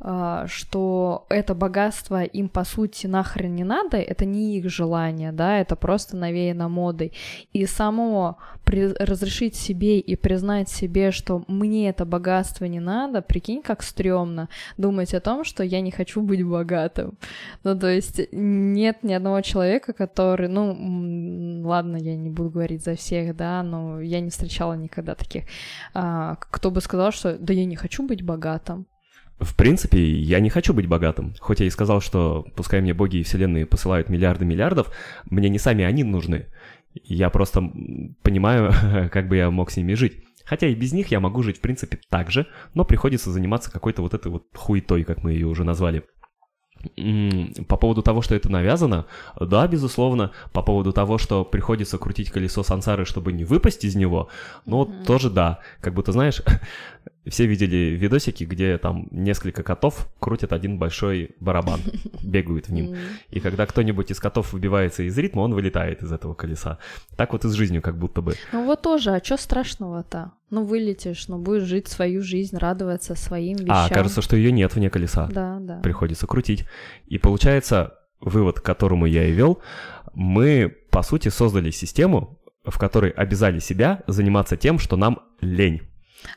что 0.00 1.26
это 1.28 1.54
богатство 1.54 2.22
им 2.22 2.48
по 2.48 2.64
сути 2.64 3.08
нахрен 3.08 3.54
не 3.54 3.64
надо, 3.64 3.96
это 3.96 4.24
не 4.24 4.56
их 4.58 4.70
желание, 4.70 5.32
да, 5.32 5.58
это 5.58 5.74
просто 5.74 6.16
навеяно 6.16 6.68
модой. 6.68 7.12
И 7.52 7.66
само 7.66 8.38
при- 8.64 8.94
разрешить 8.94 9.56
себе 9.56 9.98
и 9.98 10.14
признать 10.14 10.68
себе, 10.68 11.10
что 11.10 11.42
мне 11.48 11.88
это 11.88 12.04
богатство 12.04 12.66
не 12.66 12.80
надо, 12.80 13.22
прикинь, 13.22 13.62
как 13.62 13.82
стрёмно 13.82 14.48
думать 14.76 15.14
о 15.14 15.20
том, 15.20 15.42
что 15.44 15.64
я 15.64 15.80
не 15.80 15.90
хочу 15.90 16.22
быть 16.22 16.44
богатым. 16.44 17.18
Ну, 17.64 17.76
то 17.76 17.88
есть 17.88 18.20
нет 18.30 19.02
ни 19.02 19.12
одного 19.12 19.40
человека, 19.40 19.92
который, 19.92 20.48
ну, 20.48 21.66
ладно, 21.66 21.96
я 21.96 22.14
не 22.16 22.30
буду 22.30 22.50
говорить 22.50 22.84
за 22.84 22.94
всех, 22.94 23.34
да, 23.36 23.62
но 23.62 24.00
я 24.00 24.20
не 24.20 24.30
встречала 24.30 24.74
никогда 24.74 25.14
таких, 25.14 25.44
а, 25.94 26.36
кто 26.36 26.70
бы 26.70 26.80
сказал, 26.80 27.10
что 27.10 27.36
да 27.38 27.52
я 27.52 27.64
не 27.64 27.76
хочу 27.76 28.06
быть 28.06 28.22
богатым. 28.22 28.86
В 29.40 29.54
принципе, 29.54 30.00
я 30.00 30.40
не 30.40 30.50
хочу 30.50 30.74
быть 30.74 30.86
богатым. 30.88 31.34
Хоть 31.38 31.60
я 31.60 31.66
и 31.66 31.70
сказал, 31.70 32.00
что 32.00 32.44
пускай 32.56 32.80
мне 32.80 32.92
боги 32.92 33.18
и 33.18 33.22
вселенные 33.22 33.66
посылают 33.66 34.08
миллиарды 34.08 34.44
миллиардов, 34.44 34.90
мне 35.30 35.48
не 35.48 35.58
сами 35.58 35.84
они 35.84 36.02
нужны. 36.02 36.46
Я 36.94 37.30
просто 37.30 37.62
понимаю, 38.22 38.72
как 39.12 39.28
бы 39.28 39.36
я 39.36 39.50
мог 39.50 39.70
с 39.70 39.76
ними 39.76 39.94
жить. 39.94 40.24
Хотя 40.44 40.66
и 40.66 40.74
без 40.74 40.92
них 40.92 41.08
я 41.08 41.20
могу 41.20 41.42
жить, 41.42 41.58
в 41.58 41.60
принципе, 41.60 41.98
так 42.08 42.30
же, 42.30 42.46
но 42.74 42.84
приходится 42.84 43.30
заниматься 43.30 43.70
какой-то 43.70 44.02
вот 44.02 44.14
этой 44.14 44.32
вот 44.32 44.44
хуетой, 44.54 45.04
как 45.04 45.22
мы 45.22 45.32
ее 45.32 45.46
уже 45.46 45.62
назвали. 45.62 46.04
По 47.68 47.76
поводу 47.76 48.02
того, 48.02 48.22
что 48.22 48.34
это 48.34 48.50
навязано, 48.50 49.06
да, 49.38 49.66
безусловно. 49.66 50.30
По 50.52 50.62
поводу 50.62 50.92
того, 50.92 51.18
что 51.18 51.44
приходится 51.44 51.98
крутить 51.98 52.30
колесо 52.30 52.62
сансары, 52.62 53.04
чтобы 53.04 53.32
не 53.32 53.44
выпасть 53.44 53.84
из 53.84 53.94
него, 53.96 54.28
ну, 54.64 54.78
вот 54.78 54.88
Мгм. 54.88 55.04
тоже 55.04 55.28
да. 55.28 55.58
Как 55.80 55.94
будто, 55.94 56.12
знаешь, 56.12 56.40
все 57.28 57.46
видели 57.46 57.96
видосики, 57.96 58.44
где 58.44 58.78
там 58.78 59.08
несколько 59.10 59.62
котов 59.62 60.08
крутят 60.18 60.52
один 60.52 60.78
большой 60.78 61.30
барабан, 61.40 61.80
бегают 62.22 62.68
в 62.68 62.72
ним. 62.72 62.96
И 63.30 63.40
когда 63.40 63.66
кто-нибудь 63.66 64.10
из 64.10 64.20
котов 64.20 64.52
выбивается 64.52 65.02
из 65.02 65.16
ритма, 65.18 65.40
он 65.40 65.54
вылетает 65.54 66.02
из 66.02 66.12
этого 66.12 66.34
колеса. 66.34 66.78
Так 67.16 67.32
вот 67.32 67.44
и 67.44 67.48
с 67.48 67.52
жизнью 67.52 67.82
как 67.82 67.98
будто 67.98 68.22
бы. 68.22 68.34
Ну 68.52 68.64
вот 68.64 68.82
тоже, 68.82 69.14
а 69.14 69.24
что 69.24 69.36
страшного-то? 69.36 70.32
Ну 70.50 70.64
вылетишь, 70.64 71.28
ну 71.28 71.38
будешь 71.38 71.64
жить 71.64 71.88
свою 71.88 72.22
жизнь, 72.22 72.56
радоваться 72.56 73.14
своим 73.14 73.58
вещам. 73.58 73.86
А, 73.86 73.88
кажется, 73.88 74.22
что 74.22 74.36
ее 74.36 74.50
нет 74.50 74.74
вне 74.74 74.88
колеса. 74.88 75.28
Да, 75.30 75.58
да. 75.60 75.80
приходится 75.80 76.26
крутить. 76.26 76.64
И 77.06 77.18
получается, 77.18 77.94
вывод, 78.20 78.60
к 78.60 78.64
которому 78.64 79.06
я 79.06 79.26
и 79.26 79.32
вел, 79.32 79.60
мы, 80.14 80.74
по 80.90 81.02
сути, 81.02 81.28
создали 81.28 81.70
систему, 81.70 82.38
в 82.64 82.78
которой 82.78 83.10
обязали 83.10 83.58
себя 83.58 84.02
заниматься 84.06 84.56
тем, 84.56 84.78
что 84.78 84.96
нам 84.96 85.20
лень. 85.40 85.82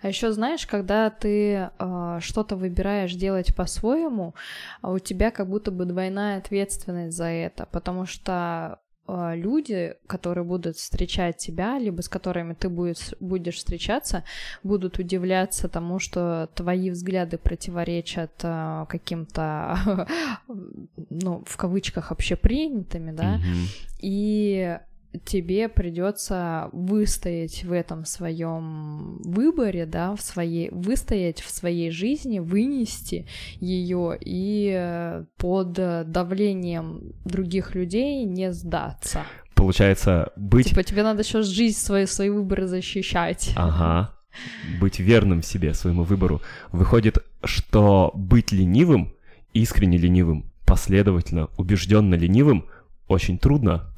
А 0.01 0.07
еще 0.07 0.31
знаешь, 0.31 0.65
когда 0.67 1.09
ты 1.09 1.69
э, 1.77 2.19
что-то 2.21 2.55
выбираешь 2.55 3.13
делать 3.13 3.55
по-своему, 3.55 4.35
а 4.81 4.91
у 4.91 4.99
тебя 4.99 5.31
как 5.31 5.47
будто 5.47 5.71
бы 5.71 5.85
двойная 5.85 6.37
ответственность 6.37 7.17
за 7.17 7.25
это, 7.25 7.67
потому 7.71 8.05
что 8.05 8.79
э, 9.07 9.33
люди, 9.35 9.95
которые 10.07 10.43
будут 10.43 10.77
встречать 10.77 11.37
тебя, 11.37 11.79
либо 11.79 12.01
с 12.01 12.09
которыми 12.09 12.53
ты 12.53 12.69
будешь, 12.69 13.13
будешь 13.19 13.55
встречаться, 13.55 14.23
будут 14.63 14.99
удивляться 14.99 15.67
тому, 15.67 15.99
что 15.99 16.49
твои 16.53 16.89
взгляды 16.91 17.37
противоречат 17.37 18.31
э, 18.43 18.85
каким-то, 18.87 20.07
ну, 21.09 21.43
в 21.45 21.57
кавычках, 21.57 22.11
общепринятыми, 22.11 23.11
да, 23.11 23.37
Мгм. 23.37 23.65
и 23.99 24.79
тебе 25.25 25.69
придется 25.69 26.69
выстоять 26.71 27.63
в 27.63 27.71
этом 27.71 28.05
своем 28.05 29.21
выборе, 29.23 29.85
да, 29.85 30.15
в 30.15 30.21
своей 30.21 30.69
выстоять 30.71 31.41
в 31.41 31.49
своей 31.49 31.91
жизни, 31.91 32.39
вынести 32.39 33.27
ее 33.59 34.17
и 34.19 35.21
под 35.37 35.73
давлением 35.73 37.13
других 37.25 37.75
людей 37.75 38.23
не 38.23 38.51
сдаться. 38.51 39.23
Получается, 39.55 40.31
быть... 40.35 40.69
Типа 40.69 40.83
тебе 40.83 41.03
надо 41.03 41.21
еще 41.21 41.43
жизнь 41.43 41.77
свою, 41.77 42.07
свои 42.07 42.29
выборы 42.29 42.67
защищать. 42.67 43.53
Ага. 43.55 44.15
Быть 44.79 44.99
верным 44.99 45.43
себе, 45.43 45.73
своему 45.73 46.03
выбору. 46.03 46.41
Выходит, 46.71 47.17
что 47.43 48.11
быть 48.15 48.51
ленивым, 48.51 49.13
искренне 49.53 49.97
ленивым, 49.97 50.51
последовательно, 50.65 51.49
убежденно 51.57 52.15
ленивым 52.15 52.65
очень 53.11 53.37
трудно, 53.37 53.93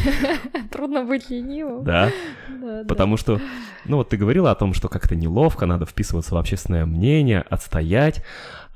Трудно 0.70 1.04
быть 1.04 1.30
ленивым. 1.30 1.84
да? 1.84 2.10
Да, 2.48 2.82
да. 2.82 2.84
Потому 2.88 3.16
что, 3.16 3.40
ну 3.84 3.96
вот 3.98 4.08
ты 4.08 4.16
говорила 4.16 4.50
о 4.50 4.54
том, 4.54 4.74
что 4.74 4.88
как-то 4.88 5.16
неловко, 5.16 5.66
надо 5.66 5.86
вписываться 5.86 6.34
в 6.34 6.38
общественное 6.38 6.86
мнение, 6.86 7.40
отстоять. 7.40 8.24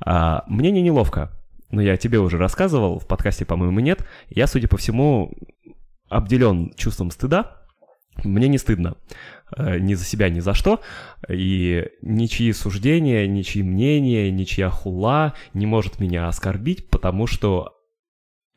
А, 0.01 0.45
мне 0.47 0.71
не 0.71 0.83
неловко, 0.83 1.31
но 1.71 1.81
я 1.81 1.97
тебе 1.97 2.19
уже 2.19 2.39
рассказывал, 2.39 2.99
в 2.99 3.07
подкасте, 3.07 3.45
по-моему, 3.45 3.81
нет. 3.81 4.07
Я, 4.29 4.47
судя 4.47 4.69
по 4.69 4.77
всему, 4.77 5.33
обделен 6.09 6.73
чувством 6.77 7.11
стыда. 7.11 7.61
Мне 8.23 8.47
не 8.47 8.59
стыдно 8.59 8.97
э, 9.57 9.79
ни 9.79 9.95
за 9.95 10.05
себя, 10.05 10.29
ни 10.29 10.39
за 10.39 10.55
что. 10.55 10.81
И 11.29 11.89
ничьи 12.01 12.53
суждения, 12.53 13.27
ничьи 13.27 13.63
мнения, 13.63 14.31
ничья 14.31 14.71
хула 14.71 15.35
не 15.53 15.67
может 15.67 15.99
меня 15.99 16.29
оскорбить, 16.29 16.89
потому 16.91 17.27
что 17.27 17.75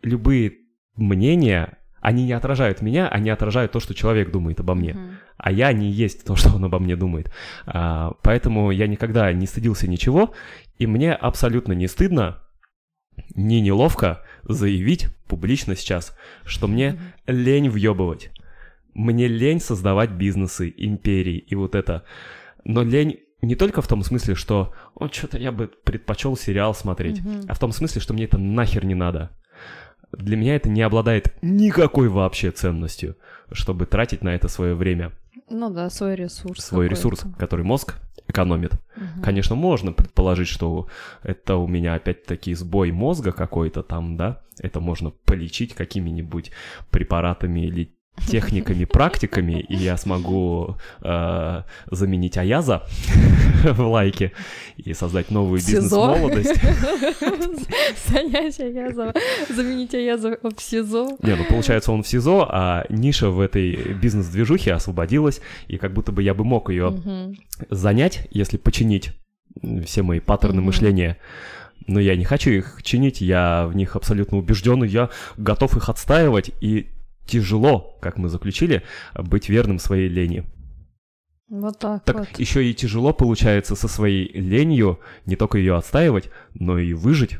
любые 0.03 0.53
мнения, 0.97 1.77
они 2.01 2.25
не 2.25 2.33
отражают 2.33 2.81
меня, 2.81 3.07
они 3.09 3.29
отражают 3.29 3.71
то, 3.71 3.79
что 3.79 3.93
человек 3.93 4.31
думает 4.31 4.59
обо 4.59 4.75
мне 4.75 4.93
Мгм. 4.93 5.11
а 5.37 5.51
я 5.51 5.71
не 5.73 5.89
есть 5.91 6.25
то, 6.25 6.35
что 6.35 6.55
он 6.55 6.65
обо 6.65 6.79
мне 6.79 6.95
думает. 6.95 7.31
А, 7.65 8.13
поэтому 8.23 8.71
я 8.71 8.87
никогда 8.87 9.31
не 9.33 9.47
стыдился 9.47 9.87
ничего, 9.89 10.33
и 10.77 10.87
мне 10.87 11.13
абсолютно 11.13 11.73
не 11.73 11.87
стыдно, 11.87 12.43
не 13.35 13.61
неловко 13.61 14.23
заявить 14.43 15.07
публично 15.27 15.75
сейчас, 15.75 16.15
что 16.45 16.67
мне 16.67 16.99
лень 17.25 17.69
въебывать. 17.69 18.31
Мне 18.93 19.27
лень 19.27 19.59
создавать 19.59 20.11
бизнесы, 20.11 20.73
империи 20.75 21.37
и 21.37 21.55
вот 21.55 21.75
это. 21.75 22.03
Но 22.63 22.83
лень 22.83 23.19
не 23.41 23.55
только 23.55 23.81
в 23.81 23.87
том 23.87 24.01
смысле, 24.03 24.33
что 24.35 24.73
«О, 24.95 25.07
что-то 25.09 25.37
я 25.37 25.51
бы 25.51 25.67
предпочел 25.83 26.35
сериал 26.35 26.73
смотреть», 26.73 27.21
Мгм. 27.21 27.41
а 27.47 27.53
в 27.53 27.59
том 27.59 27.71
смысле, 27.71 28.01
что 28.01 28.13
мне 28.13 28.23
это 28.25 28.37
нахер 28.39 28.85
не 28.85 28.95
надо. 28.95 29.31
Для 30.17 30.37
меня 30.37 30.55
это 30.55 30.69
не 30.69 30.81
обладает 30.81 31.33
никакой 31.41 32.09
вообще 32.09 32.51
ценностью, 32.51 33.15
чтобы 33.51 33.85
тратить 33.85 34.23
на 34.23 34.33
это 34.35 34.47
свое 34.47 34.73
время 34.73 35.11
Ну 35.49 35.69
да, 35.69 35.89
свой 35.89 36.15
ресурс. 36.15 36.65
свой 36.65 36.87
ресурс, 36.87 37.23
который 37.37 37.63
мозг 37.63 37.95
экономит. 38.27 38.73
Мгм. 38.95 39.21
Конечно, 39.23 39.55
можно 39.55 39.93
предположить, 39.93 40.47
что 40.47 40.87
это 41.23 41.55
у 41.55 41.67
меня 41.67 41.93
опять-таки 41.95 42.53
сбой 42.55 42.91
мозга 42.91 43.31
какой-то 43.31 43.83
там, 43.83 44.17
да? 44.17 44.41
Это 44.59 44.79
можно 44.79 45.11
полечить 45.11 45.73
какими-нибудь 45.73 46.51
препаратами 46.89 47.61
или 47.61 47.96
техниками, 48.25 48.85
практиками, 48.85 49.59
и 49.59 49.75
я 49.75 49.97
смогу 49.97 50.77
э, 51.01 51.61
заменить 51.91 52.37
Аяза 52.37 52.83
в 53.63 53.81
лайке 53.81 54.31
и 54.77 54.93
создать 54.93 55.31
новую 55.31 55.59
бизнес-молодость. 55.59 56.55
Занять 58.07 58.59
Аязова, 58.59 59.13
заменить 59.49 59.93
Аязова 59.93 60.37
в 60.41 60.61
СИЗО. 60.61 61.17
Не, 61.21 61.35
ну 61.35 61.45
получается 61.45 61.91
он 61.91 62.03
в 62.03 62.07
СИЗО, 62.07 62.47
а 62.49 62.85
ниша 62.89 63.29
в 63.29 63.39
этой 63.39 63.93
бизнес-движухе 63.93 64.73
освободилась, 64.73 65.41
и 65.67 65.77
как 65.77 65.93
будто 65.93 66.11
бы 66.11 66.23
я 66.23 66.33
бы 66.33 66.43
мог 66.43 66.69
ее 66.69 67.35
занять, 67.69 68.27
если 68.31 68.57
починить 68.57 69.11
все 69.85 70.03
мои 70.03 70.19
паттерны 70.19 70.61
мышления. 70.61 71.17
Но 71.87 71.99
я 72.01 72.15
не 72.17 72.25
хочу 72.25 72.49
их 72.49 72.81
чинить, 72.83 73.21
я 73.21 73.65
в 73.67 73.75
них 73.75 73.95
абсолютно 73.95 74.37
убежден, 74.37 74.83
и 74.83 74.87
я 74.87 75.09
готов 75.37 75.77
их 75.77 75.87
отстаивать, 75.87 76.51
и 76.59 76.87
тяжело, 77.27 77.97
как 78.01 78.17
мы 78.17 78.29
заключили, 78.29 78.83
быть 79.15 79.49
верным 79.49 79.79
своей 79.79 80.07
лени. 80.09 80.45
Вот 81.49 81.79
так, 81.79 82.03
Так 82.03 82.15
вот. 82.17 82.39
еще 82.39 82.65
и 82.69 82.73
тяжело 82.73 83.13
получается 83.13 83.75
со 83.75 83.87
своей 83.87 84.31
ленью 84.33 84.99
не 85.25 85.35
только 85.37 85.57
ее 85.57 85.75
отстаивать, 85.77 86.29
но 86.53 86.77
и 86.77 86.93
выжить, 86.93 87.37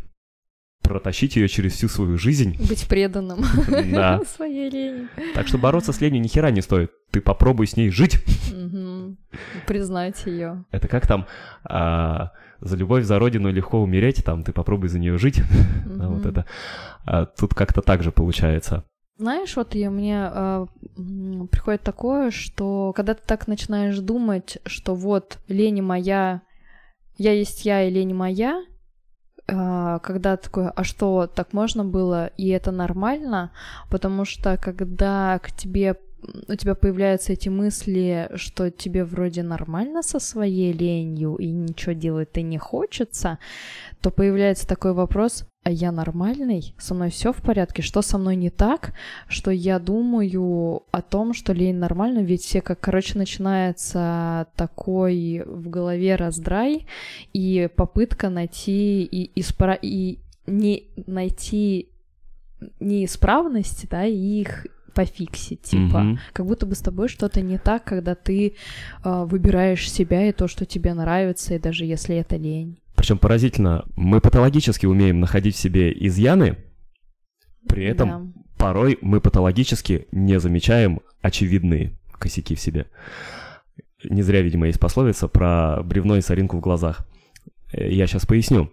протащить 0.81 1.35
ее 1.35 1.49
через 1.49 1.73
всю 1.73 1.89
свою 1.89 2.17
жизнь. 2.17 2.55
Быть 2.69 2.87
преданным 2.87 3.41
Да. 3.91 4.21
своей 4.35 4.69
лени. 4.69 5.07
Так 5.33 5.47
что 5.47 5.57
бороться 5.57 5.91
с 5.91 5.99
ленью 5.99 6.21
ни 6.21 6.27
хера 6.29 6.51
не 6.51 6.61
стоит. 6.61 6.91
Ты 7.11 7.19
попробуй 7.19 7.67
с 7.67 7.75
ней 7.75 7.89
жить. 7.89 8.23
Мгм. 8.53 9.17
Признать 9.65 10.25
ее. 10.25 10.63
Это 10.71 10.87
как 10.87 11.05
там 11.05 11.25
а, 11.65 12.31
за 12.61 12.77
любовь, 12.77 13.03
за 13.03 13.19
родину 13.19 13.51
легко 13.51 13.81
умереть, 13.81 14.23
там 14.23 14.43
ты 14.43 14.53
попробуй 14.53 14.87
за 14.87 14.99
нее 14.99 15.17
жить. 15.17 15.41
Вот 15.85 16.25
это. 16.25 16.45
А, 17.05 17.25
тут 17.25 17.53
как-то 17.53 17.81
так 17.81 18.03
же 18.03 18.11
получается. 18.13 18.85
Знаешь, 19.17 19.55
вот 19.55 19.73
и 19.75 19.87
мне 19.89 20.29
э, 20.31 20.65
приходит 21.49 21.81
такое, 21.81 22.29
что 22.29 22.93
когда 22.95 23.15
ты 23.15 23.21
так 23.25 23.47
начинаешь 23.47 23.97
думать, 23.97 24.59
что 24.65 24.93
вот 24.93 25.39
лень 25.47 25.81
моя, 25.81 26.41
я 27.17 27.31
есть 27.31 27.65
я 27.65 27.83
и 27.83 27.89
лень 27.89 28.13
моя, 28.13 28.63
а, 29.49 29.99
когда 29.99 30.37
такое, 30.37 30.69
а 30.69 30.83
что, 30.83 31.25
так 31.25 31.53
можно 31.53 31.83
было, 31.83 32.27
и 32.37 32.49
это 32.49 32.71
нормально, 32.71 33.51
потому 33.89 34.23
что 34.25 34.57
когда 34.57 35.39
к 35.39 35.51
тебе 35.51 35.95
у 36.47 36.55
тебя 36.55 36.75
появляются 36.75 37.33
эти 37.33 37.47
мысли, 37.47 38.29
что 38.35 38.69
тебе 38.71 39.05
вроде 39.05 39.43
нормально 39.43 40.01
со 40.01 40.19
своей 40.19 40.73
ленью 40.73 41.35
и 41.35 41.47
ничего 41.47 41.93
делать-то 41.93 42.41
не 42.41 42.57
хочется, 42.57 43.37
то 44.01 44.11
появляется 44.11 44.67
такой 44.67 44.93
вопрос, 44.93 45.47
а 45.67 45.69
я 45.69 45.91
нормальный? 45.91 46.73
Со 46.77 46.93
мной 46.93 47.09
все 47.09 47.33
в 47.33 47.41
порядке? 47.41 47.81
Что 47.81 48.01
со 48.01 48.17
мной 48.17 48.37
не 48.37 48.49
так? 48.49 48.93
Что 49.27 49.51
я 49.51 49.79
думаю 49.79 50.83
о 50.91 51.01
том, 51.01 51.33
что 51.33 51.51
лень 51.51 51.75
нормально? 51.75 52.19
Ведь 52.19 52.41
все 52.41 52.61
как, 52.61 52.79
короче, 52.79 53.17
начинается 53.17 54.47
такой 54.55 55.43
в 55.45 55.67
голове 55.67 56.15
раздрай 56.15 56.87
и 57.33 57.67
попытка 57.75 58.29
найти 58.29 59.03
и, 59.03 59.29
испра... 59.37 59.73
и 59.73 60.19
не 60.45 60.85
найти 61.05 61.89
неисправности, 62.79 63.87
да, 63.91 64.05
и 64.05 64.15
их 64.15 64.67
пофиксить, 64.93 65.63
типа, 65.63 65.97
mm-hmm. 65.97 66.17
как 66.31 66.45
будто 66.45 66.65
бы 66.65 66.75
с 66.75 66.79
тобой 66.79 67.09
что-то 67.09 67.41
не 67.41 67.57
так, 67.57 67.83
когда 67.83 68.15
ты 68.15 68.55
э, 69.03 69.25
выбираешь 69.25 69.91
себя 69.91 70.29
и 70.29 70.31
то, 70.31 70.47
что 70.47 70.65
тебе 70.65 70.93
нравится, 70.93 71.55
и 71.55 71.59
даже 71.59 71.83
если 71.83 72.15
это 72.15 72.37
лень. 72.37 72.79
Причем 72.97 73.19
поразительно, 73.19 73.85
мы 73.95 74.19
патологически 74.19 74.87
умеем 74.87 75.19
находить 75.19 75.55
в 75.55 75.59
себе 75.59 75.93
изъяны, 75.93 76.57
при 77.69 77.85
этом 77.85 78.33
да. 78.33 78.41
порой 78.57 78.97
мы 79.01 79.21
патологически 79.21 80.07
не 80.11 80.39
замечаем 80.39 81.01
очевидные 81.21 81.95
косяки 82.17 82.55
в 82.55 82.59
себе. 82.59 82.87
Не 84.03 84.23
зря, 84.23 84.41
видимо, 84.41 84.65
есть 84.65 84.79
пословица 84.79 85.27
про 85.27 85.83
бревно 85.83 86.17
и 86.17 86.21
соринку 86.21 86.57
в 86.57 86.61
глазах. 86.61 87.07
Э, 87.71 87.87
я 87.87 88.07
сейчас 88.07 88.25
поясню. 88.25 88.71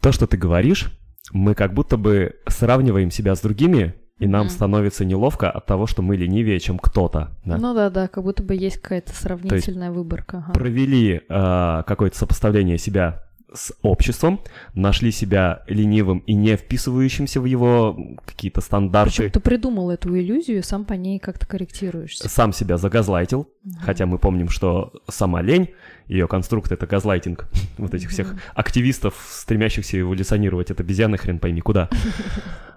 То, 0.00 0.10
что 0.10 0.26
ты 0.26 0.36
говоришь, 0.36 0.90
мы 1.32 1.54
как 1.54 1.74
будто 1.74 1.96
бы 1.96 2.40
сравниваем 2.48 3.12
себя 3.12 3.36
с 3.36 3.40
другими 3.40 3.94
и 4.22 4.26
нам 4.28 4.46
mm. 4.46 4.50
становится 4.50 5.04
неловко 5.04 5.50
от 5.50 5.66
того, 5.66 5.88
что 5.88 6.00
мы 6.00 6.16
ленивее, 6.16 6.60
чем 6.60 6.78
кто-то. 6.78 7.32
Да? 7.44 7.56
Ну 7.58 7.74
да, 7.74 7.90
да, 7.90 8.06
как 8.06 8.22
будто 8.22 8.44
бы 8.44 8.54
есть 8.54 8.76
какая-то 8.76 9.12
сравнительная 9.12 9.88
есть 9.88 9.96
выборка. 9.96 10.44
Ага. 10.46 10.52
Провели 10.52 11.22
э, 11.28 11.82
какое-то 11.84 12.16
сопоставление 12.16 12.78
себя 12.78 13.24
с 13.52 13.74
обществом, 13.82 14.40
нашли 14.74 15.10
себя 15.10 15.64
ленивым 15.66 16.20
и 16.20 16.34
не 16.34 16.56
вписывающимся 16.56 17.40
в 17.40 17.46
его 17.46 17.98
какие-то 18.24 18.60
стандарты. 18.60 19.16
Причем 19.16 19.30
ты 19.32 19.40
придумал 19.40 19.90
эту 19.90 20.16
иллюзию, 20.16 20.62
сам 20.62 20.84
по 20.84 20.92
ней 20.92 21.18
как-то 21.18 21.44
корректируешься. 21.44 22.28
Сам 22.28 22.52
себя 22.52 22.78
загазлайтил, 22.78 23.40
угу. 23.40 23.74
хотя 23.80 24.06
мы 24.06 24.18
помним, 24.18 24.50
что 24.50 24.92
сама 25.08 25.42
лень, 25.42 25.70
ее 26.06 26.28
конструкт— 26.28 26.70
это 26.72 26.86
газлайтинг 26.86 27.48
вот 27.76 27.92
этих 27.92 28.10
всех 28.10 28.36
активистов, 28.54 29.16
стремящихся 29.28 29.98
эволюционировать 29.98 30.70
от 30.70 30.78
обезьяны 30.78 31.18
хрен 31.18 31.40
пойми 31.40 31.60
куда. 31.60 31.88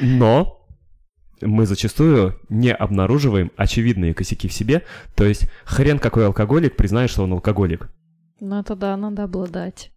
Но 0.00 0.66
мы 1.40 1.66
зачастую 1.66 2.38
не 2.48 2.72
обнаруживаем 2.72 3.50
очевидные 3.56 4.14
косяки 4.14 4.48
в 4.48 4.52
себе, 4.52 4.82
то 5.14 5.24
есть 5.24 5.50
хрен 5.64 5.98
какой 5.98 6.26
алкоголик 6.26 6.76
признает, 6.76 7.10
что 7.10 7.22
он 7.22 7.32
алкоголик. 7.32 7.90
Ну 8.40 8.58
это 8.58 8.74
да, 8.74 8.96
надо 8.96 9.24
обладать 9.24 9.92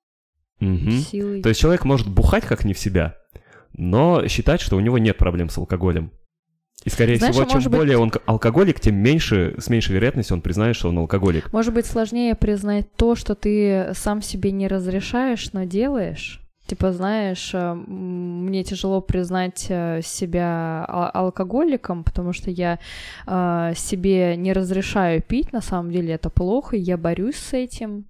угу. 0.59 0.91
силой. 0.91 1.41
То 1.41 1.49
есть 1.49 1.61
человек 1.61 1.85
может 1.85 2.07
бухать 2.07 2.45
как 2.45 2.65
не 2.65 2.73
в 2.73 2.79
себя, 2.79 3.15
но 3.73 4.27
считать, 4.27 4.61
что 4.61 4.77
у 4.77 4.79
него 4.79 4.97
нет 4.97 5.17
проблем 5.17 5.49
с 5.49 5.57
алкоголем. 5.57 6.11
И, 6.83 6.89
скорее 6.89 7.15
Знаешь, 7.15 7.35
всего, 7.35 7.47
а 7.47 7.61
чем 7.61 7.71
более 7.71 7.97
быть... 7.97 8.15
он 8.15 8.21
алкоголик, 8.25 8.79
тем 8.79 8.95
меньше, 8.95 9.55
с 9.57 9.69
меньшей 9.69 9.95
вероятностью 9.95 10.35
он 10.35 10.41
признает, 10.41 10.75
что 10.75 10.89
он 10.89 10.97
алкоголик. 10.97 11.53
Может 11.53 11.73
быть, 11.73 11.85
сложнее 11.85 12.35
признать 12.35 12.93
то, 12.95 13.15
что 13.15 13.35
ты 13.35 13.91
сам 13.93 14.21
себе 14.21 14.51
не 14.51 14.67
разрешаешь, 14.67 15.53
но 15.53 15.63
делаешь? 15.63 16.42
Типа, 16.73 16.91
знаешь, 16.91 17.51
э, 17.53 17.73
мне 17.75 18.63
тяжело 18.63 18.99
признать 18.99 19.67
э, 19.69 20.01
себя 20.01 20.83
алкоголиком, 20.85 22.03
потому 22.03 22.33
что 22.33 22.49
я 22.49 22.79
э, 23.27 23.73
себе 23.75 24.35
не 24.37 24.53
разрешаю 24.53 25.21
пить, 25.21 25.53
на 25.53 25.61
самом 25.61 25.91
деле 25.91 26.15
это 26.15 26.31
плохо, 26.31 26.75
я 26.75 26.97
борюсь 26.97 27.35
с 27.35 27.53
этим 27.53 28.05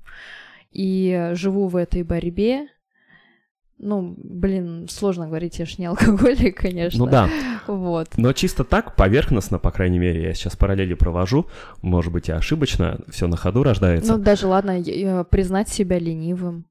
и 0.71 1.31
живу 1.33 1.67
в 1.67 1.75
этой 1.75 2.03
борьбе. 2.03 2.69
Ну, 3.79 4.15
блин, 4.17 4.87
сложно 4.89 5.27
говорить, 5.27 5.59
я 5.59 5.65
ж 5.65 5.77
не 5.77 5.87
алкоголик, 5.87 6.57
конечно. 6.61 7.03
Ну 7.03 7.11
да. 7.11 7.29
Вот. 7.67 8.11
Но 8.15 8.31
чисто 8.31 8.63
так, 8.63 8.95
поверхностно, 8.95 9.59
по 9.59 9.71
крайней 9.71 9.99
мере, 9.99 10.23
я 10.23 10.33
сейчас 10.33 10.55
параллели 10.55 10.93
провожу, 10.93 11.47
может 11.81 12.13
быть, 12.13 12.29
и 12.29 12.31
ошибочно, 12.31 13.01
все 13.09 13.27
на 13.27 13.35
ходу 13.35 13.61
рождается. 13.63 14.13
Ну, 14.13 14.23
даже 14.23 14.47
ладно, 14.47 14.81
признать 15.29 15.67
себя 15.67 15.99
ленивым. 15.99 16.63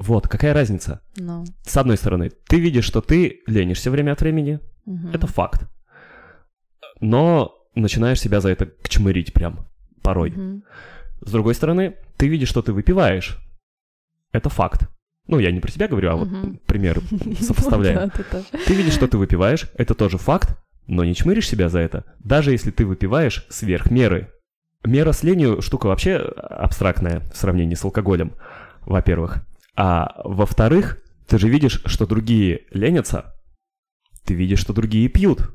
Вот, 0.00 0.28
какая 0.28 0.54
разница? 0.54 1.02
No. 1.18 1.44
С 1.62 1.76
одной 1.76 1.98
стороны, 1.98 2.30
ты 2.48 2.58
видишь, 2.58 2.86
что 2.86 3.02
ты 3.02 3.42
ленишься 3.46 3.90
время 3.90 4.12
от 4.12 4.22
времени, 4.22 4.58
uh-huh. 4.86 5.14
это 5.14 5.26
факт. 5.26 5.68
Но 7.00 7.54
начинаешь 7.74 8.18
себя 8.18 8.40
за 8.40 8.48
это 8.48 8.64
кчмырить 8.64 9.34
прям, 9.34 9.68
порой. 10.00 10.30
Uh-huh. 10.30 10.62
С 11.20 11.30
другой 11.30 11.54
стороны, 11.54 11.96
ты 12.16 12.28
видишь, 12.28 12.48
что 12.48 12.62
ты 12.62 12.72
выпиваешь, 12.72 13.36
это 14.32 14.48
факт. 14.48 14.88
Ну, 15.26 15.38
я 15.38 15.52
не 15.52 15.60
про 15.60 15.70
себя 15.70 15.86
говорю, 15.86 16.10
а 16.10 16.16
вот 16.16 16.28
uh-huh. 16.28 16.60
пример 16.64 17.02
сопоставляем. 17.40 18.10
Ты 18.66 18.74
видишь, 18.74 18.94
что 18.94 19.06
ты 19.06 19.18
выпиваешь, 19.18 19.70
это 19.74 19.94
тоже 19.94 20.16
факт, 20.16 20.58
но 20.86 21.04
не 21.04 21.14
чмыришь 21.14 21.46
себя 21.46 21.68
за 21.68 21.80
это, 21.80 22.06
даже 22.20 22.52
если 22.52 22.70
ты 22.70 22.86
выпиваешь 22.86 23.44
сверх 23.50 23.90
меры. 23.90 24.32
Мера 24.82 25.12
с 25.12 25.22
ленью 25.22 25.60
штука 25.60 25.88
вообще 25.88 26.16
абстрактная 26.16 27.20
в 27.34 27.36
сравнении 27.36 27.74
с 27.74 27.84
алкоголем, 27.84 28.32
во-первых. 28.86 29.44
А 29.76 30.20
во-вторых, 30.24 30.98
ты 31.26 31.38
же 31.38 31.48
видишь, 31.48 31.82
что 31.86 32.06
другие 32.06 32.62
ленятся, 32.70 33.34
ты 34.24 34.34
видишь, 34.34 34.60
что 34.60 34.72
другие 34.72 35.08
пьют. 35.08 35.50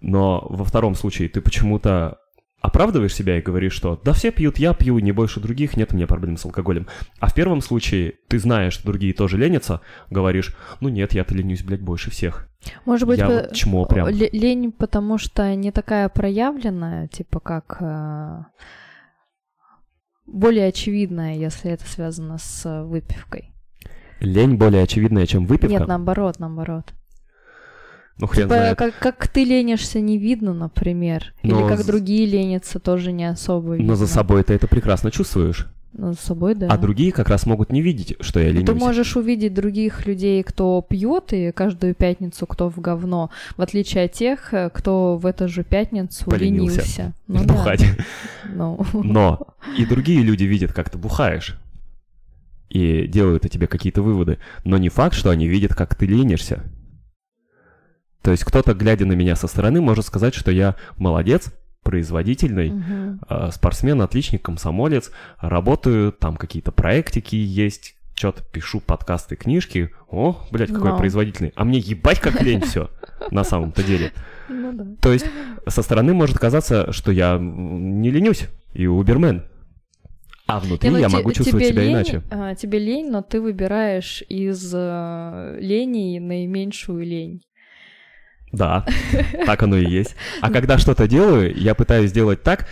Но 0.00 0.46
во 0.48 0.64
втором 0.64 0.94
случае 0.94 1.28
ты 1.28 1.40
почему-то 1.40 2.18
оправдываешь 2.64 3.14
себя 3.14 3.38
и 3.38 3.42
говоришь, 3.42 3.74
что 3.74 4.00
да 4.02 4.14
все 4.14 4.32
пьют, 4.32 4.58
я 4.58 4.72
пью, 4.72 4.98
не 4.98 5.12
больше 5.12 5.38
других, 5.38 5.76
нет 5.76 5.92
у 5.92 5.96
меня 5.96 6.06
проблем 6.06 6.38
с 6.38 6.46
алкоголем. 6.46 6.86
А 7.20 7.28
в 7.28 7.34
первом 7.34 7.60
случае 7.60 8.14
ты 8.26 8.38
знаешь, 8.38 8.72
что 8.72 8.86
другие 8.86 9.12
тоже 9.12 9.36
ленятся, 9.36 9.82
говоришь, 10.08 10.56
ну 10.80 10.88
нет, 10.88 11.12
я-то 11.12 11.34
ленюсь, 11.34 11.62
блядь, 11.62 11.82
больше 11.82 12.10
всех. 12.10 12.48
Может 12.86 13.06
быть, 13.06 13.18
я 13.18 13.28
вот 13.28 13.52
чмо 13.52 13.84
прям. 13.84 14.08
лень, 14.08 14.72
потому 14.72 15.18
что 15.18 15.54
не 15.54 15.72
такая 15.72 16.08
проявленная, 16.08 17.08
типа 17.08 17.38
как 17.38 17.76
э, 17.80 18.44
более 20.26 20.68
очевидная, 20.68 21.36
если 21.36 21.70
это 21.70 21.86
связано 21.86 22.38
с 22.38 22.66
э, 22.66 22.82
выпивкой. 22.82 23.52
Лень 24.20 24.56
более 24.56 24.82
очевидная, 24.82 25.26
чем 25.26 25.46
выпивка? 25.46 25.68
Нет, 25.68 25.86
наоборот, 25.86 26.38
наоборот. 26.38 26.92
Ну, 28.18 28.26
хрен 28.26 28.44
типа, 28.44 28.54
знает. 28.54 28.78
Как, 28.78 28.98
как 28.98 29.28
ты 29.28 29.44
ленишься, 29.44 30.00
не 30.00 30.18
видно, 30.18 30.54
например. 30.54 31.34
Но 31.42 31.60
Или 31.60 31.68
как 31.68 31.84
другие 31.84 32.26
ленятся, 32.26 32.78
тоже 32.78 33.12
не 33.12 33.24
особо 33.24 33.74
видно. 33.74 33.92
Но 33.92 33.96
за 33.96 34.06
собой 34.06 34.44
ты 34.44 34.54
это 34.54 34.68
прекрасно 34.68 35.10
чувствуешь. 35.10 35.66
Ну, 35.96 36.12
с 36.12 36.18
собой, 36.18 36.56
да. 36.56 36.66
А 36.68 36.76
другие 36.76 37.12
как 37.12 37.28
раз 37.28 37.46
могут 37.46 37.70
не 37.70 37.80
видеть, 37.80 38.16
что 38.20 38.40
я 38.40 38.50
ленюсь. 38.50 38.66
Ты 38.66 38.74
можешь 38.74 39.16
увидеть 39.16 39.54
других 39.54 40.06
людей, 40.06 40.42
кто 40.42 40.84
пьет, 40.88 41.32
и 41.32 41.52
каждую 41.52 41.94
пятницу 41.94 42.46
кто 42.46 42.68
в 42.68 42.80
говно, 42.80 43.30
в 43.56 43.62
отличие 43.62 44.04
от 44.04 44.12
тех, 44.12 44.52
кто 44.72 45.16
в 45.16 45.24
эту 45.24 45.46
же 45.48 45.62
пятницу 45.62 46.24
Поленился. 46.28 46.80
ленился. 46.80 47.14
Ну, 47.28 47.44
Бухать. 47.44 47.84
Да. 48.44 48.54
Ну. 48.54 48.86
Но 48.92 49.46
и 49.78 49.86
другие 49.86 50.22
люди 50.22 50.42
видят, 50.44 50.72
как 50.72 50.90
ты 50.90 50.98
бухаешь, 50.98 51.56
и 52.68 53.06
делают 53.06 53.44
о 53.44 53.48
тебе 53.48 53.68
какие-то 53.68 54.02
выводы, 54.02 54.38
но 54.64 54.78
не 54.78 54.88
факт, 54.88 55.14
что 55.14 55.30
они 55.30 55.46
видят, 55.46 55.74
как 55.74 55.94
ты 55.94 56.06
ленишься. 56.06 56.64
То 58.20 58.32
есть 58.32 58.42
кто-то, 58.42 58.74
глядя 58.74 59.06
на 59.06 59.12
меня 59.12 59.36
со 59.36 59.46
стороны, 59.46 59.80
может 59.80 60.06
сказать, 60.06 60.34
что 60.34 60.50
я 60.50 60.74
молодец, 60.96 61.52
производительный, 61.84 62.70
угу. 62.70 63.52
спортсмен, 63.52 64.02
отличник, 64.02 64.42
комсомолец, 64.42 65.12
работаю, 65.38 66.10
там 66.12 66.36
какие-то 66.36 66.72
проектики 66.72 67.36
есть, 67.36 67.94
что-то 68.14 68.42
пишу, 68.42 68.80
подкасты, 68.80 69.36
книжки. 69.36 69.90
О, 70.08 70.40
блядь, 70.50 70.72
какой 70.72 70.90
Но. 70.90 70.98
производительный. 70.98 71.52
А 71.56 71.64
мне 71.64 71.78
ебать 71.78 72.20
как 72.20 72.40
лень 72.42 72.60
все 72.62 72.90
на 73.30 73.44
самом-то 73.44 73.82
деле. 73.82 74.12
Ну, 74.48 74.72
да. 74.72 74.86
То 75.00 75.12
есть 75.12 75.26
со 75.66 75.82
стороны 75.82 76.14
может 76.14 76.38
казаться, 76.38 76.92
что 76.92 77.12
я 77.12 77.38
не 77.40 78.10
ленюсь 78.10 78.48
и 78.72 78.86
убермен. 78.86 79.44
А 80.46 80.60
внутри 80.60 80.90
ну, 80.90 80.98
я 80.98 81.08
могу 81.08 81.32
чувствовать 81.32 81.66
себя 81.66 81.82
лень, 81.82 81.92
иначе. 81.92 82.22
А, 82.30 82.54
тебе 82.54 82.78
лень, 82.78 83.10
но 83.10 83.22
ты 83.22 83.40
выбираешь 83.40 84.22
из 84.28 84.72
э, 84.74 85.56
леней 85.58 86.20
наименьшую 86.20 87.04
лень. 87.04 87.40
Да, 88.54 88.86
так 89.46 89.62
оно 89.62 89.76
и 89.76 89.84
есть. 89.90 90.14
А 90.40 90.50
когда 90.50 90.78
что-то 90.78 91.06
делаю, 91.08 91.54
я 91.56 91.74
пытаюсь 91.74 92.10
сделать 92.10 92.42
так, 92.42 92.66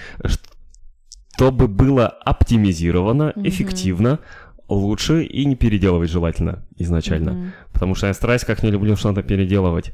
чтобы 1.36 1.68
было 1.68 2.06
оптимизировано, 2.08 3.32
эффективно, 3.36 4.18
лучше 4.68 5.24
и 5.24 5.44
не 5.44 5.56
переделывать 5.56 6.10
желательно 6.10 6.64
изначально. 6.76 7.52
Потому 7.72 7.94
что 7.94 8.06
я 8.06 8.14
стараюсь 8.14 8.44
как 8.44 8.62
не 8.62 8.70
люблю 8.70 8.96
что-то 8.96 9.22
переделывать. 9.22 9.92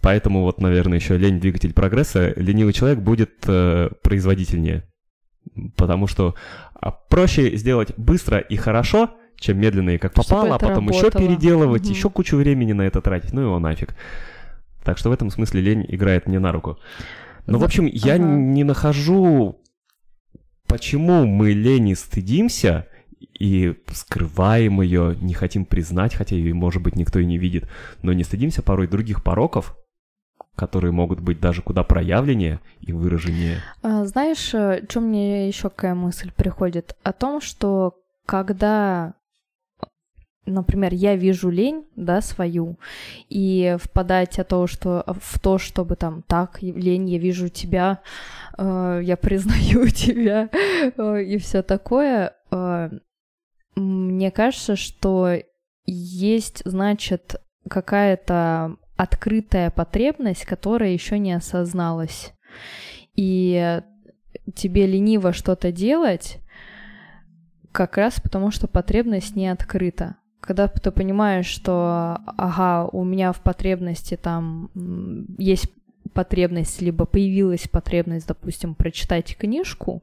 Поэтому 0.00 0.42
вот, 0.42 0.60
наверное, 0.60 0.98
еще 0.98 1.16
лень 1.16 1.40
двигатель 1.40 1.72
прогресса. 1.72 2.34
Ленивый 2.36 2.74
человек 2.74 2.98
будет 2.98 3.32
э, 3.46 3.88
производительнее. 4.02 4.84
Потому 5.76 6.06
что 6.06 6.34
а, 6.74 6.90
проще 6.90 7.56
сделать 7.56 7.94
быстро 7.96 8.38
и 8.38 8.56
хорошо, 8.56 9.10
чем 9.38 9.58
медленно 9.58 9.90
и 9.90 9.98
как 9.98 10.12
попало, 10.12 10.56
а 10.56 10.58
потом 10.58 10.88
еще 10.88 11.04
работало. 11.04 11.26
переделывать, 11.26 11.82
Мгм. 11.84 11.90
еще 11.92 12.10
кучу 12.10 12.36
времени 12.36 12.72
на 12.72 12.82
это 12.82 13.00
тратить, 13.00 13.32
ну 13.32 13.40
его 13.42 13.58
нафиг. 13.58 13.94
Так 14.84 14.98
что 14.98 15.08
в 15.10 15.12
этом 15.12 15.30
смысле 15.30 15.60
лень 15.60 15.84
играет 15.88 16.26
мне 16.26 16.38
на 16.38 16.52
руку. 16.52 16.78
Ну, 17.46 17.56
в 17.58 17.60
За- 17.60 17.66
общем, 17.66 17.86
я 17.86 18.14
ага. 18.14 18.24
не 18.24 18.64
нахожу, 18.64 19.60
почему 20.66 21.24
мы 21.26 21.52
лени 21.52 21.94
стыдимся 21.94 22.86
и 23.38 23.74
скрываем 23.92 24.80
ее, 24.80 25.16
не 25.20 25.34
хотим 25.34 25.64
признать, 25.64 26.14
хотя 26.14 26.36
ее, 26.36 26.54
может 26.54 26.82
быть, 26.82 26.96
никто 26.96 27.18
и 27.18 27.24
не 27.26 27.38
видит, 27.38 27.68
но 28.02 28.12
не 28.12 28.22
стыдимся 28.24 28.62
порой 28.62 28.86
других 28.86 29.22
пороков, 29.24 29.76
которые 30.56 30.92
могут 30.92 31.20
быть 31.20 31.40
даже 31.40 31.62
куда 31.62 31.82
проявленнее 31.82 32.60
и 32.80 32.92
выраженнее. 32.92 33.58
А, 33.82 34.04
Знаешь, 34.04 34.38
что 34.88 35.00
мне 35.00 35.48
еще 35.48 35.68
какая 35.70 35.94
мысль 35.94 36.30
приходит? 36.34 36.96
О 37.02 37.12
том, 37.12 37.40
что 37.40 37.94
когда, 38.26 39.14
например, 40.46 40.92
я 40.94 41.16
вижу 41.16 41.50
лень, 41.50 41.84
да, 41.96 42.20
свою, 42.20 42.78
и 43.28 43.76
впадать 43.80 44.38
о 44.38 44.44
то, 44.44 44.66
что, 44.66 45.04
в 45.06 45.38
то, 45.38 45.58
чтобы 45.58 45.96
там, 45.96 46.22
так, 46.26 46.62
лень, 46.62 47.08
я 47.08 47.18
вижу 47.18 47.48
тебя, 47.48 48.00
э, 48.58 49.00
я 49.02 49.16
признаю 49.16 49.88
тебя, 49.88 50.48
э, 50.52 51.22
и 51.22 51.38
все 51.38 51.62
такое, 51.62 52.34
э, 52.50 52.90
мне 53.76 54.30
кажется, 54.30 54.76
что 54.76 55.36
есть, 55.86 56.62
значит, 56.64 57.40
какая-то 57.68 58.76
открытая 58.96 59.70
потребность, 59.70 60.44
которая 60.44 60.90
еще 60.90 61.18
не 61.18 61.32
осозналась. 61.32 62.32
И 63.16 63.80
тебе 64.54 64.86
лениво 64.86 65.32
что-то 65.32 65.72
делать, 65.72 66.38
как 67.72 67.96
раз 67.96 68.20
потому, 68.20 68.50
что 68.50 68.68
потребность 68.68 69.34
не 69.34 69.48
открыта. 69.48 70.16
Когда 70.44 70.68
ты 70.68 70.90
понимаешь, 70.90 71.46
что, 71.46 72.18
ага, 72.26 72.86
у 72.92 73.02
меня 73.02 73.32
в 73.32 73.40
потребности 73.40 74.16
там 74.16 74.70
есть 75.38 75.70
потребность, 76.12 76.82
либо 76.82 77.06
появилась 77.06 77.66
потребность, 77.66 78.28
допустим, 78.28 78.74
прочитать 78.74 79.36
книжку, 79.36 80.02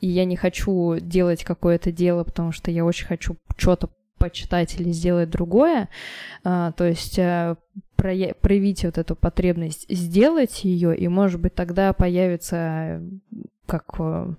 и 0.00 0.06
я 0.06 0.24
не 0.24 0.36
хочу 0.36 0.98
делать 1.00 1.42
какое-то 1.42 1.90
дело, 1.90 2.22
потому 2.22 2.52
что 2.52 2.70
я 2.70 2.84
очень 2.84 3.06
хочу 3.06 3.36
что-то 3.56 3.90
почитать 4.18 4.80
или 4.80 4.92
сделать 4.92 5.30
другое, 5.30 5.88
а, 6.44 6.70
то 6.72 6.84
есть 6.84 7.18
э, 7.18 7.56
проя- 7.96 8.34
проявить 8.34 8.84
вот 8.84 8.98
эту 8.98 9.16
потребность, 9.16 9.84
сделать 9.88 10.62
ее, 10.62 10.96
и, 10.96 11.08
может 11.08 11.40
быть, 11.40 11.56
тогда 11.56 11.92
появится 11.92 12.56
э, 12.56 13.00
как 13.66 13.84
э, 13.98 14.34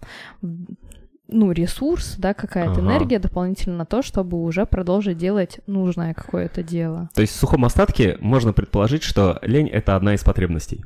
ну, 1.34 1.52
ресурс, 1.52 2.16
да, 2.18 2.34
какая-то 2.34 2.74
Ага. 2.74 2.82
энергия 2.82 3.20
дополнительно 3.20 3.78
на 3.78 3.86
то, 3.86 4.02
чтобы 4.02 4.42
уже 4.42 4.66
продолжить 4.66 5.18
делать 5.18 5.60
нужное 5.68 6.14
какое-то 6.14 6.64
дело. 6.64 7.10
То 7.14 7.22
есть 7.22 7.34
в 7.34 7.38
сухом 7.38 7.66
остатке 7.66 8.18
можно 8.22 8.54
предположить, 8.54 9.04
что 9.04 9.40
лень— 9.42 9.68
это 9.70 9.96
одна 9.96 10.14
из 10.14 10.24
потребностей. 10.24 10.84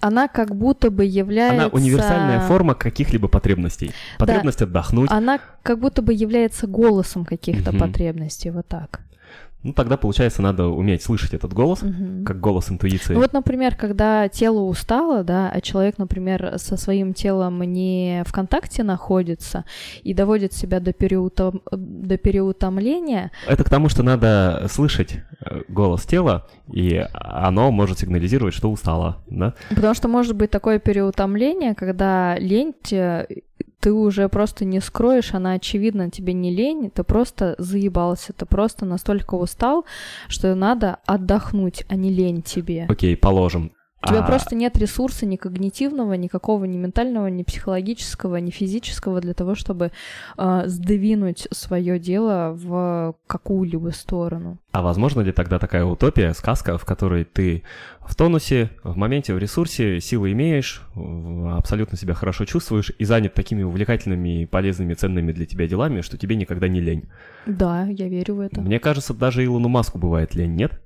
Она 0.00 0.28
как 0.28 0.54
будто 0.56 0.90
бы 0.90 1.04
является... 1.04 1.64
Она 1.64 1.66
универсальная 1.68 2.40
форма 2.40 2.74
каких-либо 2.74 3.28
потребностей. 3.28 3.92
Потребность 4.18 4.60
отдохнуть. 4.60 5.10
Она 5.10 5.38
как 5.62 5.78
будто 5.78 6.02
бы 6.02 6.12
является 6.12 6.66
голосом 6.66 7.24
каких-то 7.24 7.70
Мгм. 7.72 7.80
потребностей, 7.80 8.50
вот 8.50 8.66
так. 8.66 9.00
Ну, 9.62 9.72
тогда, 9.74 9.96
получается, 9.98 10.40
надо 10.40 10.66
уметь 10.68 11.02
слышать 11.02 11.34
этот 11.34 11.52
голос, 11.52 11.82
Мгм. 11.82 12.24
как 12.24 12.40
голос 12.40 12.70
интуиции. 12.70 13.12
Ну 13.12 13.20
вот, 13.20 13.32
например, 13.34 13.74
когда 13.74 14.26
тело 14.28 14.60
устало, 14.60 15.22
да, 15.22 15.50
а 15.52 15.60
человек, 15.60 15.98
например, 15.98 16.54
со 16.56 16.76
своим 16.78 17.12
телом 17.12 17.60
не 17.62 18.22
в 18.26 18.32
контакте 18.32 18.82
находится 18.84 19.64
и 20.02 20.14
доводит 20.14 20.54
себя 20.54 20.80
до, 20.80 20.92
переутом... 20.94 21.60
до 21.70 22.16
переутомления, 22.16 23.30
Это 23.46 23.64
к 23.64 23.68
тому, 23.70 23.88
что 23.88 24.02
надо 24.02 24.66
слышать 24.70 25.18
э, 25.44 25.62
голос 25.68 26.02
тела, 26.06 26.46
и 26.72 27.04
оно 27.12 27.70
может 27.70 27.98
сигнализировать, 27.98 28.54
что 28.54 28.70
устало, 28.70 29.22
да? 29.28 29.54
потому 29.68 29.94
что 29.94 30.08
может 30.08 30.36
быть 30.36 30.50
такое 30.50 30.78
переутомление, 30.78 31.74
когда 31.74 32.36
лень 32.38 32.74
те- 32.82 33.26
ты 33.80 33.92
уже 33.92 34.28
просто 34.28 34.64
не 34.64 34.80
скроешь, 34.80 35.34
она 35.34 35.52
очевидно 35.52 36.10
тебе 36.10 36.32
не 36.32 36.54
лень, 36.54 36.90
ты 36.90 37.02
просто 37.02 37.54
заебался, 37.58 38.32
ты 38.32 38.46
просто 38.46 38.84
настолько 38.84 39.34
устал, 39.34 39.84
что 40.28 40.54
надо 40.54 40.98
отдохнуть, 41.06 41.84
а 41.88 41.96
не 41.96 42.10
лень 42.10 42.42
тебе. 42.42 42.86
Окей, 42.88 43.16
положим. 43.16 43.72
У 44.02 44.06
тебя 44.06 44.20
А, 44.20 44.26
просто 44.26 44.54
нет 44.54 44.78
ресурса 44.78 45.26
ни 45.26 45.36
когнитивного, 45.36 46.14
никакого 46.14 46.64
ни 46.64 46.78
ментального, 46.78 47.26
ни 47.26 47.42
психологического, 47.42 48.36
ни 48.36 48.50
физического 48.50 49.20
для 49.20 49.34
того, 49.34 49.54
чтобы 49.54 49.92
э, 50.38 50.62
сдвинуть 50.66 51.46
свое 51.50 51.98
дело 51.98 52.52
в 52.54 53.14
какую-либо 53.26 53.90
сторону. 53.90 54.56
А 54.72 54.80
возможно 54.80 55.20
ли 55.20 55.32
тогда 55.32 55.58
такая 55.58 55.84
утопия, 55.84 56.32
сказка, 56.32 56.78
в 56.78 56.86
которой 56.86 57.24
ты 57.24 57.62
в 58.00 58.14
тонусе, 58.14 58.70
в 58.82 58.96
моменте, 58.96 59.34
в 59.34 59.38
ресурсе, 59.38 60.00
силы 60.00 60.32
имеешь, 60.32 60.82
абсолютно 60.94 61.98
себя 61.98 62.14
хорошо 62.14 62.46
чувствуешь 62.46 62.92
и 62.98 63.04
занят 63.04 63.34
такими 63.34 63.62
увлекательными, 63.62 64.46
полезными, 64.46 64.94
ценными 64.94 65.32
для 65.32 65.44
тебя 65.44 65.68
делами, 65.68 66.00
что 66.00 66.16
тебе 66.16 66.36
никогда 66.36 66.68
не 66.68 66.80
лень? 66.80 67.08
Да, 67.44 67.84
я 67.86 68.08
верю 68.08 68.36
в 68.36 68.40
это. 68.40 68.62
Мне 68.62 68.78
кажется, 68.78 69.12
даже 69.12 69.44
Илону 69.44 69.68
Маску 69.68 69.98
бывает 69.98 70.34
лень, 70.34 70.54
нет? 70.54 70.80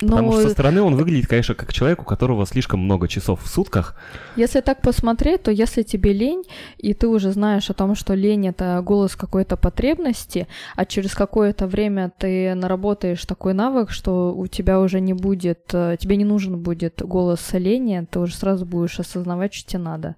Но 0.00 0.08
Потому 0.08 0.32
что 0.32 0.42
со 0.42 0.48
стороны 0.50 0.82
он 0.82 0.96
выглядит, 0.96 1.28
конечно, 1.28 1.54
как 1.54 1.72
человек, 1.72 2.02
у 2.02 2.04
которого 2.04 2.44
слишком 2.46 2.80
много 2.80 3.06
часов 3.08 3.42
в 3.42 3.46
сутках. 3.46 3.94
если 4.36 4.60
так 4.60 4.80
посмотреть, 4.82 5.44
то 5.44 5.50
если 5.50 5.82
тебе 5.82 6.12
лень, 6.12 6.42
и 6.78 6.92
ты 6.94 7.06
уже 7.06 7.30
знаешь 7.30 7.70
о 7.70 7.74
том, 7.74 7.94
что 7.94 8.14
лень 8.14 8.48
это 8.48 8.80
голос 8.84 9.14
какой-то 9.14 9.56
потребности, 9.56 10.48
а 10.74 10.86
через 10.86 11.14
какое-то 11.14 11.66
время 11.66 12.10
ты 12.18 12.54
наработаешь 12.54 13.24
такой 13.24 13.54
навык, 13.54 13.90
что 13.90 14.34
у 14.34 14.46
тебя 14.48 14.80
уже 14.80 15.00
не 15.00 15.12
будет, 15.12 15.72
э, 15.72 15.96
тебе 16.00 16.16
не 16.16 16.24
нужен 16.24 16.58
будет 16.58 17.02
голос 17.02 17.52
лени, 17.52 18.06
ты 18.10 18.18
уже 18.18 18.34
сразу 18.34 18.64
будешь 18.66 18.98
осознавать, 18.98 19.54
что 19.54 19.70
тебе 19.70 19.82
надо. 19.82 20.16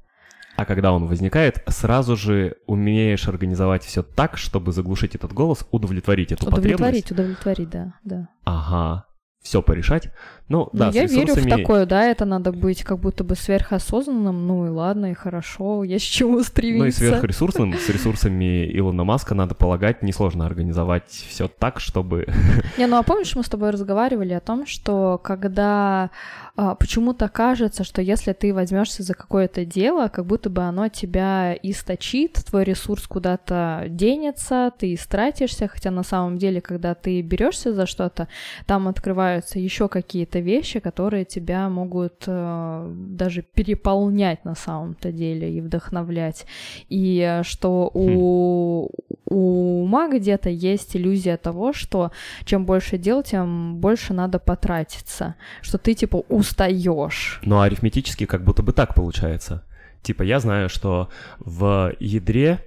А 0.57 0.65
когда 0.65 0.93
он 0.93 1.07
возникает, 1.07 1.63
сразу 1.67 2.17
же 2.17 2.57
умеешь 2.67 3.29
организовать 3.29 3.83
все 3.83 4.03
так, 4.03 4.39
чтобы 4.39 4.73
заглушить 4.73 5.17
этот 5.17 5.33
голос, 5.33 5.67
удовлетворить 5.73 6.31
эту 6.33 6.47
Удовлетворить, 6.47 6.79
потребность. 6.79 7.11
удовлетворить, 7.11 7.71
да, 7.71 7.95
да. 8.05 8.29
Ага, 8.45 9.05
все 9.45 9.63
порешать. 9.63 10.11
Ну, 10.49 10.69
да, 10.75 10.87
Ну, 10.87 10.93
с 10.93 10.95
я 10.95 11.07
верю 11.07 11.35
в 11.35 11.49
такое, 11.49 11.87
да, 11.87 12.05
это 12.05 12.27
надо 12.27 12.53
быть 12.53 12.83
как 12.85 12.99
будто 12.99 13.25
бы 13.25 13.35
сверхосознанным, 13.35 14.47
ну 14.47 14.67
и 14.67 14.69
ладно, 14.69 15.11
и 15.11 15.15
хорошо, 15.15 15.85
есть 15.85 16.07
к 16.07 16.11
чему 16.11 16.43
стремиться. 16.43 17.03
Ну 17.03 17.07
и 17.07 17.11
сверхресурсным, 17.11 17.75
с 17.75 17.89
ресурсами 17.89 18.71
Илона 18.77 19.05
Маска, 19.05 19.35
надо 19.35 19.55
полагать, 19.55 20.03
несложно 20.03 20.45
организовать 20.45 21.09
все 21.09 21.49
так, 21.49 21.81
чтобы... 21.81 22.27
Не, 22.79 22.87
ну 22.87 22.99
а 22.99 23.03
помнишь, 23.03 23.35
мы 23.35 23.43
с 23.43 23.49
тобой 23.49 23.71
разговаривали 23.71 24.35
о 24.35 24.41
том, 24.41 24.67
что 24.67 25.19
когда 25.23 26.11
а, 26.57 26.77
почему-то 26.77 27.29
кажется, 27.29 27.83
что 27.83 28.01
если 28.01 28.33
ты 28.33 28.55
возьмешься 28.55 29.03
за 29.03 29.15
какое-то 29.15 29.65
дело, 29.65 30.07
как 30.07 30.25
будто 30.27 30.51
бы 30.51 30.63
оно 30.63 30.89
тебя 30.89 31.57
источит, 31.63 32.35
твой 32.45 32.63
ресурс 32.63 33.09
куда-то 33.09 33.87
денется, 33.89 34.71
ты 34.79 34.95
истратишься, 34.95 35.67
хотя 35.67 35.91
на 35.91 36.05
самом 36.05 36.39
деле, 36.39 36.61
когда 36.61 36.95
ты 36.95 37.23
берешься 37.23 37.75
за 37.75 37.87
что-то, 37.87 38.29
там 38.67 38.87
открываются 38.87 39.59
еще 39.59 39.89
какие-то 39.89 40.34
вещи, 40.41 40.81
которые 40.81 41.25
тебя 41.25 41.69
могут 41.69 42.25
э, 42.27 42.95
даже 42.97 43.43
переполнять 43.43 44.45
на 44.45 44.55
самом-то 44.55 45.13
деле 45.13 45.53
и 45.53 45.61
вдохновлять. 45.61 46.47
И 46.89 47.21
э, 47.21 47.43
что 47.43 47.91
у, 47.95 48.91
у 49.27 49.83
ума 49.83 50.09
где-то 50.09 50.51
есть 50.51 50.97
иллюзия 50.97 51.37
того, 51.37 51.73
что 51.73 52.11
чем 52.45 52.67
больше 52.67 52.99
дел, 52.99 53.23
тем 53.23 53.77
больше 53.77 54.13
надо 54.13 54.39
потратиться, 54.39 55.35
что 55.63 55.79
ты 55.79 55.95
типа 55.95 56.17
устаешь. 56.29 57.41
Но 57.45 57.61
арифметически 57.61 58.27
как 58.27 58.45
будто 58.45 58.63
бы 58.63 58.73
так 58.73 58.95
получается. 58.95 59.65
Типа 60.03 60.23
я 60.23 60.41
знаю, 60.41 60.69
что 60.69 61.09
в 61.39 61.95
ядре 61.99 62.61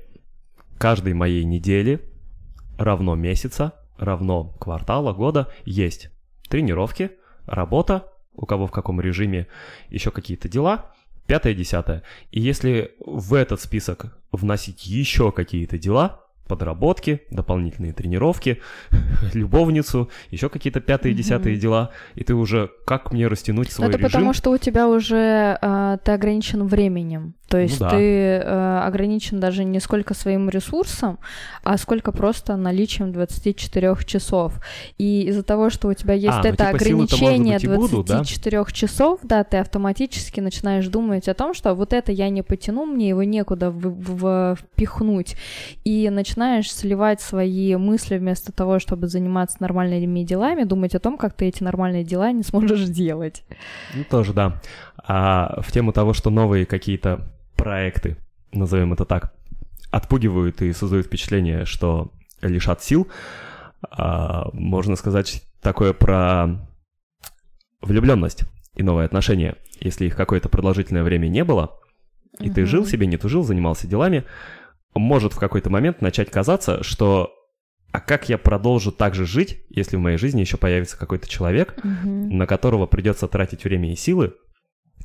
каждой 0.78 1.14
моей 1.14 1.44
недели 1.44 2.02
равно 2.78 3.16
месяца, 3.16 3.74
равно 3.98 4.54
квартала, 4.60 5.14
года 5.14 5.48
есть 5.66 6.10
тренировки, 6.50 7.12
работа, 7.48 8.12
у 8.36 8.46
кого 8.46 8.68
в 8.68 8.72
каком 8.72 9.02
режиме, 9.02 9.48
еще 9.90 10.12
какие-то 10.12 10.48
дела, 10.48 10.92
пятое, 11.26 11.54
десятое. 11.54 12.04
И 12.32 12.40
если 12.40 12.92
в 13.06 13.34
этот 13.34 13.62
список 13.62 14.18
вносить 14.32 14.86
еще 14.86 15.32
какие-то 15.32 15.78
дела, 15.78 16.22
подработки, 16.48 17.22
дополнительные 17.30 17.94
тренировки, 17.94 18.62
любовницу, 19.34 20.10
еще 20.32 20.50
какие-то 20.50 20.80
пятые, 20.80 21.14
десятые 21.14 21.58
дела, 21.58 21.92
и 22.16 22.24
ты 22.24 22.34
уже 22.34 22.72
как 22.86 23.12
мне 23.12 23.28
растянуть 23.28 23.72
свой 23.72 23.90
это 23.90 23.98
режим? 23.98 24.10
потому, 24.10 24.34
что 24.34 24.52
у 24.52 24.58
тебя 24.58 24.88
уже 24.88 25.58
а, 25.62 25.98
ты 25.98 26.14
ограничен 26.14 26.66
временем. 26.66 27.36
То 27.48 27.58
есть 27.58 27.80
Ну 27.80 27.86
да. 27.86 27.90
ты 27.92 27.98
э, 28.04 28.80
ограничен 28.84 29.40
даже 29.40 29.64
не 29.64 29.80
сколько 29.80 30.14
своим 30.14 30.50
ресурсом, 30.50 31.18
а 31.64 31.78
сколько 31.78 32.12
просто 32.12 32.58
наличием 32.58 33.12
24 33.14 33.96
часов. 34.06 34.60
И 34.98 35.24
из-за 35.30 35.44
того, 35.44 35.70
что 35.70 35.88
у 35.88 35.94
тебя 35.94 36.14
есть 36.14 36.28
А, 36.38 36.42
ну, 36.44 36.50
это 36.50 36.66
типа, 36.72 36.80
силы-то, 36.84 36.92
может 37.00 37.14
ограничение 37.14 37.54
быть, 37.56 37.64
и 37.64 37.68
будут, 37.68 38.06
да? 38.08 38.16
24 38.16 38.66
часов, 38.74 39.20
да, 39.24 39.44
ты 39.46 39.58
автоматически 39.58 40.42
начинаешь 40.42 40.88
думать 40.88 41.28
о 41.30 41.34
том, 41.34 41.54
что 41.54 41.74
вот 41.74 41.94
это 41.94 42.12
я 42.12 42.30
не 42.30 42.42
потяну, 42.42 42.86
мне 42.86 43.10
его 43.10 43.24
некуда 43.24 43.72
в- 43.72 43.80
в- 43.80 44.58
впихнуть. 44.62 45.38
И 45.86 46.10
начинаешь 46.10 46.70
сливать 46.72 47.22
свои 47.22 47.76
мысли 47.78 48.18
вместо 48.18 48.52
того, 48.52 48.80
чтобы 48.80 49.08
заниматься 49.08 49.58
нормальными 49.62 50.24
делами, 50.24 50.64
думать 50.64 50.96
о 50.96 51.00
том, 51.00 51.18
как 51.18 51.34
ты 51.34 51.46
эти 51.46 51.64
нормальные 51.64 52.04
дела 52.04 52.32
не 52.34 52.44
сможешь 52.44 52.82
сделать. 52.86 53.44
Ну, 53.96 54.04
тоже, 54.10 54.34
да. 54.34 54.60
А 54.98 55.62
в 55.62 55.72
тему 55.72 55.94
того, 55.94 56.14
что 56.14 56.30
новые 56.30 56.66
какие-то 56.66 57.22
проекты, 57.58 58.18
назовем 58.54 58.94
это 58.94 59.04
так, 59.06 59.34
отпугивают 59.92 60.62
и 60.62 60.72
создают 60.74 61.08
впечатление, 61.08 61.66
что 61.66 62.12
лишат 62.42 62.84
сил, 62.84 63.08
а, 63.90 64.50
можно 64.54 64.96
сказать 64.96 65.44
такое 65.62 65.94
про 65.94 66.60
влюбленность 67.82 68.44
и 68.76 68.84
новые 68.84 69.06
отношения. 69.06 69.56
Если 69.80 70.06
их 70.06 70.16
какое-то 70.16 70.50
продолжительное 70.50 71.04
время 71.04 71.28
не 71.28 71.44
было, 71.44 71.80
и 72.40 72.50
ты 72.50 72.62
Мгм. 72.62 72.68
жил 72.70 72.86
себе, 72.86 73.08
не 73.08 73.18
тужил, 73.18 73.44
занимался 73.44 73.88
делами, 73.88 74.24
может 74.96 75.34
в 75.34 75.40
какой-то 75.40 75.70
момент 75.70 76.02
начать 76.02 76.30
казаться, 76.30 76.84
что 76.84 77.34
а 77.92 78.00
как 78.02 78.30
я 78.30 78.38
продолжу 78.38 78.92
так 78.92 79.16
же 79.16 79.26
жить, 79.26 79.64
если 79.70 79.96
в 79.96 80.00
моей 80.00 80.18
жизни 80.18 80.42
еще 80.42 80.58
появится 80.58 80.98
какой-то 80.98 81.28
человек, 81.28 81.84
Мгм. 81.84 82.38
на 82.38 82.46
которого 82.46 82.86
придется 82.86 83.28
тратить 83.28 83.64
время 83.64 83.92
и 83.92 83.96
силы, 83.96 84.34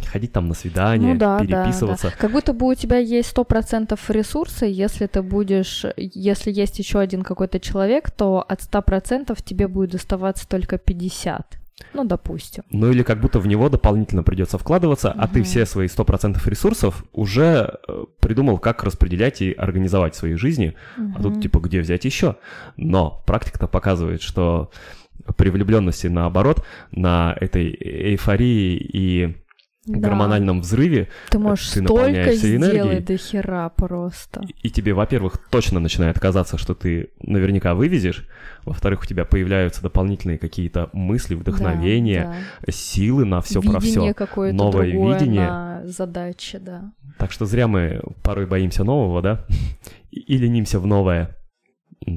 ходить 0.01 0.32
там 0.32 0.49
на 0.49 0.55
свидания, 0.55 1.12
Ну 1.12 1.18
да, 1.18 1.38
да, 1.38 1.45
переписываться. 1.45 2.09
да. 2.09 2.14
Как 2.18 2.32
будто 2.32 2.53
бы 2.53 2.66
у 2.68 2.74
тебя 2.74 2.99
есть 2.99 3.30
сто 3.30 3.45
процентов 3.45 4.11
ресурсы, 4.11 4.66
если 4.66 5.07
ты 5.07 5.22
будешь, 5.22 5.84
если 5.97 6.51
есть 6.51 6.78
еще 6.78 6.99
один 6.99 7.22
какой-то 7.22 7.61
человек, 7.61 8.11
то 8.11 8.45
от 8.47 8.62
ста 8.62 8.80
процентов 8.82 9.43
тебе 9.43 9.68
будет 9.68 9.95
оставаться 9.95 10.49
только 10.49 10.78
50. 10.78 11.59
Ну, 11.95 12.05
допустим. 12.05 12.62
Ну 12.70 12.90
или 12.90 13.03
как 13.03 13.20
будто 13.20 13.38
в 13.40 13.47
него 13.47 13.68
дополнительно 13.68 14.22
придется 14.22 14.57
вкладываться, 14.57 15.11
а 15.11 15.26
ты 15.26 15.43
все 15.43 15.66
свои 15.66 15.88
100% 15.88 16.38
ресурсов 16.49 17.05
уже 17.12 17.78
э, 17.88 18.05
придумал, 18.20 18.59
как 18.59 18.84
распределять 18.84 19.43
и 19.43 19.53
организовать 19.53 20.14
свои 20.14 20.34
жизни, 20.34 20.74
а 21.16 21.22
тут 21.22 21.43
типа 21.43 21.59
где 21.59 21.80
взять 21.80 22.05
еще? 22.05 22.36
Но 22.76 23.22
практика-то 23.26 23.66
показывает, 23.66 24.22
что 24.22 24.70
при 25.36 25.51
влюбленности 25.51 26.07
наоборот, 26.07 26.64
на 26.90 27.36
этой 27.40 27.70
эйфории 27.80 28.76
и 28.76 29.41
Да. 29.85 29.99
гормональном 29.99 30.61
взрыве 30.61 31.09
Ты 31.30 31.41
можешь 31.41 31.70
ты 31.70 31.83
столько 31.85 32.33
сделать 32.35 33.05
до 33.05 33.16
хера 33.16 33.68
просто. 33.70 34.43
И 34.62 34.70
тебе, 34.70 34.95
во-первых, 34.95 35.39
точно 35.51 35.80
начинает 35.80 36.20
казаться, 36.20 36.57
что 36.57 36.74
ты 36.74 37.11
наверняка 37.20 37.74
вывезешь, 37.74 38.24
во-вторых, 38.64 39.03
у 39.03 39.07
тебя 39.07 39.24
появляются 39.24 39.83
дополнительные 39.83 40.39
какие-то 40.39 40.89
мысли, 40.93 41.35
вдохновения, 41.35 42.37
Да, 42.64 42.72
силы 42.72 43.24
на 43.24 43.39
да. 43.39 43.43
все 43.43 43.61
про 43.61 43.80
все. 43.80 44.14
Новое 44.53 44.87
видение. 44.87 45.49
на 45.49 45.83
задачи, 45.85 46.59
да. 46.59 46.93
Так 47.18 47.33
что 47.33 47.45
зря 47.45 47.66
мы 47.66 48.03
порой 48.22 48.47
боимся 48.47 48.85
нового, 48.85 49.20
да? 49.20 49.45
И, 50.12 50.20
и 50.20 50.37
ленимся 50.37 50.78
в 50.78 50.87
новое. 50.87 51.37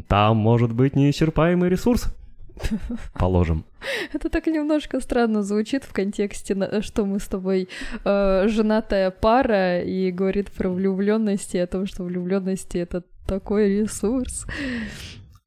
Там 0.08 0.38
может 0.38 0.72
быть 0.74 0.96
неисчерпаемый 0.96 1.70
ресурс. 1.70 2.14
Положим. 3.14 3.66
Это 4.14 4.30
так 4.30 4.48
немножко 4.48 5.00
странно 5.00 5.44
звучит 5.44 5.84
в 5.84 5.94
контексте, 5.94 6.56
что 6.82 7.06
мы 7.06 7.20
с 7.20 7.28
тобой 7.28 7.68
э, 8.04 8.48
женатая 8.48 9.12
пара 9.12 9.82
и 9.82 10.12
говорит 10.12 10.52
про 10.52 10.70
влюбленность 10.70 11.56
и 11.56 11.60
о 11.60 11.68
том, 11.68 11.86
что 11.86 12.04
влюбленности 12.04 12.78
это 12.78 13.04
такой 13.28 13.82
ресурс. 13.82 14.46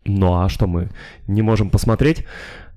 Ну 0.05 0.41
а 0.41 0.49
что 0.49 0.67
мы 0.67 0.89
не 1.27 1.43
можем 1.43 1.71
посмотреть? 1.71 2.27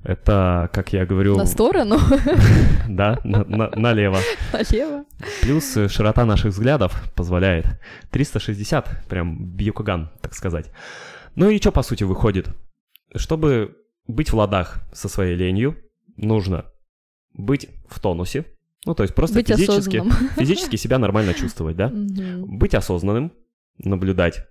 Это, 0.04 0.68
как 0.74 0.94
я 0.94 1.06
говорю, 1.06 1.38
На 1.38 1.46
сторону, 1.46 1.98
да, 2.90 3.20
на- 3.24 3.46
на- 3.46 3.70
налево. 3.76 4.18
налево. 4.52 5.06
Плюс 5.44 5.78
э, 5.78 5.88
широта 5.90 6.26
наших 6.26 6.54
взглядов 6.54 7.12
позволяет 7.16 7.66
360, 8.10 9.06
прям 9.08 9.38
бьюкаган, 9.38 10.10
так 10.22 10.34
сказать. 10.34 10.72
Ну 11.36 11.50
и 11.52 11.58
что, 11.60 11.72
по 11.72 11.84
сути, 11.84 12.04
выходит? 12.04 12.50
Чтобы 13.16 13.76
быть 14.12 14.32
в 14.32 14.36
ладах 14.36 14.82
со 14.94 15.10
своей 15.10 15.36
ленью, 15.36 15.78
нужно 16.18 16.66
быть 17.34 17.70
в 17.88 18.00
тонусе, 18.00 18.46
ну 18.86 18.94
то 18.96 19.04
есть 19.04 19.16
просто 19.16 19.36
Быть 19.40 19.48
физически, 19.48 19.98
осознанным. 19.98 20.30
физически 20.38 20.76
себя 20.76 20.98
нормально 20.98 21.34
чувствовать, 21.34 21.76
да? 21.78 21.90
Мгм. 21.90 22.58
Быть 22.58 22.74
осознанным, 22.76 23.32
наблюдать. 23.78 24.46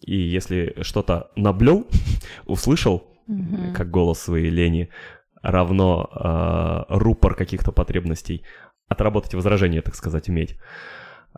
И 0.00 0.16
если 0.16 0.76
что-то 0.82 1.30
наблел, 1.36 1.86
услышал, 2.46 3.02
Мгм. 3.26 3.72
как 3.74 3.90
голос 3.90 4.20
своей 4.20 4.50
лени, 4.50 4.88
равно 5.42 6.08
э, 6.88 6.94
рупор 6.94 7.34
каких-то 7.34 7.72
потребностей, 7.72 8.44
отработать 8.88 9.34
возражение, 9.34 9.82
так 9.82 9.94
сказать, 9.96 10.28
уметь. 10.28 10.56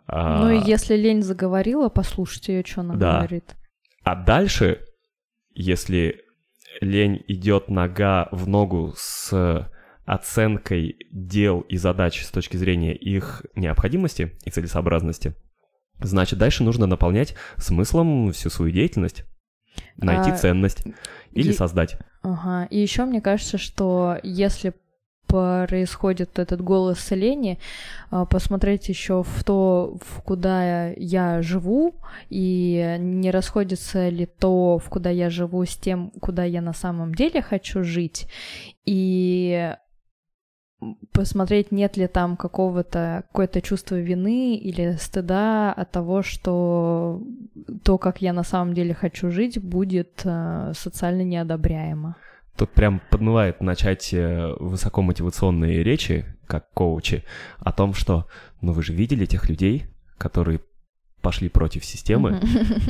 А, 0.07 0.39
Ну 0.41 0.51
и 0.51 0.59
если 0.59 0.95
лень 0.95 1.21
заговорила, 1.23 1.89
послушайте 1.89 2.57
ее, 2.57 2.63
что 2.65 2.81
она 2.81 2.95
Да. 2.95 3.17
говорит. 3.17 3.55
а 4.03 4.15
дальше, 4.15 4.85
если 5.53 6.21
лень 6.81 7.23
идет 7.27 7.69
нога 7.69 8.29
в 8.31 8.47
ногу 8.47 8.93
с 8.97 9.69
оценкой 10.05 10.97
дел 11.11 11.61
и 11.61 11.77
задач 11.77 12.23
с 12.23 12.31
точки 12.31 12.57
зрения 12.57 12.95
их 12.95 13.45
необходимости 13.55 14.37
и 14.43 14.49
целесообразности, 14.49 15.35
значит, 15.99 16.39
дальше 16.39 16.63
нужно 16.63 16.87
наполнять 16.87 17.35
смыслом 17.57 18.31
всю 18.31 18.49
свою 18.49 18.71
деятельность, 18.71 19.25
найти 19.97 20.31
А, 20.31 20.35
ценность 20.35 20.83
или 21.31 21.49
е- 21.49 21.53
создать. 21.53 21.97
Ага. 22.23 22.65
И 22.71 22.79
еще 22.79 23.05
мне 23.05 23.21
кажется, 23.21 23.57
что 23.59 24.17
если 24.23 24.73
происходит 25.29 26.39
этот 26.39 26.61
голос 26.61 27.11
лени, 27.11 27.59
а, 28.09 28.25
посмотреть 28.25 28.89
еще 28.89 29.23
в 29.23 29.43
то, 29.43 29.97
в 30.01 30.21
куда 30.23 30.87
я 30.89 31.41
живу, 31.41 31.95
и 32.29 32.97
не 32.99 33.31
расходится 33.31 34.09
ли 34.09 34.25
то, 34.25 34.79
в 34.79 34.89
куда 34.89 35.11
я 35.11 35.29
живу, 35.29 35.63
с 35.65 35.77
тем, 35.77 36.11
куда 36.19 36.43
я 36.43 36.61
на 36.61 36.73
самом 36.73 37.13
деле 37.13 37.41
хочу 37.41 37.83
жить, 37.83 38.27
и 38.85 39.71
посмотреть, 41.11 41.71
нет 41.71 41.97
ли 41.97 42.07
там 42.07 42.37
какого-то 42.37 43.23
какое-то 43.27 43.61
чувство 43.61 43.95
вины 43.95 44.55
или 44.55 44.95
стыда 44.99 45.73
от 45.73 45.91
того, 45.91 46.23
что 46.23 47.21
то, 47.83 47.97
как 47.97 48.21
я 48.21 48.33
на 48.33 48.43
самом 48.43 48.73
деле 48.73 48.93
хочу 48.93 49.29
жить, 49.29 49.61
будет 49.61 50.21
э, 50.23 50.71
социально 50.75 51.23
неодобряемо. 51.23 52.15
Тут 52.59 52.71
прям 52.71 53.01
подмывает 53.09 53.61
начать 53.61 54.13
э, 54.13 54.53
высокомотивационные 54.59 55.81
речи, 55.81 56.25
как 56.45 56.69
коучи, 56.73 57.23
о 57.57 57.71
том, 57.71 57.93
что, 57.93 58.27
ну 58.59 58.73
вы 58.73 58.83
же 58.83 58.91
видели 58.93 59.25
тех 59.25 59.47
людей, 59.47 59.85
которые 60.17 60.59
пошли 61.21 61.47
против 61.47 61.85
системы, 61.85 62.41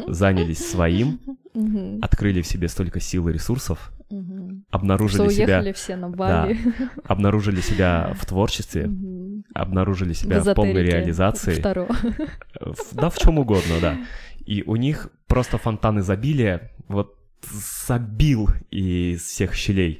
занялись 0.07 0.67
своим, 0.72 1.20
открыли 2.01 2.41
в 2.41 2.47
себе 2.47 2.67
столько 2.67 2.99
сил 2.99 3.28
и 3.30 3.34
ресурсов, 3.34 3.91
обнаружили 4.72 5.22
Что 5.30 5.30
себя, 5.30 5.74
все 5.74 5.95
на 5.95 6.09
Бали. 6.09 6.57
обнаружили 7.05 7.61
себя 7.61 8.15
в 8.20 8.26
творчестве, 8.26 8.89
обнаружили 9.53 10.13
В 10.13 10.17
себя 10.17 10.39
в 10.39 10.51
полной 10.55 10.72
эзотерике. 10.74 10.97
реализации, 10.97 11.53
Второ. 11.59 11.86
в- 12.59 12.95
да 12.95 13.11
в 13.11 13.17
чем 13.20 13.38
угодно, 13.38 13.76
да. 13.80 13.97
И 14.47 14.63
у 14.65 14.76
них 14.78 15.09
просто 15.28 15.59
фонтан 15.59 15.99
изобилия 15.99 16.72
вот 16.88 17.18
забил 17.87 18.49
из 18.71 19.21
всех 19.23 19.53
щелей. 19.53 19.99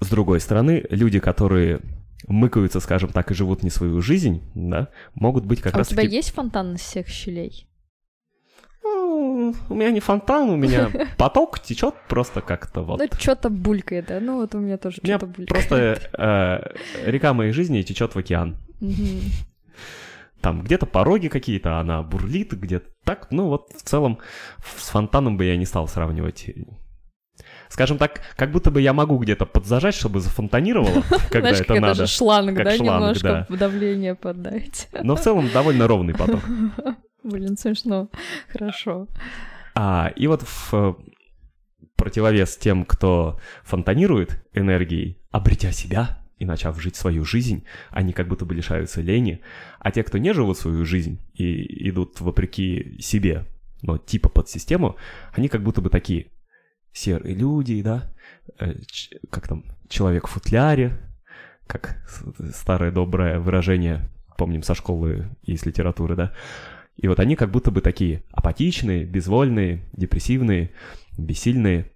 С 0.00 0.08
другой 0.08 0.40
стороны, 0.40 0.84
люди, 0.90 1.18
которые 1.18 1.80
мыкаются, 2.28 2.80
скажем 2.80 3.10
так, 3.10 3.30
и 3.30 3.34
живут 3.34 3.62
не 3.62 3.70
свою 3.70 4.00
жизнь, 4.02 4.42
да, 4.54 4.88
могут 5.14 5.44
быть 5.46 5.60
как 5.60 5.74
А 5.74 5.76
у 5.76 5.78
раз 5.78 5.88
тебя 5.88 6.02
таки... 6.02 6.16
есть 6.16 6.32
фонтан 6.32 6.74
из 6.74 6.80
всех 6.80 7.08
щелей? 7.08 7.68
«Ну, 8.82 9.54
У 9.68 9.74
меня 9.74 9.90
не 9.90 10.00
фонтан, 10.00 10.48
у 10.50 10.56
меня 10.56 10.90
поток 11.18 11.60
течет 11.60 11.94
просто 12.08 12.40
как-то 12.40 12.82
вот. 12.82 13.00
Ну, 13.00 13.08
что-то 13.18 13.50
булькает, 13.50 14.06
да? 14.06 14.20
Ну, 14.20 14.36
вот 14.36 14.54
у 14.54 14.58
меня 14.58 14.76
тоже 14.78 15.00
У 15.02 15.06
что-то 15.06 15.26
булькает. 15.26 15.48
просто 15.48 16.00
э, 17.04 17.10
река 17.10 17.32
моей 17.34 17.52
жизни 17.52 17.82
течет 17.82 18.14
в 18.14 18.18
океан. 18.18 18.56
Там 20.46 20.62
где-то 20.62 20.86
пороги 20.86 21.26
какие-то, 21.26 21.80
она 21.80 22.04
бурлит, 22.04 22.52
где-то 22.52 22.86
так. 23.04 23.26
Ну 23.32 23.48
вот 23.48 23.72
в 23.72 23.82
целом 23.82 24.20
с 24.76 24.90
фонтаном 24.90 25.36
бы 25.36 25.44
я 25.44 25.56
не 25.56 25.64
стал 25.66 25.88
сравнивать. 25.88 26.48
Скажем 27.68 27.98
так, 27.98 28.20
как 28.36 28.52
будто 28.52 28.70
бы 28.70 28.80
я 28.80 28.92
могу 28.92 29.18
где-то 29.18 29.44
подзажать, 29.44 29.96
чтобы 29.96 30.20
зафонтанировало, 30.20 31.02
когда 31.32 31.48
Знаешь, 31.48 31.60
это 31.62 31.74
как 31.74 31.80
надо. 31.82 31.94
же 31.94 32.06
шланг, 32.06 32.56
Как 32.56 32.64
да, 32.64 32.76
шланг, 32.76 33.00
немножко 33.00 33.46
да. 33.48 33.56
давление 33.56 34.14
подать. 34.14 34.88
Но 35.02 35.16
в 35.16 35.20
целом 35.20 35.50
довольно 35.52 35.88
ровный 35.88 36.14
поток. 36.14 36.42
Блин, 37.24 37.56
смешно. 37.56 38.08
Хорошо. 38.48 39.08
А, 39.74 40.12
и 40.14 40.28
вот 40.28 40.42
в 40.42 40.74
э, 40.74 40.94
противовес 41.96 42.56
тем, 42.56 42.84
кто 42.84 43.40
фонтанирует 43.64 44.46
энергией, 44.52 45.18
обретя 45.32 45.72
себя, 45.72 46.20
и 46.38 46.44
начав 46.44 46.80
жить 46.80 46.96
свою 46.96 47.24
жизнь, 47.24 47.64
они 47.90 48.12
как 48.12 48.28
будто 48.28 48.44
бы 48.44 48.54
лишаются 48.54 49.00
лени, 49.00 49.40
а 49.78 49.90
те, 49.90 50.02
кто 50.02 50.18
не 50.18 50.32
живут 50.34 50.58
свою 50.58 50.84
жизнь 50.84 51.20
и 51.34 51.88
идут 51.88 52.20
вопреки 52.20 52.98
себе, 53.00 53.46
но 53.82 53.98
типа 53.98 54.28
под 54.28 54.48
систему, 54.48 54.96
они 55.32 55.48
как 55.48 55.62
будто 55.62 55.80
бы 55.80 55.90
такие 55.90 56.26
серые 56.92 57.34
люди, 57.34 57.82
да, 57.82 58.12
э, 58.58 58.74
как 59.30 59.48
там, 59.48 59.64
человек 59.88 60.26
в 60.26 60.30
футляре, 60.30 60.98
как 61.66 62.04
старое 62.52 62.90
доброе 62.90 63.38
выражение, 63.38 64.08
помним 64.36 64.62
со 64.62 64.74
школы 64.74 65.30
и 65.42 65.54
из 65.54 65.64
литературы, 65.64 66.16
да, 66.16 66.32
и 66.96 67.08
вот 67.08 67.20
они 67.20 67.36
как 67.36 67.50
будто 67.50 67.70
бы 67.70 67.80
такие 67.80 68.22
апатичные, 68.32 69.04
безвольные, 69.04 69.82
депрессивные, 69.92 70.70
бессильные. 71.18 71.90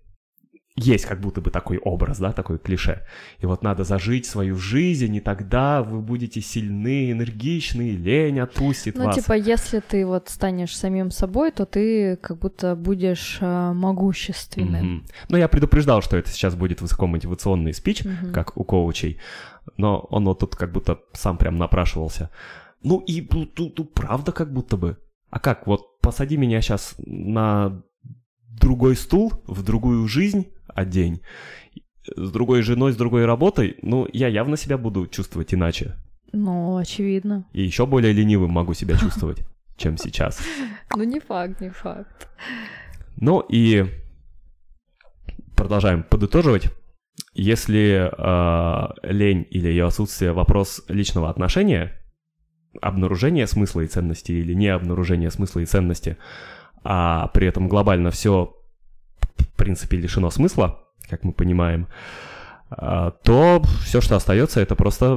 Есть 0.76 1.04
как 1.04 1.20
будто 1.20 1.40
бы 1.40 1.50
такой 1.50 1.78
образ, 1.78 2.18
да, 2.18 2.32
такой 2.32 2.58
клише. 2.58 3.04
И 3.40 3.46
вот 3.46 3.62
надо 3.62 3.84
зажить 3.84 4.24
свою 4.24 4.56
жизнь, 4.56 5.14
и 5.14 5.20
тогда 5.20 5.82
вы 5.82 6.00
будете 6.00 6.40
сильны, 6.40 7.10
энергичны, 7.10 7.90
лень 7.90 8.38
отпустит 8.38 8.96
ну, 8.96 9.04
вас. 9.04 9.16
Ну, 9.16 9.22
типа, 9.22 9.32
если 9.34 9.80
ты 9.80 10.06
вот 10.06 10.28
станешь 10.28 10.76
самим 10.76 11.10
собой, 11.10 11.50
то 11.50 11.66
ты 11.66 12.16
как 12.16 12.38
будто 12.38 12.76
будешь 12.76 13.38
э, 13.40 13.72
могущественным. 13.72 14.98
Mm-hmm. 14.98 15.10
Ну, 15.28 15.36
я 15.36 15.48
предупреждал, 15.48 16.02
что 16.02 16.16
это 16.16 16.30
сейчас 16.30 16.54
будет 16.54 16.80
высокомотивационный 16.80 17.74
спич, 17.74 18.02
mm-hmm. 18.02 18.30
как 18.30 18.56
у 18.56 18.64
коучей, 18.64 19.18
но 19.76 19.98
он 20.10 20.24
вот 20.24 20.38
тут 20.38 20.56
как 20.56 20.72
будто 20.72 21.00
сам 21.12 21.36
прям 21.36 21.58
напрашивался. 21.58 22.30
Ну 22.82 23.00
и 23.00 23.20
тут, 23.20 23.54
тут 23.54 23.92
правда 23.92 24.32
как 24.32 24.52
будто 24.52 24.76
бы. 24.76 24.96
А 25.30 25.38
как, 25.38 25.66
вот 25.66 26.00
посади 26.00 26.36
меня 26.36 26.60
сейчас 26.60 26.94
на 26.98 27.82
другой 28.60 28.96
стул, 28.96 29.32
в 29.46 29.62
другую 29.64 30.06
жизнь 30.06 30.46
одень, 30.68 31.22
с 32.16 32.30
другой 32.30 32.62
женой, 32.62 32.92
с 32.92 32.96
другой 32.96 33.26
работой, 33.26 33.76
ну, 33.82 34.06
я 34.12 34.28
явно 34.28 34.56
себя 34.56 34.78
буду 34.78 35.06
чувствовать 35.06 35.52
иначе. 35.52 35.96
Ну, 36.32 36.76
очевидно. 36.76 37.46
И 37.52 37.62
еще 37.62 37.86
более 37.86 38.12
ленивым 38.12 38.50
могу 38.50 38.74
себя 38.74 38.96
чувствовать, 38.96 39.42
чем 39.76 39.96
сейчас. 39.96 40.40
Ну, 40.94 41.02
не 41.02 41.20
факт, 41.20 41.60
не 41.60 41.70
факт. 41.70 42.28
Ну 43.16 43.40
и 43.40 43.86
продолжаем 45.56 46.04
подытоживать. 46.04 46.68
Если 47.34 48.10
э, 48.10 49.12
лень 49.12 49.46
или 49.50 49.68
ее 49.68 49.86
отсутствие 49.86 50.32
вопрос 50.32 50.82
личного 50.88 51.28
отношения, 51.28 52.00
обнаружение 52.80 53.46
смысла 53.46 53.82
и 53.82 53.86
ценности 53.86 54.32
или 54.32 54.54
не 54.54 54.68
обнаружение 54.68 55.30
смысла 55.30 55.60
и 55.60 55.66
ценности, 55.66 56.16
а 56.84 57.28
при 57.28 57.46
этом 57.46 57.68
глобально 57.68 58.10
все, 58.10 58.56
в 59.38 59.56
принципе, 59.56 59.96
лишено 59.96 60.30
смысла, 60.30 60.80
как 61.08 61.24
мы 61.24 61.32
понимаем, 61.32 61.88
а, 62.70 63.10
то 63.10 63.62
все, 63.84 64.00
что 64.00 64.16
остается, 64.16 64.60
это 64.60 64.74
просто 64.76 65.14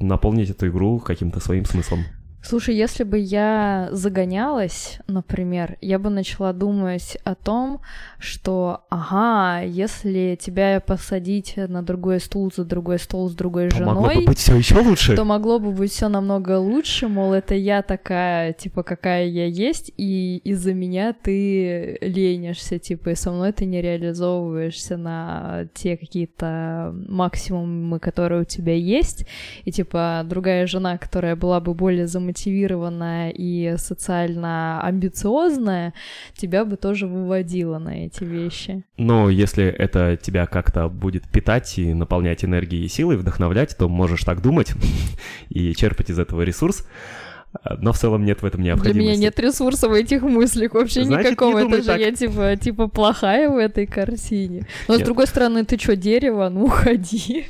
наполнить 0.00 0.50
эту 0.50 0.68
игру 0.68 0.98
каким-то 1.00 1.40
своим 1.40 1.64
смыслом. 1.64 2.04
Слушай, 2.42 2.74
если 2.74 3.04
бы 3.04 3.18
я 3.18 3.90
загонялась, 3.92 4.98
например, 5.06 5.76
я 5.82 5.98
бы 5.98 6.08
начала 6.08 6.54
думать 6.54 7.18
о 7.22 7.34
том, 7.34 7.82
что, 8.18 8.84
ага, 8.88 9.62
если 9.62 10.38
тебя 10.40 10.80
посадить 10.80 11.54
на 11.56 11.82
другой 11.82 12.18
стул 12.18 12.50
за 12.54 12.64
другой 12.64 12.98
стол 12.98 13.28
с 13.28 13.34
другой 13.34 13.68
то 13.68 13.76
женой, 13.76 13.94
могло 13.94 14.14
бы 14.14 14.26
быть 14.26 14.38
все 14.38 14.56
еще 14.56 14.78
лучше. 14.78 15.14
То 15.14 15.24
могло 15.24 15.58
бы 15.58 15.70
быть 15.72 15.92
все 15.92 16.08
намного 16.08 16.58
лучше, 16.58 17.08
мол, 17.08 17.34
это 17.34 17.54
я 17.54 17.82
такая, 17.82 18.54
типа, 18.54 18.84
какая 18.84 19.26
я 19.26 19.44
есть, 19.44 19.92
и 19.98 20.38
из-за 20.38 20.72
меня 20.72 21.12
ты 21.12 21.98
ленишься, 22.00 22.78
типа, 22.78 23.10
и 23.10 23.14
со 23.16 23.32
мной 23.32 23.52
ты 23.52 23.66
не 23.66 23.82
реализовываешься 23.82 24.96
на 24.96 25.66
те 25.74 25.98
какие-то 25.98 26.94
максимумы, 27.06 27.98
которые 28.00 28.42
у 28.42 28.44
тебя 28.44 28.74
есть, 28.74 29.26
и 29.64 29.72
типа 29.72 30.22
другая 30.24 30.66
жена, 30.66 30.96
которая 30.96 31.36
была 31.36 31.60
бы 31.60 31.74
более 31.74 32.06
замучена 32.06 32.29
мотивированная 32.30 33.30
и 33.30 33.74
социально 33.76 34.80
амбициозная, 34.82 35.92
тебя 36.36 36.64
бы 36.64 36.76
тоже 36.76 37.06
выводила 37.06 37.78
на 37.78 38.06
эти 38.06 38.24
вещи. 38.24 38.84
Но 38.96 39.28
если 39.28 39.64
это 39.64 40.16
тебя 40.16 40.46
как-то 40.46 40.88
будет 40.88 41.28
питать 41.28 41.78
и 41.78 41.92
наполнять 41.92 42.44
энергией 42.44 42.84
и 42.84 42.88
силой, 42.88 43.16
вдохновлять, 43.16 43.76
то 43.76 43.88
можешь 43.88 44.22
так 44.22 44.42
думать 44.42 44.72
и 45.48 45.74
черпать 45.74 46.10
из 46.10 46.18
этого 46.18 46.42
ресурс. 46.42 46.86
Но 47.78 47.92
в 47.92 47.98
целом 47.98 48.24
нет 48.24 48.42
в 48.42 48.46
этом 48.46 48.62
необходимости. 48.62 48.94
Для 48.96 49.02
меня 49.02 49.16
нет 49.16 49.40
ресурса 49.40 49.88
в 49.88 49.92
этих 49.92 50.22
мыслях 50.22 50.74
вообще 50.74 51.02
Значит, 51.02 51.32
никакого. 51.32 51.58
Это 51.58 51.78
же 51.78 51.84
так. 51.84 51.98
я 51.98 52.12
типа, 52.12 52.56
типа 52.56 52.86
плохая 52.86 53.48
в 53.48 53.56
этой 53.56 53.86
картине. 53.86 54.68
Но 54.86 54.94
нет. 54.94 55.02
с 55.02 55.04
другой 55.04 55.26
стороны, 55.26 55.64
ты 55.64 55.76
что, 55.76 55.96
дерево? 55.96 56.48
Ну, 56.48 56.66
уходи. 56.66 57.48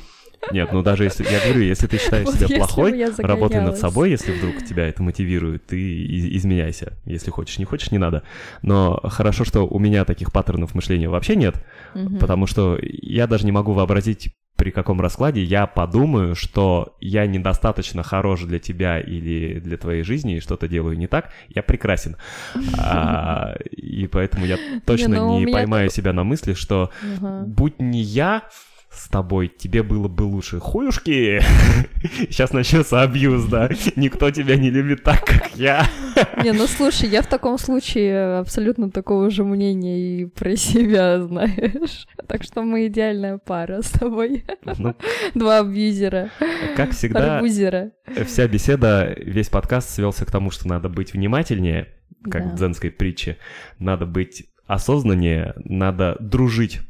Нет, 0.51 0.71
ну 0.71 0.81
даже 0.81 1.03
если, 1.03 1.23
я 1.23 1.39
говорю, 1.39 1.61
если 1.61 1.87
ты 1.87 1.97
считаешь 1.97 2.25
вот 2.25 2.35
себя 2.35 2.57
плохой, 2.57 3.05
работай 3.17 3.61
над 3.61 3.77
собой, 3.77 4.09
если 4.09 4.31
вдруг 4.31 4.63
тебя 4.65 4.87
это 4.87 5.03
мотивирует, 5.03 5.67
ты 5.67 6.05
изменяйся. 6.35 6.93
Если 7.05 7.31
хочешь, 7.31 7.59
не 7.59 7.65
хочешь, 7.65 7.91
не 7.91 7.97
надо. 7.97 8.23
Но 8.61 8.99
хорошо, 9.03 9.45
что 9.45 9.67
у 9.67 9.79
меня 9.79 10.05
таких 10.05 10.31
паттернов 10.31 10.75
мышления 10.75 11.09
вообще 11.09 11.35
нет, 11.35 11.63
угу. 11.93 12.17
потому 12.17 12.47
что 12.47 12.77
я 12.81 13.27
даже 13.27 13.45
не 13.45 13.51
могу 13.51 13.73
вообразить, 13.73 14.33
при 14.61 14.69
каком 14.69 15.01
раскладе 15.01 15.41
я 15.41 15.65
подумаю, 15.65 16.35
что 16.35 16.95
я 16.99 17.25
недостаточно 17.25 18.03
хорош 18.03 18.41
для 18.41 18.59
тебя 18.59 18.99
или 18.99 19.59
для 19.59 19.75
твоей 19.75 20.03
жизни, 20.03 20.37
и 20.37 20.39
что-то 20.39 20.67
делаю 20.67 20.95
не 20.97 21.07
так, 21.07 21.31
я 21.49 21.63
прекрасен. 21.63 22.15
А, 22.77 23.55
и 23.71 24.05
поэтому 24.05 24.45
я 24.45 24.59
точно 24.85 25.15
не, 25.15 25.19
ну, 25.19 25.39
не 25.39 25.47
поймаю 25.47 25.89
себя 25.89 26.13
на 26.13 26.23
мысли, 26.23 26.53
что 26.53 26.91
угу. 27.01 27.45
будь 27.47 27.79
не 27.79 28.01
я, 28.01 28.43
с 28.91 29.07
тобой, 29.07 29.47
тебе 29.47 29.83
было 29.83 30.09
бы 30.09 30.23
лучше. 30.23 30.59
Хуюшки! 30.59 31.41
Сейчас 32.29 32.51
начнется 32.51 33.01
абьюз, 33.01 33.45
да? 33.45 33.69
Никто 33.95 34.31
тебя 34.31 34.57
не 34.57 34.69
любит 34.69 35.03
так, 35.03 35.23
как 35.25 35.55
я. 35.55 35.85
Не, 36.43 36.51
ну 36.51 36.67
слушай, 36.67 37.07
я 37.07 37.21
в 37.21 37.27
таком 37.27 37.57
случае 37.57 38.39
абсолютно 38.39 38.91
такого 38.91 39.29
же 39.29 39.45
мнения 39.45 40.21
и 40.21 40.25
про 40.25 40.57
себя, 40.57 41.21
знаешь. 41.21 42.05
Так 42.27 42.43
что 42.43 42.63
мы 42.63 42.87
идеальная 42.87 43.37
пара 43.37 43.81
с 43.81 43.89
тобой. 43.91 44.43
Ну, 44.77 44.95
Два 45.35 45.59
абьюзера. 45.59 46.29
Как 46.75 46.91
всегда, 46.91 47.37
Арбузера. 47.37 47.91
вся 48.25 48.47
беседа, 48.47 49.13
весь 49.17 49.49
подкаст 49.49 49.89
свелся 49.89 50.25
к 50.25 50.31
тому, 50.31 50.51
что 50.51 50.67
надо 50.67 50.89
быть 50.89 51.13
внимательнее, 51.13 51.87
как 52.29 52.43
да. 52.43 52.49
в 52.49 52.55
дзенской 52.55 52.91
притче. 52.91 53.37
Надо 53.79 54.05
быть 54.05 54.47
осознаннее, 54.67 55.53
надо 55.63 56.17
дружить 56.19 56.81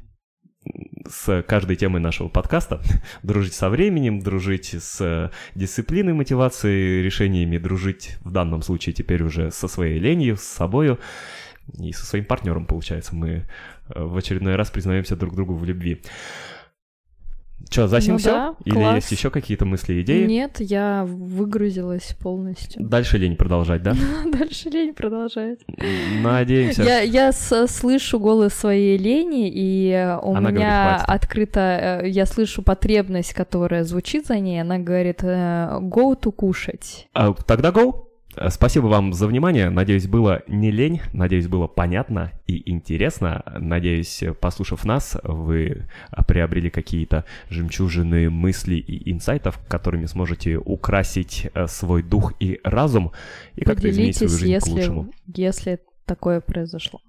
с 1.08 1.42
каждой 1.44 1.76
темой 1.76 2.02
нашего 2.02 2.28
подкаста, 2.28 2.82
дружить 3.24 3.54
со 3.54 3.70
временем, 3.70 4.20
дружить 4.20 4.76
с 4.80 5.32
дисциплиной 5.56 6.14
мотивацией, 6.14 7.02
решениями, 7.04 7.58
дружить 7.58 8.18
в 8.22 8.32
данном 8.32 8.62
случае 8.62 8.94
теперь 8.94 9.24
уже 9.24 9.52
со 9.52 9.68
своей 9.68 10.00
ленью, 10.00 10.38
с 10.38 10.44
собою 10.44 11.00
и 11.80 11.92
со 11.92 12.06
своим 12.06 12.26
партнером, 12.26 12.66
получается. 12.66 13.16
Мы 13.16 13.30
э, 13.90 14.04
в 14.04 14.16
очередной 14.18 14.56
раз 14.56 14.70
признаемся 14.70 15.16
друг 15.16 15.36
другу 15.36 15.56
в 15.56 15.66
любви. 15.66 16.02
Что, 17.72 17.88
за 17.88 18.02
ну, 18.06 18.18
все? 18.18 18.32
Да, 18.32 18.56
Или 18.66 18.74
класс. 18.74 18.96
есть 18.96 19.12
еще 19.14 19.30
какие-то 19.30 19.66
мысли, 19.66 20.02
идеи? 20.02 20.26
Нет, 20.26 20.58
я 20.60 21.06
выгрузилась 21.08 22.14
полностью. 22.22 22.84
Дальше 22.86 23.18
лень 23.18 23.38
продолжать, 23.38 23.82
да? 23.82 23.96
Дальше 24.26 24.70
лень 24.70 24.94
продолжать. 24.94 25.60
Надеемся. 26.22 26.84
Я, 26.84 27.00
я 27.00 27.32
слышу 27.32 28.20
голос 28.20 28.54
своей 28.54 28.98
лени, 28.98 29.50
и 29.50 30.18
у 30.22 30.36
она 30.36 30.52
меня 30.52 30.84
говорит, 30.84 31.04
открыта, 31.08 32.02
э, 32.04 32.10
я 32.10 32.26
слышу 32.26 32.62
потребность, 32.62 33.34
которая 33.34 33.86
звучит 33.86 34.28
за 34.28 34.38
ней, 34.40 34.60
она 34.60 34.78
говорит 34.78 35.24
э, 35.24 35.80
«go 35.80 36.20
to 36.20 36.34
кушать». 36.34 37.08
А, 37.14 37.34
тогда 37.34 37.70
go. 37.70 38.11
Э, 38.36 38.50
спасибо 38.50 38.88
вам 38.88 39.14
за 39.14 39.28
внимание. 39.28 39.70
Надеюсь, 39.70 40.08
было 40.08 40.44
не 40.48 40.72
лень, 40.72 41.02
надеюсь, 41.14 41.48
было 41.48 41.68
понятно 41.68 42.32
и 42.48 42.70
интересно. 42.72 43.44
Надеюсь, 43.58 44.24
послушав 44.40 44.86
нас, 44.86 45.18
вы 45.24 45.88
приобрели 46.28 46.70
какие-то 46.70 47.26
жемчужины 47.50 48.30
мыслей 48.30 48.80
и 48.80 49.12
инсайтов, 49.12 49.60
которыми 49.68 50.06
сможете 50.06 50.58
украсить 50.58 51.48
э, 51.54 51.68
свой 51.68 52.04
дух 52.04 52.34
и 52.40 52.60
разум 52.64 53.12
и 53.56 53.64
как-то 53.64 53.90
изменить 53.90 54.18
свою 54.18 54.30
жизнь 54.30 54.52
если, 54.52 54.70
к 54.70 54.74
лучшему. 54.74 55.14
Если 55.28 55.80
такое 56.06 56.42
произошло. 56.42 57.00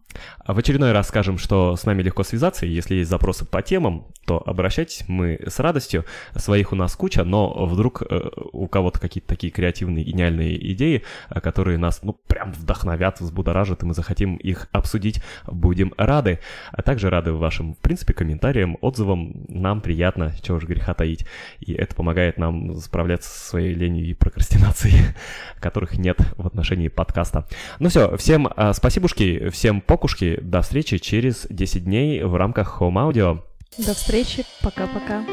В 0.46 0.58
очередной 0.58 0.92
раз 0.92 1.08
скажем, 1.08 1.38
что 1.38 1.76
с 1.76 1.84
нами 1.84 2.02
легко 2.02 2.22
связаться, 2.22 2.66
если 2.66 2.96
есть 2.96 3.10
запросы 3.10 3.44
по 3.44 3.62
темам, 3.62 4.06
то 4.26 4.42
обращайтесь, 4.44 5.04
мы 5.08 5.38
с 5.46 5.58
радостью. 5.58 6.04
Своих 6.36 6.72
у 6.72 6.76
нас 6.76 6.94
куча, 6.94 7.24
но 7.24 7.66
вдруг 7.66 8.02
э, 8.02 8.20
у 8.52 8.68
кого-то 8.68 9.00
какие-то 9.00 9.28
такие 9.28 9.52
креативные, 9.52 10.04
гениальные 10.04 10.72
идеи, 10.72 11.02
э, 11.30 11.40
которые 11.40 11.78
нас, 11.78 12.02
ну, 12.02 12.12
прям 12.26 12.52
вдохновят, 12.52 13.20
взбудоражат, 13.20 13.82
и 13.82 13.86
мы 13.86 13.94
захотим 13.94 14.36
их 14.36 14.68
обсудить, 14.72 15.22
будем 15.46 15.92
рады. 15.96 16.40
А 16.70 16.82
также 16.82 17.10
рады 17.10 17.32
вашим, 17.32 17.74
в 17.74 17.78
принципе, 17.78 18.12
комментариям, 18.12 18.78
отзывам. 18.80 19.44
Нам 19.48 19.80
приятно, 19.80 20.32
чего 20.40 20.60
же 20.60 20.66
греха 20.66 20.94
таить. 20.94 21.26
И 21.60 21.72
это 21.72 21.94
помогает 21.94 22.38
нам 22.38 22.76
справляться 22.76 23.28
со 23.28 23.48
своей 23.48 23.74
ленью 23.74 24.06
и 24.06 24.14
прокрастинацией, 24.14 25.14
которых 25.60 25.98
нет 25.98 26.18
в 26.36 26.46
отношении 26.46 26.88
подкаста. 26.88 27.48
Ну 27.80 27.88
все, 27.88 28.16
всем 28.16 28.48
э, 28.48 28.72
спасибушки, 28.72 29.48
всем 29.50 29.80
макушки. 30.02 30.38
До 30.42 30.62
встречи 30.62 30.98
через 30.98 31.46
10 31.48 31.84
дней 31.84 32.24
в 32.24 32.34
рамках 32.34 32.80
Home 32.80 32.94
Audio. 32.94 33.40
До 33.78 33.94
встречи. 33.94 34.44
Пока-пока. 34.60 35.24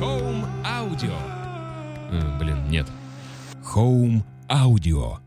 Home 0.00 0.44
Audio. 0.64 1.12
Э, 2.10 2.38
блин, 2.38 2.56
нет. 2.70 2.86
Home 3.74 4.22
Audio. 4.48 5.18